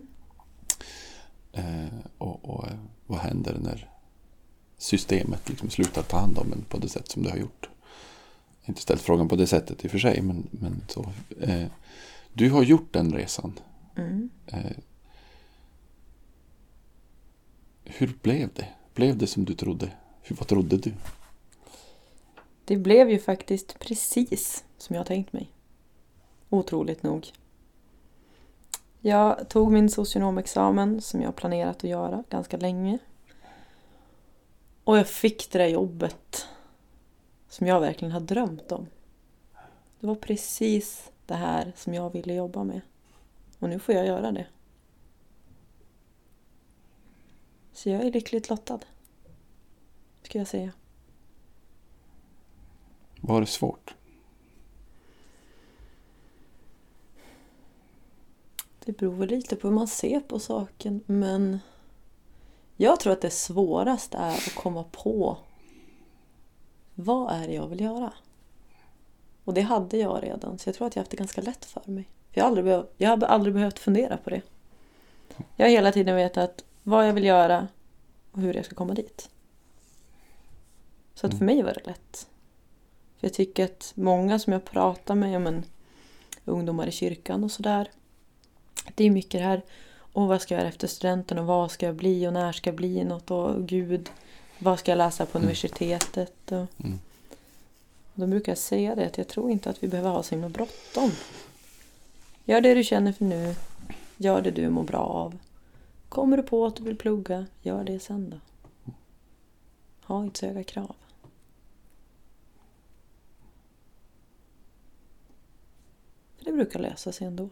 Eh, 1.51 1.99
och 2.17 2.49
och 2.49 2.67
eh, 2.67 2.79
vad 3.05 3.19
händer 3.19 3.57
när 3.59 3.94
systemet 4.77 5.49
liksom 5.49 5.69
slutar 5.69 6.01
ta 6.01 6.17
hand 6.17 6.37
om 6.37 6.53
en 6.53 6.61
på 6.69 6.77
det 6.77 6.89
sätt 6.89 7.11
som 7.11 7.23
det 7.23 7.29
har 7.29 7.37
gjort. 7.37 7.69
Jag 8.61 8.67
har 8.67 8.71
inte 8.71 8.81
ställt 8.81 9.01
frågan 9.01 9.27
på 9.27 9.35
det 9.35 9.47
sättet 9.47 9.85
i 9.85 9.87
och 9.87 9.91
för 9.91 9.99
sig. 9.99 10.21
Men, 10.21 10.47
men 10.51 10.81
så, 10.87 11.11
eh, 11.41 11.67
du 12.33 12.49
har 12.49 12.63
gjort 12.63 12.93
den 12.93 13.13
resan. 13.13 13.59
Mm. 13.95 14.29
Eh, 14.47 14.71
hur 17.83 18.13
blev 18.21 18.49
det? 18.53 18.67
Blev 18.93 19.17
det 19.17 19.27
som 19.27 19.45
du 19.45 19.53
trodde? 19.53 19.91
Hur, 20.21 20.35
vad 20.35 20.47
trodde 20.47 20.77
du? 20.77 20.93
Det 22.65 22.77
blev 22.77 23.09
ju 23.09 23.19
faktiskt 23.19 23.79
precis 23.79 24.63
som 24.77 24.95
jag 24.95 25.05
tänkt 25.05 25.33
mig. 25.33 25.49
Otroligt 26.49 27.03
nog. 27.03 27.27
Jag 29.01 29.49
tog 29.49 29.71
min 29.71 29.89
socionomexamen 29.89 31.01
som 31.01 31.21
jag 31.21 31.35
planerat 31.35 31.77
att 31.77 31.89
göra 31.89 32.23
ganska 32.29 32.57
länge. 32.57 32.99
Och 34.85 34.97
jag 34.97 35.07
fick 35.07 35.51
det 35.51 35.57
där 35.57 35.67
jobbet 35.67 36.47
som 37.49 37.67
jag 37.67 37.79
verkligen 37.79 38.11
har 38.11 38.19
drömt 38.19 38.71
om. 38.71 38.87
Det 39.99 40.07
var 40.07 40.15
precis 40.15 41.11
det 41.25 41.35
här 41.35 41.73
som 41.75 41.93
jag 41.93 42.09
ville 42.09 42.33
jobba 42.33 42.63
med. 42.63 42.81
Och 43.59 43.69
nu 43.69 43.79
får 43.79 43.95
jag 43.95 44.05
göra 44.07 44.31
det. 44.31 44.47
Så 47.73 47.89
jag 47.89 48.01
är 48.01 48.11
lyckligt 48.11 48.49
lottad. 48.49 48.79
Ska 50.23 50.37
jag 50.37 50.47
säga. 50.47 50.71
Var 53.21 53.41
det 53.41 53.47
svårt? 53.47 53.95
Det 58.85 58.97
beror 58.97 59.15
väl 59.15 59.29
lite 59.29 59.55
på 59.55 59.67
hur 59.67 59.75
man 59.75 59.87
ser 59.87 60.19
på 60.19 60.39
saken 60.39 61.01
men 61.05 61.59
jag 62.77 62.99
tror 62.99 63.13
att 63.13 63.21
det 63.21 63.29
svåraste 63.29 64.17
är 64.17 64.31
att 64.31 64.55
komma 64.55 64.83
på 64.91 65.37
vad 66.95 67.33
är 67.33 67.47
det 67.47 67.53
jag 67.53 67.67
vill 67.67 67.81
göra? 67.81 68.13
Och 69.43 69.53
det 69.53 69.61
hade 69.61 69.97
jag 69.97 70.23
redan 70.23 70.59
så 70.59 70.69
jag 70.69 70.75
tror 70.75 70.87
att 70.87 70.95
jag 70.95 71.01
haft 71.01 71.11
det 71.11 71.17
ganska 71.17 71.41
lätt 71.41 71.65
för 71.65 71.81
mig. 71.85 72.09
För 72.31 72.39
jag, 72.39 72.43
har 72.43 72.47
aldrig 72.49 72.65
behöv, 72.65 72.85
jag 72.97 73.09
har 73.09 73.23
aldrig 73.23 73.53
behövt 73.53 73.79
fundera 73.79 74.17
på 74.17 74.29
det. 74.29 74.41
Jag 75.55 75.65
har 75.65 75.71
hela 75.71 75.91
tiden 75.91 76.15
vetat 76.15 76.63
vad 76.83 77.07
jag 77.07 77.13
vill 77.13 77.23
göra 77.23 77.67
och 78.31 78.41
hur 78.41 78.53
jag 78.53 78.65
ska 78.65 78.75
komma 78.75 78.93
dit. 78.93 79.29
Så 81.13 81.27
att 81.27 81.37
för 81.37 81.45
mig 81.45 81.63
var 81.63 81.73
det 81.73 81.85
lätt. 81.85 82.27
För 83.19 83.27
jag 83.27 83.33
tycker 83.33 83.65
att 83.65 83.93
många 83.95 84.39
som 84.39 84.53
jag 84.53 84.65
pratar 84.65 85.15
med, 85.15 85.31
ja, 85.31 85.39
men, 85.39 85.65
ungdomar 86.45 86.87
i 86.87 86.91
kyrkan 86.91 87.43
och 87.43 87.51
sådär. 87.51 87.89
Det 88.95 89.03
är 89.03 89.11
mycket 89.11 89.41
det 89.41 89.45
här, 89.45 89.61
och 90.15 90.27
vad 90.27 90.41
ska 90.41 90.53
jag 90.53 90.59
göra 90.59 90.69
efter 90.69 90.87
studenten 90.87 91.39
och 91.39 91.45
vad 91.45 91.71
ska 91.71 91.85
jag 91.85 91.95
bli 91.95 92.27
och 92.27 92.33
när 92.33 92.51
ska 92.51 92.69
jag 92.69 92.77
bli 92.77 93.03
något 93.03 93.31
och 93.31 93.67
gud, 93.67 94.09
vad 94.59 94.79
ska 94.79 94.91
jag 94.91 94.97
läsa 94.97 95.25
på 95.25 95.37
universitetet? 95.37 96.51
Och... 96.51 96.65
Mm. 96.83 96.99
Och 98.13 98.21
då 98.21 98.27
brukar 98.27 98.51
jag 98.51 98.57
säga 98.57 98.95
det 98.95 99.05
att 99.05 99.17
jag 99.17 99.27
tror 99.27 99.51
inte 99.51 99.69
att 99.69 99.83
vi 99.83 99.87
behöver 99.87 100.09
ha 100.09 100.23
så 100.23 100.35
himla 100.35 100.49
bråttom. 100.49 101.11
Gör 102.45 102.61
det 102.61 102.73
du 102.73 102.83
känner 102.83 103.11
för 103.11 103.25
nu. 103.25 103.55
Gör 104.17 104.41
det 104.41 104.51
du 104.51 104.69
mår 104.69 104.83
bra 104.83 104.99
av. 104.99 105.37
Kommer 106.09 106.37
du 106.37 106.43
på 106.43 106.65
att 106.65 106.75
du 106.75 106.83
vill 106.83 106.97
plugga, 106.97 107.45
gör 107.61 107.83
det 107.83 107.99
sen 107.99 108.29
då. 108.29 108.37
Ha 110.01 110.23
inte 110.23 110.39
så 110.39 110.45
höga 110.45 110.63
krav. 110.63 110.95
För 116.37 116.45
det 116.45 116.51
brukar 116.51 116.79
lösa 116.79 117.11
sig 117.11 117.27
ändå. 117.27 117.49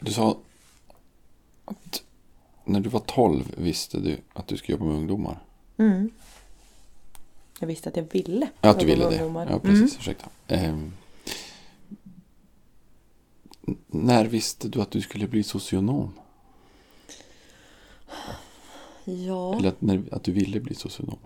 Du 0.00 0.12
sa 0.12 0.38
att 1.64 2.02
när 2.64 2.80
du 2.80 2.88
var 2.88 3.00
12 3.00 3.54
visste 3.56 4.00
du 4.00 4.18
att 4.32 4.46
du 4.48 4.56
skulle 4.56 4.76
jobba 4.78 4.86
med 4.86 4.96
ungdomar. 4.96 5.42
Mm. 5.76 6.10
Jag 7.60 7.66
visste 7.66 7.88
att 7.88 7.96
jag 7.96 8.12
ville 8.12 8.48
Ja, 8.60 8.70
att 8.70 8.80
du 8.80 8.86
ville 8.86 9.04
det. 9.04 9.14
ungdomar. 9.16 9.48
Ja, 9.50 9.58
precis. 9.58 9.96
Ursäkta. 9.98 10.26
Ehm, 10.48 10.92
n- 13.68 13.78
när 13.86 14.24
visste 14.24 14.68
du 14.68 14.80
att 14.82 14.90
du 14.90 15.00
skulle 15.00 15.28
bli 15.28 15.42
socionom? 15.42 16.12
Mm. 19.04 19.24
Ja. 19.26 19.54
Eller 19.58 19.68
att, 19.68 19.80
när, 19.80 20.02
att 20.12 20.24
du 20.24 20.32
ville 20.32 20.60
bli 20.60 20.74
socionom? 20.74 21.18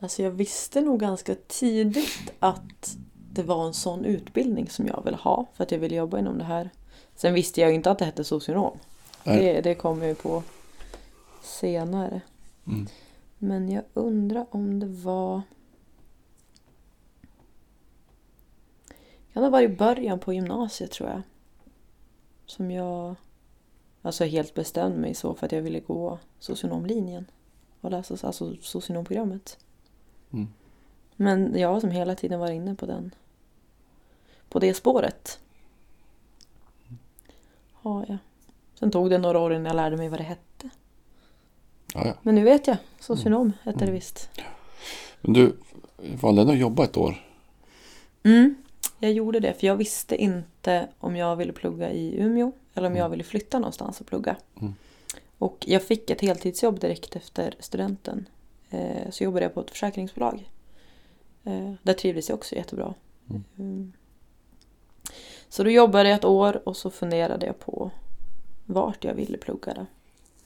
Alltså 0.00 0.22
jag 0.22 0.30
visste 0.30 0.80
nog 0.80 1.00
ganska 1.00 1.34
tidigt 1.48 2.32
att 2.38 2.96
det 3.32 3.42
var 3.42 3.66
en 3.66 3.74
sån 3.74 4.04
utbildning 4.04 4.68
som 4.70 4.86
jag 4.86 5.02
ville 5.04 5.16
ha 5.16 5.46
för 5.54 5.64
att 5.64 5.70
jag 5.70 5.78
ville 5.78 5.96
jobba 5.96 6.18
inom 6.18 6.38
det 6.38 6.44
här. 6.44 6.70
Sen 7.14 7.34
visste 7.34 7.60
jag 7.60 7.70
ju 7.70 7.76
inte 7.76 7.90
att 7.90 7.98
det 7.98 8.04
hette 8.04 8.24
socionom. 8.24 8.78
Det, 9.24 9.60
det 9.60 9.74
kom 9.74 10.00
jag 10.00 10.08
ju 10.08 10.14
på 10.14 10.42
senare. 11.42 12.20
Mm. 12.66 12.86
Men 13.38 13.70
jag 13.70 13.84
undrar 13.94 14.46
om 14.50 14.80
det 14.80 14.86
var... 14.86 15.42
Kan 19.32 19.42
det 19.42 19.46
ha 19.46 19.50
varit 19.50 19.70
i 19.70 19.76
början 19.76 20.18
på 20.18 20.32
gymnasiet 20.32 20.90
tror 20.90 21.08
jag. 21.08 21.22
Som 22.46 22.70
jag 22.70 23.14
alltså 24.02 24.24
helt 24.24 24.54
bestämde 24.54 24.98
mig 24.98 25.14
så 25.14 25.34
för 25.34 25.46
att 25.46 25.52
jag 25.52 25.62
ville 25.62 25.80
gå 25.80 26.18
socionomlinjen. 26.38 27.26
Och 27.80 27.90
läsa 27.90 28.26
alltså 28.26 28.56
socionomprogrammet. 28.60 29.58
Mm. 30.32 30.48
Men 31.16 31.58
jag 31.58 31.68
har 31.68 31.80
som 31.80 31.90
hela 31.90 32.14
tiden 32.14 32.40
varit 32.40 32.54
inne 32.54 32.74
på 32.74 32.86
den. 32.86 33.14
På 34.48 34.58
det 34.58 34.74
spåret. 34.74 35.40
Ja, 37.86 38.04
ja. 38.08 38.18
Sen 38.74 38.90
tog 38.90 39.10
det 39.10 39.18
några 39.18 39.38
år 39.38 39.52
innan 39.52 39.64
jag 39.66 39.76
lärde 39.76 39.96
mig 39.96 40.08
vad 40.08 40.20
det 40.20 40.24
hette. 40.24 40.70
Ja, 41.94 42.06
ja. 42.06 42.14
Men 42.22 42.34
nu 42.34 42.44
vet 42.44 42.66
jag. 42.66 42.76
Socionom 43.00 43.52
hette 43.62 43.78
det 43.78 43.84
Mm. 43.84 43.94
visst. 43.94 44.30
Men 45.20 45.32
du 45.32 45.56
valde 46.20 46.40
ändå 46.40 46.52
att 46.52 46.58
jobba 46.58 46.84
ett 46.84 46.96
år. 46.96 47.24
Mm, 48.22 48.54
jag 48.98 49.12
gjorde 49.12 49.40
det 49.40 49.54
för 49.54 49.66
jag 49.66 49.76
visste 49.76 50.16
inte 50.16 50.88
om 50.98 51.16
jag 51.16 51.36
ville 51.36 51.52
plugga 51.52 51.90
i 51.90 52.20
Umeå 52.20 52.52
eller 52.74 52.88
om 52.88 52.96
jag 52.96 53.08
ville 53.08 53.24
flytta 53.24 53.58
någonstans 53.58 54.00
och 54.00 54.06
plugga. 54.06 54.36
Mm. 54.60 54.74
Och 55.38 55.64
jag 55.68 55.82
fick 55.82 56.10
ett 56.10 56.20
heltidsjobb 56.20 56.80
direkt 56.80 57.16
efter 57.16 57.54
studenten. 57.60 58.28
Eh, 58.70 59.10
så 59.10 59.24
jobbade 59.24 59.44
jag 59.44 59.54
på 59.54 59.60
ett 59.60 59.70
försäkringsbolag. 59.70 60.50
Eh, 61.44 61.72
där 61.82 61.92
trivdes 61.92 62.28
jag 62.28 62.36
också 62.36 62.54
jättebra. 62.54 62.94
Mm. 63.58 63.92
Mm. 65.46 65.52
Så 65.52 65.64
då 65.64 65.70
jobbade 65.70 66.08
jag 66.08 66.18
ett 66.18 66.24
år 66.24 66.68
och 66.68 66.76
så 66.76 66.90
funderade 66.90 67.46
jag 67.46 67.58
på 67.58 67.90
vart 68.64 69.04
jag 69.04 69.14
ville 69.14 69.38
plugga 69.38 69.74
då. 69.74 69.86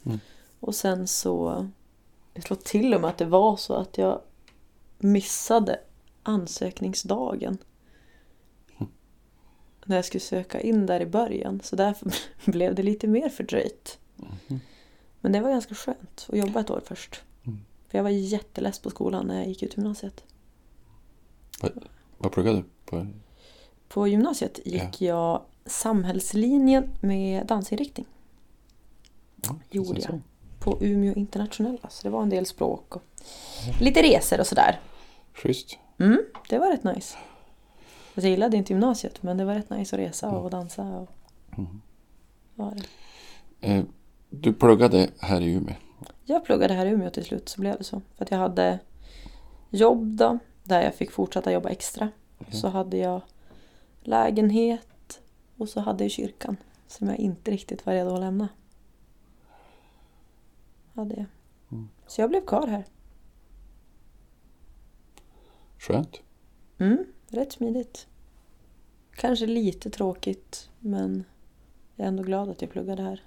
Mm. 0.05 0.21
Och 0.61 0.75
sen 0.75 1.07
så, 1.07 1.67
jag 2.35 2.45
tror 2.45 2.57
till 2.57 2.95
och 2.95 3.01
med 3.01 3.11
att 3.11 3.19
det 3.19 3.25
var 3.25 3.57
så 3.57 3.75
att 3.75 3.99
jag 3.99 4.21
missade 4.99 5.81
ansökningsdagen. 6.23 7.59
När 9.85 9.97
jag 9.97 10.05
skulle 10.05 10.21
söka 10.21 10.61
in 10.61 10.87
där 10.87 11.01
i 11.01 11.07
början. 11.07 11.61
Så 11.65 11.77
därför 11.77 12.13
blev 12.51 12.75
det 12.75 12.83
lite 12.83 13.07
mer 13.07 13.29
fördröjt. 13.29 13.99
Men 15.21 15.33
det 15.33 15.41
var 15.41 15.51
ganska 15.51 15.75
skönt 15.75 16.27
att 16.29 16.39
jobba 16.39 16.61
ett 16.61 16.71
år 16.71 16.83
först. 16.85 17.23
Mm. 17.45 17.59
För 17.89 17.99
jag 17.99 18.03
var 18.03 18.11
jätteless 18.11 18.79
på 18.79 18.91
skolan 18.91 19.27
när 19.27 19.39
jag 19.39 19.49
gick 19.49 19.63
ut 19.63 19.77
gymnasiet. 19.77 20.25
Vad 22.19 22.33
pluggade 22.33 22.57
du 22.57 22.65
på? 22.85 23.07
På 23.91 24.09
gymnasiet 24.09 24.61
gick 24.65 25.01
jag 25.01 25.43
samhällslinjen 25.67 26.91
med 27.01 27.47
dansinriktning. 27.47 28.07
Ja, 29.43 29.57
Gjorde 29.71 30.01
jag. 30.01 30.21
På 30.61 30.79
Umeå 30.81 31.15
internationella. 31.15 31.89
Så 31.89 32.03
det 32.03 32.11
var 32.11 32.23
en 32.23 32.29
del 32.29 32.47
språk 32.47 32.97
och 32.97 33.03
lite 33.81 34.03
resor 34.03 34.41
och 34.41 34.47
sådär. 34.47 34.81
Schysst. 35.33 35.79
Mm, 35.99 36.19
det 36.49 36.59
var 36.59 36.71
rätt 36.71 36.85
nice. 36.85 37.17
Alltså, 38.15 38.29
jag 38.29 38.31
gillade 38.31 38.57
inte 38.57 38.73
gymnasiet 38.73 39.23
men 39.23 39.37
det 39.37 39.45
var 39.45 39.55
rätt 39.55 39.71
nice 39.71 39.97
att 39.97 40.01
resa 40.01 40.31
och 40.31 40.51
dansa. 40.51 40.83
Och... 40.83 41.09
Mm. 41.59 41.81
Var 42.55 42.75
det. 42.75 43.69
Eh, 43.69 43.85
du 44.31 44.53
pluggade 44.53 45.11
här 45.19 45.41
i 45.41 45.53
Umeå. 45.53 45.75
Jag 46.25 46.45
pluggade 46.45 46.75
här 46.75 46.87
i 46.87 46.89
Umeå 46.89 47.11
till 47.11 47.25
slut 47.25 47.49
så 47.49 47.61
blev 47.61 47.79
det 47.79 47.85
så. 47.85 48.03
För 48.17 48.25
att 48.25 48.31
jag 48.31 48.39
hade 48.39 48.79
jobb 49.71 50.05
då, 50.05 50.39
där 50.65 50.83
jag 50.83 50.95
fick 50.95 51.11
fortsätta 51.11 51.53
jobba 51.53 51.69
extra. 51.69 52.09
Så 52.53 52.69
hade 52.69 52.97
jag 52.97 53.21
lägenhet 54.11 55.21
och 55.57 55.69
så 55.69 55.81
hade 55.81 56.05
jag 56.05 56.11
kyrkan. 56.11 56.57
Som 56.87 57.09
jag 57.09 57.17
inte 57.17 57.51
riktigt 57.51 57.87
var 57.87 57.93
redo 57.93 58.15
att 58.15 58.21
lämna. 58.21 58.49
Hade 60.95 61.15
jag. 61.15 61.27
Mm. 61.73 61.89
Så 62.07 62.21
jag 62.21 62.31
blev 62.31 62.47
kvar 62.47 62.67
här. 62.67 62.85
Skönt. 65.79 66.21
Mm, 66.79 67.05
rätt 67.29 67.53
smidigt. 67.53 68.07
Kanske 69.17 69.47
lite 69.47 69.91
tråkigt 69.91 70.71
men 70.79 71.25
jag 71.97 72.05
är 72.05 72.09
ändå 72.09 72.23
glad 72.23 72.49
att 72.49 72.63
jag 72.63 72.71
pluggade 72.71 73.03
här. 73.03 73.23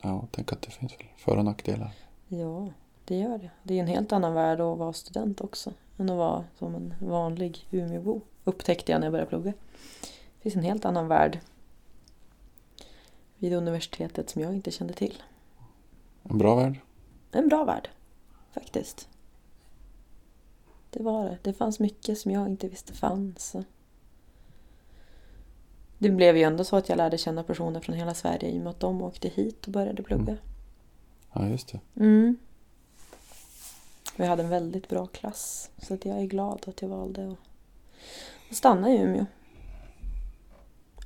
Ja, 0.00 0.28
tänk 0.30 0.52
att 0.52 0.62
det 0.62 0.70
finns 0.70 0.92
för 1.16 1.36
och 1.36 1.44
nackdelar. 1.44 1.92
Ja, 2.28 2.72
det 3.04 3.18
gör 3.18 3.38
det. 3.38 3.50
Det 3.62 3.74
är 3.74 3.80
en 3.80 3.86
helt 3.86 4.12
annan 4.12 4.34
värld 4.34 4.60
att 4.60 4.78
vara 4.78 4.92
student 4.92 5.40
också. 5.40 5.72
Än 5.98 6.10
att 6.10 6.16
vara 6.16 6.44
som 6.58 6.74
en 6.74 6.94
vanlig 7.00 7.66
Umeåbo. 7.70 8.20
Upptäckte 8.44 8.92
jag 8.92 9.00
när 9.00 9.06
jag 9.06 9.12
började 9.12 9.28
plugga. 9.28 9.52
Det 10.00 10.42
finns 10.42 10.56
en 10.56 10.62
helt 10.62 10.84
annan 10.84 11.08
värld 11.08 11.40
vid 13.38 13.52
universitetet 13.52 14.30
som 14.30 14.42
jag 14.42 14.54
inte 14.54 14.70
kände 14.70 14.94
till. 14.94 15.22
En 16.22 16.38
bra 16.38 16.54
värld. 16.54 16.80
En 17.32 17.48
bra 17.48 17.64
värld, 17.64 17.88
faktiskt. 18.52 19.08
Det 20.90 21.02
var 21.02 21.24
det. 21.24 21.38
Det 21.42 21.52
fanns 21.52 21.80
mycket 21.80 22.18
som 22.18 22.30
jag 22.30 22.48
inte 22.48 22.68
visste 22.68 22.92
fanns. 22.92 23.56
Det 25.98 26.10
blev 26.10 26.36
ju 26.36 26.42
ändå 26.42 26.64
så 26.64 26.76
att 26.76 26.88
jag 26.88 26.96
lärde 26.96 27.18
känna 27.18 27.42
personer 27.42 27.80
från 27.80 27.96
hela 27.96 28.14
Sverige 28.14 28.50
i 28.50 28.58
och 28.58 28.62
med 28.62 28.70
att 28.70 28.80
de 28.80 29.02
åkte 29.02 29.28
hit 29.28 29.66
och 29.66 29.72
började 29.72 30.02
plugga. 30.02 30.36
Ja, 31.32 31.48
just 31.48 31.72
det. 31.72 31.80
Mm. 31.96 32.36
Jag 34.16 34.26
hade 34.26 34.42
en 34.42 34.48
väldigt 34.48 34.88
bra 34.88 35.06
klass. 35.06 35.70
Så 35.78 35.94
att 35.94 36.04
jag 36.04 36.18
är 36.18 36.24
glad 36.24 36.64
att 36.68 36.82
jag 36.82 36.88
valde 36.88 37.32
att 37.32 37.38
att 38.50 38.56
stanna 38.56 38.90
i 38.90 38.98
Umeå. 38.98 39.26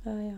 Ja, 0.03 0.11
ja. 0.21 0.37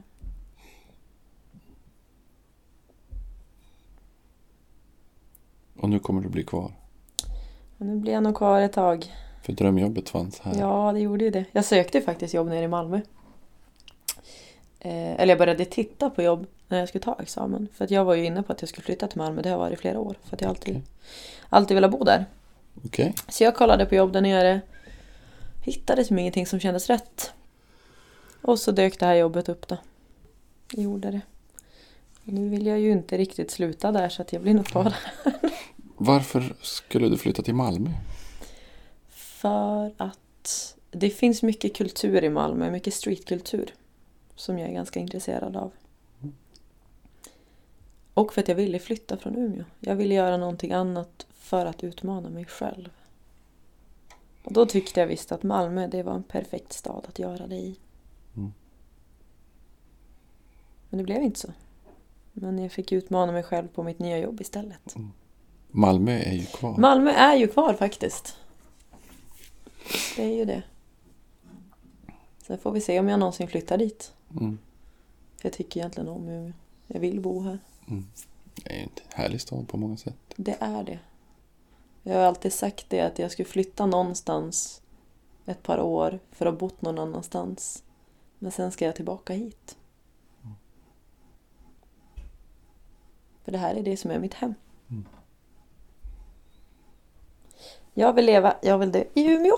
Och 5.80 5.90
nu 5.90 6.00
kommer 6.00 6.22
du 6.22 6.30
bli 6.30 6.44
kvar. 6.44 6.72
Och 7.78 7.86
nu 7.86 7.96
blir 7.96 8.14
jag 8.14 8.24
nog 8.24 8.36
kvar 8.36 8.62
ett 8.62 8.74
tag. 8.74 9.14
För 9.42 9.54
drömjobbet 9.54 10.10
fanns 10.10 10.40
här. 10.40 10.60
Ja, 10.60 10.92
det 10.94 11.00
gjorde 11.00 11.24
ju 11.24 11.32
det. 11.32 11.46
Jag 11.52 11.66
sökte 11.66 12.02
faktiskt 12.02 12.34
jobb 12.34 12.48
nere 12.48 12.64
i 12.66 12.68
Malmö. 12.68 13.02
Eh, 14.80 15.12
eller 15.22 15.28
jag 15.28 15.38
började 15.38 15.66
titta 15.66 16.10
på 16.10 16.22
jobb 16.22 16.48
när 16.68 16.80
jag 16.80 16.90
skulle 16.90 17.04
ta 17.04 17.18
examen. 17.22 17.68
För 17.74 17.86
att 17.86 17.92
jag 17.92 18.06
var 18.06 18.16
ju 18.16 18.26
inne 18.26 18.44
på 18.44 18.54
att 18.54 18.62
jag 18.62 18.70
skulle 18.70 18.86
flytta 18.86 19.08
till 19.08 19.18
Malmö. 19.18 19.42
Det 19.42 19.50
har 19.50 19.58
varit 19.58 19.74
i 19.74 19.82
flera 19.82 20.00
år. 20.00 20.16
För 20.24 20.36
att 20.36 20.42
jag 20.42 20.50
alltid, 20.50 20.76
Okej. 20.76 20.84
alltid 21.50 21.76
velat 21.76 21.92
bo 21.92 22.04
där. 22.04 22.26
Okej. 22.86 23.14
Så 23.30 23.44
jag 23.44 23.56
kollade 23.56 23.86
på 23.86 23.96
jobb 23.96 24.14
där 24.14 24.22
nere. 24.22 24.62
Hittade 25.68 26.06
som 26.06 26.20
ingenting 26.20 26.46
som 26.46 26.60
kändes 26.60 26.88
rätt. 26.88 27.34
Och 28.42 28.60
så 28.60 28.72
dök 28.72 29.00
det 29.00 29.06
här 29.06 29.16
jobbet 29.16 29.50
upp 29.50 29.68
då. 29.68 29.78
Jag 30.72 30.84
gjorde 30.84 31.12
det. 31.12 31.22
Nu 32.24 32.50
vill 32.50 32.66
jag 32.66 32.80
ju 32.80 32.92
inte 32.92 33.18
riktigt 33.18 33.52
sluta 33.52 33.92
där 33.92 34.10
så 34.10 34.22
att 34.22 34.34
jag 34.34 34.42
blir 34.42 34.54
nog 34.54 34.66
kvar 34.66 34.84
där. 34.84 35.34
Varför 35.98 36.56
skulle 36.62 37.10
du 37.10 37.18
flytta 37.18 37.44
till 37.44 37.56
Malmö? 37.56 37.90
För 39.10 39.94
att 39.98 40.76
det 40.92 41.10
finns 41.10 41.44
mycket 41.44 41.76
kultur 41.76 42.24
i 42.24 42.30
Malmö, 42.30 42.72
mycket 42.72 42.94
streetkultur. 42.94 43.74
Som 44.36 44.60
jag 44.60 44.70
är 44.70 44.74
ganska 44.74 45.00
intresserad 45.00 45.56
av. 45.56 45.72
Och 48.14 48.34
för 48.34 48.42
att 48.42 48.48
jag 48.48 48.56
ville 48.56 48.80
flytta 48.80 49.18
från 49.18 49.36
Umeå. 49.36 49.64
Jag 49.80 49.96
ville 49.96 50.16
göra 50.16 50.38
någonting 50.38 50.72
annat 50.72 51.28
för 51.34 51.66
att 51.66 51.84
utmana 51.84 52.30
mig 52.30 52.46
själv. 52.46 52.90
Och 54.48 54.54
då 54.54 54.66
tyckte 54.66 55.00
jag 55.00 55.08
visst 55.08 55.32
att 55.32 55.44
Malmö 55.44 55.88
det 55.88 56.04
var 56.04 56.14
en 56.14 56.24
perfekt 56.24 56.74
stad 56.74 57.06
att 57.10 57.20
göra 57.20 57.48
det 57.48 57.56
i. 57.56 57.80
Mm. 58.36 58.54
Men 60.90 60.98
det 60.98 61.04
blev 61.04 61.22
inte 61.22 61.40
så. 61.40 61.48
Men 62.34 62.60
jag 62.60 62.72
fick 62.72 62.92
utmana 62.92 63.32
mig 63.32 63.44
själv 63.44 63.68
på 63.68 63.84
mitt 63.84 64.00
nya 64.00 64.18
jobb 64.18 64.42
istället. 64.42 64.96
Mm. 64.96 65.12
Malmö 65.72 66.12
är 66.12 66.34
ju 66.34 66.46
kvar. 66.46 66.78
Malmö 66.78 67.12
är 67.12 67.36
ju 67.36 67.48
kvar 67.48 67.74
faktiskt. 67.74 68.38
Det 70.16 70.24
är 70.24 70.36
ju 70.36 70.46
det. 70.46 70.64
Sen 72.38 72.58
får 72.58 72.72
vi 72.72 72.82
se 72.82 73.00
om 73.00 73.10
jag 73.10 73.20
någonsin 73.20 73.48
flyttar 73.48 73.78
dit. 73.78 74.14
Mm. 74.32 74.58
Jag 75.42 75.54
tycker 75.54 75.80
egentligen 75.80 76.10
om 76.10 76.28
Umeå. 76.28 76.54
Jag 76.88 77.00
vill 77.00 77.22
bo 77.22 77.42
här. 77.42 77.60
Det 78.56 78.70
är 78.70 78.76
ju 78.76 78.84
en 78.84 78.90
härlig 79.14 79.42
stad 79.42 79.68
på 79.68 79.78
många 79.78 79.98
sätt. 79.98 80.18
Det 80.36 80.58
är 80.60 80.84
det. 80.84 81.00
Jag 82.08 82.16
har 82.16 82.22
alltid 82.22 82.54
sagt 82.54 82.90
det 82.90 83.02
att 83.02 83.20
jag 83.20 83.32
skulle 83.32 83.50
flytta 83.50 83.86
någonstans 83.86 84.82
ett 85.46 85.64
par 85.64 85.80
år 85.80 86.20
för 86.32 86.46
att 86.46 86.54
ha 86.54 86.60
bott 86.60 86.82
någon 86.82 87.00
annanstans. 87.00 87.84
Men 88.40 88.52
sen 88.52 88.72
ska 88.72 88.86
jag 88.86 88.96
tillbaka 88.96 89.34
hit. 89.34 89.78
För 93.44 93.52
det 93.52 93.58
här 93.58 93.76
är 93.76 93.84
det 93.84 93.98
som 93.98 94.12
är 94.12 94.20
mitt 94.20 94.34
hem. 94.34 94.54
Jag 97.94 98.14
vill 98.14 98.26
leva, 98.26 98.56
jag 98.62 98.78
vill 98.78 98.92
dö 98.92 99.04
i 99.14 99.26
Umeå. 99.26 99.56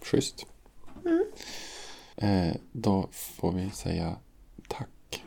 Schysst. 0.00 0.46
Eh, 2.16 2.54
då 2.72 3.08
får 3.12 3.52
vi 3.52 3.70
säga 3.70 4.16
tack 4.68 5.24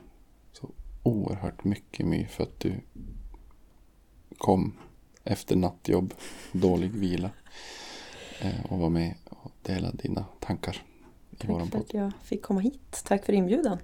så 0.52 0.70
oerhört 1.04 1.64
mycket 1.64 2.06
My 2.06 2.26
för 2.26 2.44
att 2.44 2.60
du 2.60 2.82
kom 4.38 4.74
efter 5.24 5.56
nattjobb, 5.56 6.14
dålig 6.52 6.92
vila 6.92 7.30
eh, 8.40 8.66
och 8.70 8.80
var 8.80 8.90
med 8.90 9.16
och 9.30 9.52
delade 9.62 9.98
dina 9.98 10.26
tankar 10.40 10.82
i 11.40 11.48
våran 11.48 11.70
Tack 11.70 11.72
för 11.72 11.80
att 11.80 11.94
jag 11.94 12.12
fick 12.24 12.42
komma 12.42 12.60
hit. 12.60 13.04
Tack 13.06 13.26
för 13.26 13.34
inbjudan. 13.34 13.78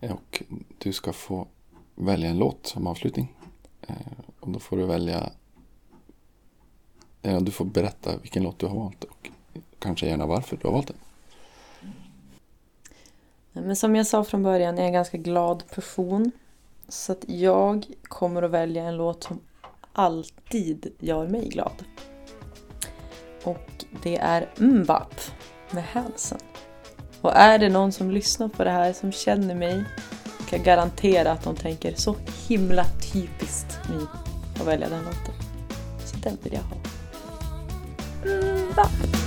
Och 0.00 0.42
du 0.78 0.92
ska 0.92 1.12
få 1.12 1.46
välja 1.94 2.28
en 2.28 2.38
låt 2.38 2.66
som 2.66 2.86
avslutning. 2.86 3.34
Eh, 3.80 3.96
och 4.40 4.50
då 4.50 4.58
får 4.58 4.76
du 4.76 4.86
välja... 4.86 5.32
Ja, 7.22 7.40
du 7.40 7.50
får 7.50 7.64
berätta 7.64 8.16
vilken 8.18 8.42
låt 8.42 8.58
du 8.58 8.66
har 8.66 8.76
valt 8.76 9.04
och 9.04 9.30
kanske 9.78 10.06
gärna 10.06 10.26
varför 10.26 10.56
du 10.56 10.68
har 10.68 10.74
valt 10.74 10.86
den. 10.86 10.96
Men 13.52 13.76
som 13.76 13.96
jag 13.96 14.06
sa 14.06 14.24
från 14.24 14.42
början 14.42 14.74
är 14.74 14.78
jag 14.78 14.86
en 14.86 14.92
ganska 14.92 15.18
glad 15.18 15.62
person. 15.70 16.30
Så 16.88 17.12
att 17.12 17.24
jag 17.28 17.86
kommer 18.02 18.42
att 18.42 18.50
välja 18.50 18.82
en 18.82 18.96
låt 18.96 19.24
som 19.24 19.40
alltid 19.98 20.94
gör 20.98 21.28
mig 21.28 21.48
glad. 21.48 21.84
Och 23.44 23.84
det 24.02 24.16
är 24.16 24.48
Mbap 24.56 25.14
med 25.70 25.84
Hansen. 25.84 26.38
Och 27.20 27.36
är 27.36 27.58
det 27.58 27.68
någon 27.68 27.92
som 27.92 28.10
lyssnar 28.10 28.48
på 28.48 28.64
det 28.64 28.70
här 28.70 28.92
som 28.92 29.12
känner 29.12 29.54
mig 29.54 29.84
kan 30.48 30.58
jag 30.58 30.64
garantera 30.64 31.32
att 31.32 31.44
de 31.44 31.56
tänker 31.56 31.94
så 31.94 32.16
himla 32.48 32.84
typiskt 33.12 33.78
ni 33.90 34.06
att 34.60 34.66
välja 34.66 34.88
den 34.88 35.04
låten. 35.04 35.34
Så 36.04 36.16
den 36.16 36.38
vill 36.42 36.52
jag 36.52 36.62
ha. 36.62 36.76
Mbap! 38.72 39.17